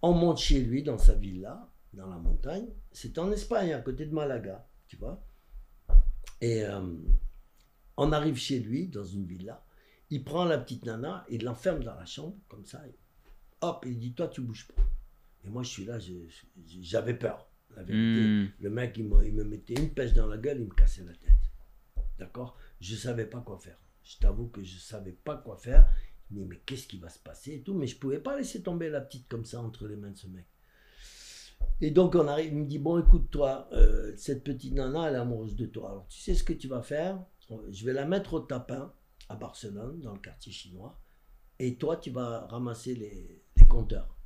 On 0.00 0.14
monte 0.14 0.38
chez 0.38 0.60
lui, 0.60 0.82
dans 0.82 0.98
sa 0.98 1.14
villa, 1.14 1.71
dans 1.92 2.08
la 2.08 2.16
montagne. 2.16 2.68
C'est 2.90 3.18
en 3.18 3.30
Espagne, 3.32 3.72
à 3.72 3.80
côté 3.80 4.06
de 4.06 4.14
Malaga, 4.14 4.66
tu 4.86 4.96
vois. 4.96 5.24
Et 6.40 6.64
euh, 6.64 6.96
on 7.96 8.12
arrive 8.12 8.36
chez 8.36 8.58
lui, 8.58 8.88
dans 8.88 9.04
une 9.04 9.26
villa. 9.26 9.64
Il 10.10 10.24
prend 10.24 10.44
la 10.44 10.58
petite 10.58 10.84
nana, 10.84 11.24
il 11.30 11.44
l'enferme 11.44 11.82
dans 11.82 11.94
la 11.94 12.04
chambre, 12.04 12.36
comme 12.48 12.66
ça. 12.66 12.86
et 12.86 12.94
hop, 13.60 13.84
il 13.86 13.98
dit 13.98 14.14
Toi, 14.14 14.28
tu 14.28 14.40
bouges 14.40 14.68
pas. 14.68 14.82
Et 15.44 15.48
moi, 15.48 15.62
je 15.62 15.70
suis 15.70 15.84
là, 15.84 15.98
j'avais 16.80 17.14
peur. 17.14 17.48
La 17.74 17.82
vérité. 17.82 18.20
Hmm. 18.20 18.50
Le 18.60 18.70
mec, 18.70 18.96
il 18.98 19.04
me, 19.04 19.26
il 19.26 19.34
me 19.34 19.44
mettait 19.44 19.74
une 19.74 19.90
pêche 19.90 20.12
dans 20.12 20.26
la 20.26 20.36
gueule, 20.36 20.60
il 20.60 20.66
me 20.66 20.74
cassait 20.74 21.04
la 21.04 21.14
tête. 21.14 21.30
D'accord? 22.18 22.56
Je 22.80 22.94
savais 22.94 23.24
pas 23.24 23.40
quoi 23.40 23.58
faire. 23.58 23.78
Je 24.02 24.18
t'avoue 24.18 24.48
que 24.48 24.62
je 24.62 24.78
savais 24.78 25.12
pas 25.12 25.36
quoi 25.38 25.56
faire. 25.56 25.88
Dis, 26.30 26.44
mais 26.44 26.60
qu'est-ce 26.66 26.86
qui 26.86 26.98
va 26.98 27.08
se 27.08 27.18
passer 27.18 27.54
et 27.54 27.62
tout? 27.62 27.74
Mais 27.74 27.86
je 27.86 27.98
pouvais 27.98 28.18
pas 28.18 28.36
laisser 28.36 28.62
tomber 28.62 28.90
la 28.90 29.00
petite 29.00 29.28
comme 29.28 29.44
ça 29.44 29.60
entre 29.60 29.86
les 29.86 29.96
mains 29.96 30.10
de 30.10 30.16
ce 30.16 30.26
mec. 30.26 30.46
Et 31.80 31.90
donc 31.90 32.14
on 32.14 32.28
arrive, 32.28 32.52
il 32.52 32.58
me 32.58 32.66
dit, 32.66 32.78
bon 32.78 32.98
écoute 32.98 33.30
toi, 33.30 33.68
euh, 33.72 34.12
cette 34.16 34.44
petite 34.44 34.74
nana, 34.74 35.08
elle 35.08 35.14
est 35.14 35.18
amoureuse 35.18 35.56
de 35.56 35.66
toi. 35.66 35.90
Alors 35.90 36.06
tu 36.08 36.20
sais 36.20 36.34
ce 36.34 36.44
que 36.44 36.52
tu 36.52 36.68
vas 36.68 36.82
faire? 36.82 37.22
Je 37.70 37.84
vais 37.84 37.92
la 37.92 38.06
mettre 38.06 38.34
au 38.34 38.40
tapin 38.40 38.92
à 39.28 39.36
Barcelone, 39.36 40.00
dans 40.00 40.12
le 40.12 40.20
quartier 40.20 40.52
chinois. 40.52 40.98
Et 41.58 41.76
toi, 41.76 41.96
tu 41.96 42.10
vas 42.10 42.46
ramasser 42.46 42.94
les, 42.94 43.42
compteurs. 43.68 44.16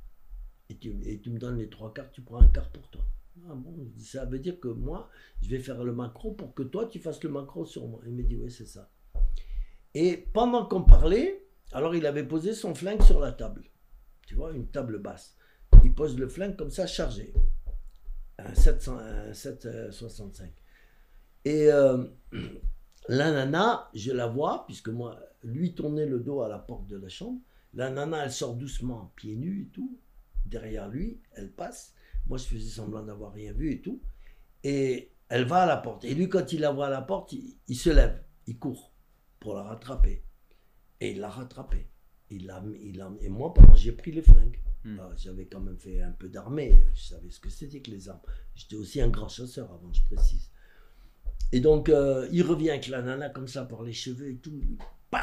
Et 0.69 0.77
tu, 0.77 0.91
me 0.91 1.37
donnes 1.37 1.57
les 1.57 1.69
trois 1.69 1.93
quarts, 1.93 2.11
tu 2.11 2.21
prends 2.21 2.41
un 2.41 2.49
quart 2.49 2.69
pour 2.69 2.89
toi. 2.89 3.01
Ah 3.47 3.53
bon, 3.53 3.91
ça 3.97 4.25
veut 4.25 4.39
dire 4.39 4.59
que 4.59 4.67
moi, 4.67 5.09
je 5.41 5.49
vais 5.49 5.59
faire 5.59 5.83
le 5.83 5.93
macro 5.93 6.31
pour 6.31 6.53
que 6.53 6.63
toi, 6.63 6.87
tu 6.87 6.99
fasses 6.99 7.23
le 7.23 7.29
macro 7.29 7.65
sur 7.65 7.87
moi. 7.87 8.01
Il 8.05 8.13
me 8.13 8.23
dit, 8.23 8.35
oui, 8.35 8.51
c'est 8.51 8.65
ça. 8.65 8.89
Et 9.93 10.17
pendant 10.33 10.65
qu'on 10.65 10.83
parlait, 10.83 11.47
alors 11.71 11.95
il 11.95 12.05
avait 12.05 12.27
posé 12.27 12.53
son 12.53 12.75
flingue 12.75 13.01
sur 13.03 13.19
la 13.19 13.31
table. 13.31 13.63
Tu 14.25 14.35
vois, 14.35 14.51
une 14.51 14.67
table 14.67 14.99
basse. 14.99 15.37
Il 15.83 15.93
pose 15.93 16.17
le 16.17 16.27
flingue 16.27 16.55
comme 16.55 16.71
ça, 16.71 16.87
chargé. 16.87 17.33
Un 18.39 18.53
700, 18.53 18.97
un 18.97 19.33
765. 19.33 20.51
Et 21.45 21.71
euh, 21.71 22.05
la 23.09 23.31
nana, 23.31 23.89
je 23.93 24.11
la 24.11 24.27
vois, 24.27 24.65
puisque 24.65 24.89
moi, 24.89 25.19
lui 25.43 25.73
tournait 25.73 26.05
le 26.05 26.19
dos 26.19 26.41
à 26.41 26.49
la 26.49 26.59
porte 26.59 26.87
de 26.87 26.97
la 26.97 27.09
chambre. 27.09 27.39
La 27.73 27.89
nana, 27.89 28.25
elle 28.25 28.31
sort 28.31 28.55
doucement, 28.55 29.11
pieds 29.15 29.35
nus 29.35 29.63
et 29.63 29.73
tout. 29.73 29.97
Derrière 30.45 30.87
lui, 30.87 31.19
elle 31.33 31.51
passe. 31.51 31.93
Moi, 32.27 32.37
je 32.37 32.45
faisais 32.45 32.69
semblant 32.69 33.03
d'avoir 33.03 33.33
rien 33.33 33.53
vu 33.53 33.71
et 33.71 33.81
tout. 33.81 34.01
Et 34.63 35.11
elle 35.29 35.45
va 35.45 35.63
à 35.63 35.65
la 35.65 35.77
porte. 35.77 36.03
Et 36.05 36.13
lui, 36.13 36.29
quand 36.29 36.51
il 36.53 36.61
la 36.61 36.71
voit 36.71 36.87
à 36.87 36.89
la 36.89 37.01
porte, 37.01 37.33
il, 37.33 37.75
se 37.75 37.89
lève, 37.89 38.23
il 38.47 38.57
court 38.57 38.91
pour 39.39 39.55
la 39.55 39.63
rattraper. 39.63 40.23
Et 40.99 41.11
il 41.11 41.19
l'a 41.19 41.29
rattrapée. 41.29 41.89
Il 42.29 42.51
il 42.81 43.05
et 43.21 43.29
moi, 43.29 43.53
pendant 43.53 43.75
j'ai 43.75 43.93
pris 43.93 44.11
les 44.11 44.21
flingues. 44.21 44.59
Hmm. 44.87 44.99
Alors, 44.99 45.17
j'avais 45.17 45.45
quand 45.45 45.59
même 45.59 45.77
fait 45.77 46.01
un 46.01 46.11
peu 46.11 46.29
d'armée. 46.29 46.73
Je 46.95 47.01
savais 47.01 47.29
ce 47.29 47.41
que 47.41 47.49
c'était 47.49 47.81
que 47.81 47.91
les 47.91 48.07
armes. 48.07 48.21
J'étais 48.55 48.77
aussi 48.77 49.01
un 49.01 49.09
grand 49.09 49.27
chasseur 49.27 49.69
avant, 49.69 49.91
je 49.91 50.01
précise. 50.03 50.49
Et 51.51 51.59
donc, 51.59 51.89
euh, 51.89 52.29
il 52.31 52.41
revient 52.43 52.69
avec 52.69 52.87
la 52.87 53.01
nana 53.01 53.29
comme 53.29 53.49
ça 53.49 53.65
par 53.65 53.83
les 53.83 53.91
cheveux 53.91 54.29
et 54.29 54.37
tout. 54.37 54.61
Bam 55.11 55.21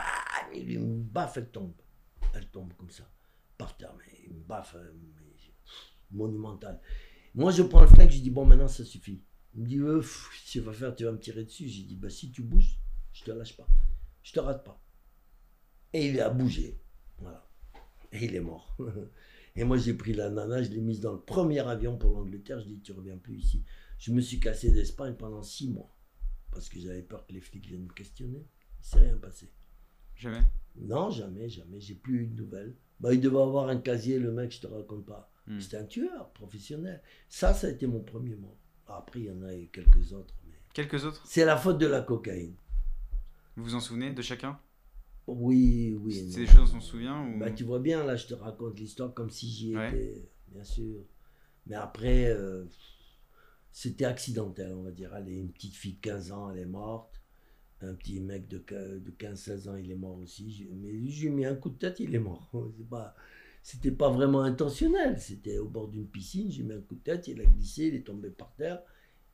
il 0.55 0.67
lui 0.67 0.79
baffe, 0.79 1.39
elle 1.39 1.49
tombe. 1.49 1.73
Elle 2.35 2.47
tombe 2.49 2.75
comme 2.75 2.91
ça, 2.91 3.11
par 3.57 3.75
terre. 3.77 3.95
Mais 3.97 4.21
il 4.27 4.35
me 4.35 4.43
baffe, 4.43 4.75
euh, 4.75 4.93
monumental. 6.11 6.79
Moi, 7.35 7.51
je 7.51 7.63
prends 7.63 7.81
le 7.81 7.87
flingue, 7.87 8.11
je 8.11 8.21
dis, 8.21 8.31
bon, 8.31 8.45
maintenant, 8.45 8.69
ça 8.69 8.85
suffit. 8.85 9.23
Il 9.55 9.63
me 9.63 9.67
dit, 9.67 9.79
euh, 9.79 10.03
que 10.03 10.51
tu 10.51 10.61
vas 10.61 10.75
faire, 10.75 10.95
tu 10.95 11.05
vas 11.05 11.13
me 11.13 11.19
tirer 11.19 11.45
dessus. 11.45 11.69
J'ai 11.69 11.85
dit, 11.85 11.97
bah, 11.97 12.11
si 12.11 12.31
tu 12.31 12.43
bouges, 12.43 12.79
je 13.15 13.25
te 13.25 13.31
lâche 13.31 13.57
pas. 13.57 13.67
Je 14.23 14.33
te 14.33 14.41
rate 14.41 14.63
pas. 14.63 14.79
Et 15.95 16.09
il 16.09 16.21
a 16.21 16.29
bougé. 16.29 16.79
Voilà. 17.19 17.49
Et 18.13 18.27
il 18.27 18.35
est 18.35 18.41
mort. 18.41 18.77
Et 19.57 19.63
moi, 19.63 19.77
j'ai 19.77 19.95
pris 19.95 20.13
la 20.13 20.31
nana, 20.31 20.63
je 20.63 20.71
l'ai 20.71 20.81
mise 20.81 21.01
dans 21.01 21.13
le 21.13 21.21
premier 21.21 21.61
avion 21.61 21.97
pour 21.97 22.13
l'Angleterre. 22.13 22.59
Je 22.61 22.67
dis, 22.67 22.81
tu 22.81 22.93
reviens 22.93 23.17
plus 23.17 23.37
ici. 23.37 23.65
Je 23.99 24.13
me 24.13 24.21
suis 24.21 24.41
cassé 24.41 24.73
d'Espagne 24.73 25.15
pendant 25.15 25.43
six 25.43 25.69
mois. 25.69 25.95
Parce 26.51 26.69
que 26.69 26.81
j'avais 26.81 27.03
peur 27.03 27.25
que 27.27 27.33
les 27.33 27.41
flics 27.41 27.67
viennent 27.67 27.85
me 27.85 27.93
questionner. 27.93 28.47
Il 28.81 28.85
s'est 28.85 28.99
rien 28.99 29.17
passé. 29.17 29.53
Jamais. 30.17 30.43
Non, 30.77 31.11
jamais, 31.11 31.49
jamais. 31.49 31.81
J'ai 31.81 31.95
plus 31.95 32.23
eu 32.23 32.27
de 32.27 32.43
nouvelles. 32.43 32.75
Bah, 32.99 33.15
il 33.15 33.21
devait 33.21 33.41
avoir 33.41 33.69
un 33.69 33.77
casier, 33.77 34.19
le 34.19 34.33
mec, 34.33 34.53
je 34.53 34.61
te 34.61 34.67
raconte 34.67 35.07
pas. 35.07 35.31
Hmm. 35.47 35.61
C'était 35.61 35.77
un 35.77 35.85
tueur 35.85 36.33
professionnel. 36.33 37.01
Ça, 37.29 37.55
ça 37.55 37.69
a 37.69 37.71
été 37.71 37.87
mon 37.87 38.01
premier 38.01 38.35
mot. 38.35 38.57
Après, 38.89 39.21
il 39.21 39.27
y 39.27 39.31
en 39.31 39.43
a 39.43 39.55
eu 39.55 39.69
quelques 39.69 40.13
autres. 40.13 40.35
Mais... 40.49 40.59
Quelques 40.73 41.05
autres? 41.05 41.23
C'est 41.27 41.45
la 41.45 41.57
faute 41.57 41.79
de 41.79 41.87
la 41.87 42.03
cocaïne. 42.03 42.57
Vous 43.57 43.65
vous 43.65 43.75
en 43.77 43.81
souvenez 43.81 44.13
de 44.13 44.23
chacun? 44.23 44.59
Oui, 45.27 45.97
oui. 46.01 46.31
C'est 46.33 46.41
des 46.41 46.47
choses 46.47 46.73
dont 46.73 46.79
on 46.79 46.81
se 46.81 46.89
souvient 46.91 47.27
ou... 47.27 47.39
Bah, 47.39 47.51
tu 47.51 47.65
vois 47.65 47.79
bien, 47.81 48.05
là, 48.05 48.17
je 48.17 48.27
te 48.27 48.35
raconte 48.35 48.79
l'histoire 48.79 49.15
comme 49.15 49.31
si 49.31 49.49
j'y 49.49 49.77
Ouais. 49.77 49.89
étais, 49.89 50.29
bien 50.49 50.65
sûr. 50.65 51.01
Mais 51.67 51.77
après, 51.77 52.27
euh, 52.31 52.65
c'était 53.73 54.05
accidentel, 54.05 54.73
on 54.75 54.83
va 54.83 54.91
dire. 54.91 55.13
Allez, 55.15 55.37
une 55.37 55.51
petite 55.51 55.75
fille 55.75 55.95
de 55.95 56.01
15 56.01 56.33
ans, 56.33 56.51
elle 56.51 56.59
est 56.59 56.67
morte. 56.67 57.21
Un 57.81 57.95
petit 57.95 58.21
mec 58.21 58.49
de, 58.49 58.59
de 58.59 59.11
15-16 59.11 59.69
ans, 59.69 59.77
il 59.77 59.91
est 59.91 59.95
mort 59.97 60.17
aussi. 60.19 60.69
Mais 60.75 61.07
j'ai 61.09 61.29
mis 61.31 61.45
un 61.45 61.55
coup 61.55 61.71
de 61.71 61.77
tête, 61.79 62.01
il 62.01 62.15
est 62.15 62.19
mort. 62.19 62.51
C'est 62.77 62.89
pas, 62.89 63.15
c'était 63.63 63.91
pas 63.91 64.11
vraiment 64.11 64.43
intentionnel. 64.43 65.19
C'était 65.19 65.59
au 65.59 65.69
bord 65.69 65.89
d'une 65.89 66.07
piscine, 66.07 66.51
j'ai 66.51 66.63
mis 66.63 66.73
un 66.75 66.81
coup 66.81 66.95
de 66.97 67.01
tête, 67.01 67.29
il 67.29 67.41
a 67.41 67.45
glissé, 67.45 67.87
il 67.87 67.95
est 67.95 68.07
tombé 68.07 68.31
par 68.31 68.55
terre, 68.55 68.83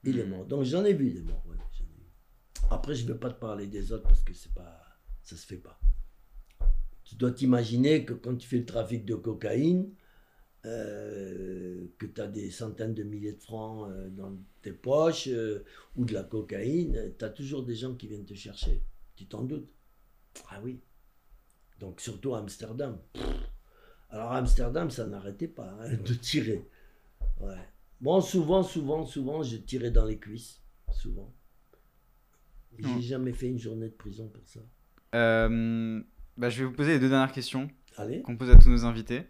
il 0.04 0.18
est 0.18 0.24
Mhm. 0.24 0.30
mort. 0.30 0.46
Donc 0.46 0.62
j'en 0.64 0.84
ai 0.84 0.92
vu 0.94 1.10
des 1.10 1.22
morts, 1.22 1.44
ouais, 1.48 1.56
j'en 1.78 1.84
ai 1.84 1.88
vu. 1.88 2.68
Après, 2.70 2.94
je 2.94 3.06
ne 3.06 3.12
vais 3.12 3.18
pas 3.18 3.30
te 3.30 3.38
parler 3.40 3.66
des 3.66 3.92
autres 3.92 4.04
parce 4.04 4.22
que 4.22 4.32
c'est 4.34 4.54
pas, 4.54 4.79
ça 5.30 5.36
se 5.36 5.46
fait 5.46 5.56
pas. 5.56 5.78
Tu 7.04 7.14
dois 7.14 7.30
t'imaginer 7.30 8.04
que 8.04 8.14
quand 8.14 8.36
tu 8.36 8.48
fais 8.48 8.58
le 8.58 8.66
trafic 8.66 9.04
de 9.04 9.14
cocaïne, 9.14 9.92
euh, 10.66 11.86
que 11.98 12.06
tu 12.06 12.20
as 12.20 12.26
des 12.26 12.50
centaines 12.50 12.94
de 12.94 13.02
milliers 13.02 13.32
de 13.32 13.40
francs 13.40 13.88
euh, 13.90 14.10
dans 14.10 14.36
tes 14.60 14.72
poches 14.72 15.28
euh, 15.28 15.64
ou 15.96 16.04
de 16.04 16.12
la 16.12 16.24
cocaïne, 16.24 17.14
tu 17.18 17.24
as 17.24 17.30
toujours 17.30 17.64
des 17.64 17.74
gens 17.74 17.94
qui 17.94 18.08
viennent 18.08 18.26
te 18.26 18.34
chercher. 18.34 18.82
Tu 19.16 19.26
t'en 19.26 19.44
doutes 19.44 19.72
Ah 20.50 20.60
oui. 20.62 20.80
Donc 21.78 22.00
surtout 22.00 22.34
à 22.34 22.40
Amsterdam. 22.40 22.98
Alors 24.10 24.32
à 24.32 24.38
Amsterdam, 24.38 24.90
ça 24.90 25.06
n'arrêtait 25.06 25.48
pas 25.48 25.76
hein, 25.80 25.96
de 25.96 26.14
tirer. 26.14 26.68
Ouais. 27.40 27.68
Bon, 28.00 28.20
souvent, 28.20 28.62
souvent, 28.62 29.06
souvent, 29.06 29.42
je 29.42 29.56
tirais 29.58 29.90
dans 29.90 30.04
les 30.04 30.18
cuisses. 30.18 30.60
Souvent. 30.92 31.32
J'ai 32.78 33.02
jamais 33.02 33.32
fait 33.32 33.48
une 33.48 33.58
journée 33.58 33.88
de 33.88 33.94
prison 33.94 34.28
pour 34.28 34.46
ça. 34.48 34.60
Euh, 35.14 36.00
bah, 36.36 36.50
je 36.50 36.60
vais 36.60 36.64
vous 36.66 36.72
poser 36.72 36.92
les 36.92 36.98
deux 36.98 37.08
dernières 37.08 37.32
questions 37.32 37.68
qu'on 38.24 38.36
pose 38.36 38.50
à 38.50 38.56
tous 38.56 38.70
nos 38.70 38.84
invités. 38.84 39.22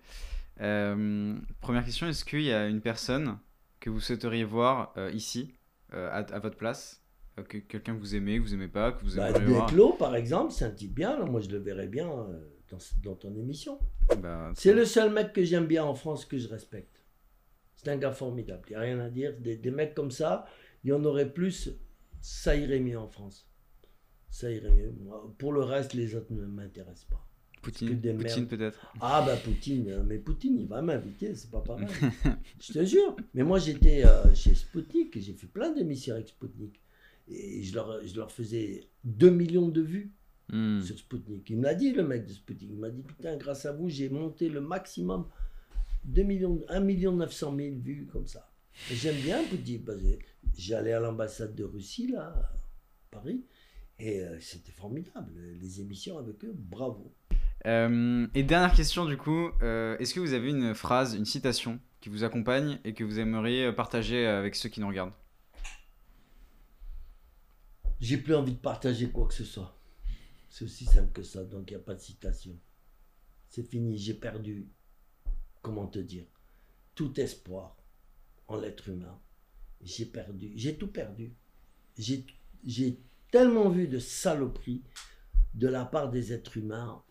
Euh, 0.61 1.35
première 1.61 1.85
question, 1.85 2.07
est-ce 2.09 2.24
qu'il 2.24 2.43
y 2.43 2.53
a 2.53 2.66
une 2.68 2.81
personne 2.81 3.39
que 3.81 3.89
vous 3.91 4.01
souhaiteriez 4.01 4.45
voir 4.45 4.93
euh, 4.97 5.11
ici, 5.12 5.55
à, 5.93 6.18
à 6.18 6.39
votre 6.39 6.57
place 6.57 7.03
que, 7.49 7.57
Quelqu'un 7.59 7.95
que 7.95 8.01
vous 8.01 8.14
aimez, 8.14 8.37
que 8.39 8.43
vous 8.43 8.55
aimez 8.55 8.68
pas, 8.68 8.93
que 8.93 9.03
vous 9.05 9.16
Bah, 9.16 9.31
aimeriez 9.31 9.47
voir 9.47 9.66
Desclos, 9.66 9.95
par 9.95 10.14
exemple, 10.14 10.53
c'est 10.53 10.64
un 10.66 10.70
type 10.70 10.95
bien. 10.95 11.18
Moi, 11.24 11.41
je 11.41 11.49
le 11.49 11.59
verrais 11.59 11.89
bien 11.89 12.07
dans, 12.68 12.78
dans 13.03 13.16
ton 13.16 13.35
émission. 13.35 13.78
Bah, 14.18 14.53
C'est 14.55 14.74
le 14.74 14.85
seul 14.85 15.12
mec 15.12 15.33
que 15.33 15.43
j'aime 15.43 15.66
bien 15.66 15.83
en 15.85 15.95
France 15.95 16.26
que 16.26 16.39
je 16.39 16.47
respecte. 16.49 17.03
C'est 17.74 17.89
un 17.89 17.97
gars 17.97 18.12
formidable. 18.12 18.62
Il 18.68 18.70
n'y 18.72 18.76
a 18.76 18.81
rien 18.81 19.01
à 19.01 19.09
dire. 19.09 19.33
Des, 19.41 19.57
des 19.57 19.70
mecs 19.70 19.95
comme 19.95 20.11
ça, 20.11 20.45
il 20.85 20.91
y 20.91 20.93
en 20.93 21.03
aurait 21.05 21.33
plus. 21.33 21.70
Ça 22.20 22.55
irait 22.55 22.78
mieux 22.81 22.99
en 22.99 23.09
France. 23.09 23.49
Ça 24.31 24.51
irait 24.51 24.70
mieux. 24.70 24.93
Pour 25.39 25.53
le 25.53 25.62
reste, 25.62 25.93
les 25.95 26.14
autres 26.14 26.33
ne 26.33 26.47
m'intéressent 26.47 27.05
pas. 27.11 27.26
Poutine, 27.62 28.01
Poutine 28.16 28.47
peut-être. 28.47 28.91
Ah 29.03 29.22
bah 29.26 29.37
Poutine, 29.37 29.87
euh, 29.91 30.03
mais 30.03 30.18
Poutine, 30.18 30.59
il 30.59 30.66
va 30.66 30.81
m'inviter, 30.81 31.35
c'est 31.35 31.51
pas 31.51 31.61
pareil. 31.61 31.87
je 32.61 32.72
te 32.72 32.85
jure. 32.87 33.14
Mais 33.35 33.43
moi, 33.43 33.59
j'étais 33.59 34.03
euh, 34.07 34.35
chez 34.35 34.55
Sputnik 34.55 35.14
et 35.16 35.20
j'ai 35.20 35.35
fait 35.35 35.47
plein 35.47 35.70
d'émissions 35.72 36.14
avec 36.14 36.28
Sputnik. 36.28 36.81
Et 37.28 37.62
je 37.62 37.74
leur, 37.74 38.03
je 38.07 38.16
leur 38.16 38.33
faisais 38.33 38.89
2 39.05 39.31
millions 39.31 39.68
de 39.68 39.81
vues 39.83 40.12
Hmm. 40.53 40.81
sur 40.81 40.99
Sputnik. 40.99 41.49
Il 41.51 41.59
me 41.59 41.62
l'a 41.62 41.74
dit, 41.76 41.93
le 41.93 42.03
mec 42.05 42.26
de 42.26 42.33
Sputnik. 42.33 42.70
Il 42.72 42.78
m'a 42.78 42.91
dit, 42.91 43.03
putain, 43.03 43.37
grâce 43.37 43.66
à 43.66 43.72
vous, 43.72 43.89
j'ai 43.89 44.09
monté 44.09 44.49
le 44.49 44.61
maximum 44.61 45.28
2 46.07 46.22
millions, 46.24 46.61
1 46.68 46.81
million 46.81 47.12
900 47.14 47.55
000 47.57 47.76
vues 47.76 48.09
comme 48.11 48.26
ça. 48.26 48.51
J'aime 48.91 49.14
bien 49.22 49.45
Poutine. 49.45 49.85
parce 49.85 50.01
que 50.01 50.09
J'allais 50.57 50.93
à 50.93 50.99
l'ambassade 50.99 51.55
de 51.55 51.62
Russie, 51.62 52.09
là, 52.09 52.35
à 52.35 52.53
Paris, 53.12 53.45
et 54.01 54.20
euh, 54.20 54.40
c'était 54.40 54.72
formidable. 54.72 55.32
Les 55.61 55.80
émissions 55.80 56.18
avec 56.18 56.44
eux, 56.44 56.55
bravo. 56.55 57.14
Euh, 57.66 58.26
et 58.34 58.42
dernière 58.42 58.72
question 58.72 59.05
du 59.05 59.18
coup, 59.18 59.51
euh, 59.62 59.96
est-ce 59.98 60.14
que 60.14 60.20
vous 60.20 60.32
avez 60.32 60.48
une 60.48 60.74
phrase, 60.74 61.14
une 61.14 61.26
citation 61.26 61.78
qui 62.01 62.09
vous 62.09 62.24
accompagne 62.24 62.80
et 62.84 62.94
que 62.94 63.05
vous 63.05 63.18
aimeriez 63.18 63.70
partager 63.72 64.26
avec 64.26 64.55
ceux 64.55 64.70
qui 64.70 64.80
nous 64.80 64.88
regardent? 64.88 65.12
J'ai 68.01 68.16
plus 68.16 68.34
envie 68.34 68.55
de 68.55 68.59
partager 68.59 69.11
quoi 69.11 69.28
que 69.28 69.34
ce 69.34 69.44
soit. 69.44 69.78
C'est 70.48 70.64
aussi 70.64 70.86
simple 70.86 71.12
que 71.12 71.22
ça, 71.22 71.44
donc 71.44 71.70
il 71.70 71.74
n'y 71.74 71.80
a 71.80 71.84
pas 71.84 71.94
de 71.94 72.01
citation. 72.01 72.59
C'est 73.48 73.62
fini, 73.62 73.98
j'ai 73.98 74.14
perdu, 74.14 74.66
comment 75.61 75.86
te 75.86 75.98
dire, 75.98 76.24
tout 76.94 77.20
espoir 77.20 77.76
en 78.48 78.57
l'être 78.57 78.88
humain. 78.88 79.20
J'ai 79.82 80.07
perdu, 80.07 80.53
j'ai 80.57 80.76
tout 80.76 80.88
perdu. 80.88 81.34
J'ai 81.98 82.24
tellement 83.31 83.68
vu 83.68 83.89
de 83.89 83.99
saloperies 83.99 84.83
de 85.55 85.68
la 85.68 85.85
part 85.85 86.11
des 86.11 86.33
êtres 86.33 86.57
humains, 86.57 87.03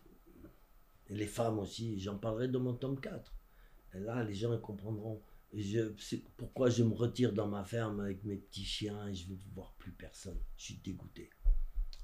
et 1.08 1.14
les 1.14 1.26
femmes 1.26 1.58
aussi, 1.58 1.98
j'en 1.98 2.16
parlerai 2.16 2.48
dans 2.48 2.60
mon 2.60 2.74
tome 2.74 3.00
4. 3.00 3.34
Et 3.94 3.98
là, 3.98 4.22
les 4.22 4.34
gens 4.34 4.56
comprendront. 4.58 5.20
Pourquoi 6.36 6.70
je 6.70 6.84
me 6.84 6.94
retire 6.94 7.32
dans 7.32 7.48
ma 7.48 7.64
ferme 7.64 7.98
avec 7.98 8.22
mes 8.22 8.36
petits 8.36 8.64
chiens 8.64 9.08
et 9.08 9.14
je 9.14 9.28
veux 9.28 9.38
voir 9.52 9.74
plus 9.78 9.90
personne. 9.90 10.38
Je 10.56 10.66
suis 10.66 10.76
dégoûté. 10.76 11.28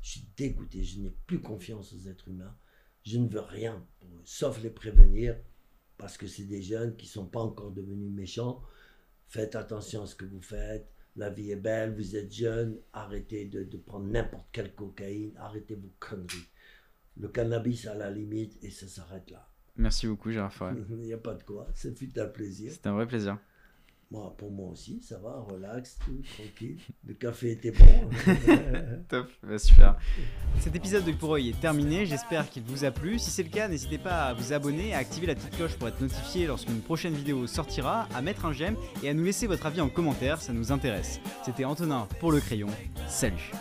Je 0.02 0.10
suis 0.10 0.28
dégoûté. 0.36 0.82
Je 0.82 0.98
n'ai 0.98 1.10
plus 1.26 1.40
confiance 1.40 1.92
aux 1.92 2.08
êtres 2.08 2.28
humains. 2.28 2.56
Je 3.04 3.18
ne 3.18 3.28
veux 3.28 3.40
rien 3.40 3.86
sauf 4.24 4.60
les 4.60 4.70
prévenir 4.70 5.38
parce 5.96 6.18
que 6.18 6.26
c'est 6.26 6.44
des 6.44 6.60
jeunes 6.60 6.96
qui 6.96 7.06
ne 7.06 7.10
sont 7.10 7.26
pas 7.26 7.40
encore 7.40 7.70
devenus 7.70 8.10
méchants. 8.10 8.60
Faites 9.28 9.54
attention 9.54 10.02
à 10.02 10.06
ce 10.06 10.16
que 10.16 10.24
vous 10.24 10.42
faites. 10.42 10.92
La 11.16 11.30
vie 11.30 11.50
est 11.50 11.56
belle, 11.56 11.94
vous 11.94 12.14
êtes 12.16 12.32
jeune. 12.32 12.78
Arrêtez 12.92 13.46
de, 13.46 13.64
de 13.64 13.76
prendre 13.78 14.06
n'importe 14.06 14.46
quelle 14.52 14.74
cocaïne. 14.74 15.32
Arrêtez 15.38 15.74
vos 15.74 15.92
conneries. 15.98 16.48
le 17.16 17.28
cannabis 17.28 17.86
à 17.86 17.94
la 17.94 18.10
limite, 18.10 18.58
et 18.62 18.70
ça 18.70 18.86
s'arrête 18.88 19.30
là. 19.30 19.48
Merci 19.76 20.06
beaucoup, 20.06 20.30
Gérard 20.30 20.52
Forêt. 20.52 20.74
Il 20.90 20.96
n'y 20.98 21.12
a 21.12 21.18
pas 21.18 21.34
de 21.34 21.42
quoi, 21.42 21.68
ça 21.74 21.90
fut 21.94 22.18
un 22.18 22.26
plaisir. 22.26 22.72
C'était 22.72 22.88
un 22.88 22.94
vrai 22.94 23.06
plaisir. 23.06 23.38
Moi, 24.10 24.32
pour 24.38 24.52
moi 24.52 24.70
aussi, 24.70 25.02
ça 25.02 25.18
va, 25.18 25.44
relax, 25.50 25.98
tout, 26.04 26.22
tranquille. 26.34 26.78
Le 27.04 27.14
café 27.14 27.52
était 27.52 27.72
bon. 27.72 28.08
Top, 29.08 29.28
bah, 29.42 29.58
super. 29.58 29.96
Cet 30.60 30.76
épisode 30.76 31.04
de 31.04 31.10
Pour 31.10 31.36
est 31.38 31.60
terminé, 31.60 32.06
j'espère 32.06 32.48
qu'il 32.48 32.62
vous 32.62 32.84
a 32.84 32.92
plu. 32.92 33.18
Si 33.18 33.30
c'est 33.30 33.42
le 33.42 33.48
cas, 33.48 33.66
n'hésitez 33.66 33.98
pas 33.98 34.26
à 34.26 34.34
vous 34.34 34.52
abonner, 34.52 34.94
à 34.94 34.98
activer 34.98 35.26
la 35.26 35.34
petite 35.34 35.56
cloche 35.56 35.74
pour 35.74 35.88
être 35.88 36.00
notifié 36.00 36.46
lorsqu'une 36.46 36.80
prochaine 36.80 37.14
vidéo 37.14 37.48
sortira, 37.48 38.06
à 38.14 38.22
mettre 38.22 38.44
un 38.44 38.52
j'aime 38.52 38.76
et 39.02 39.08
à 39.08 39.14
nous 39.14 39.24
laisser 39.24 39.48
votre 39.48 39.66
avis 39.66 39.80
en 39.80 39.88
commentaire, 39.88 40.40
ça 40.40 40.52
nous 40.52 40.70
intéresse. 40.70 41.18
C'était 41.44 41.64
Antonin 41.64 42.06
pour 42.20 42.30
le 42.30 42.40
crayon, 42.40 42.68
salut 43.08 43.52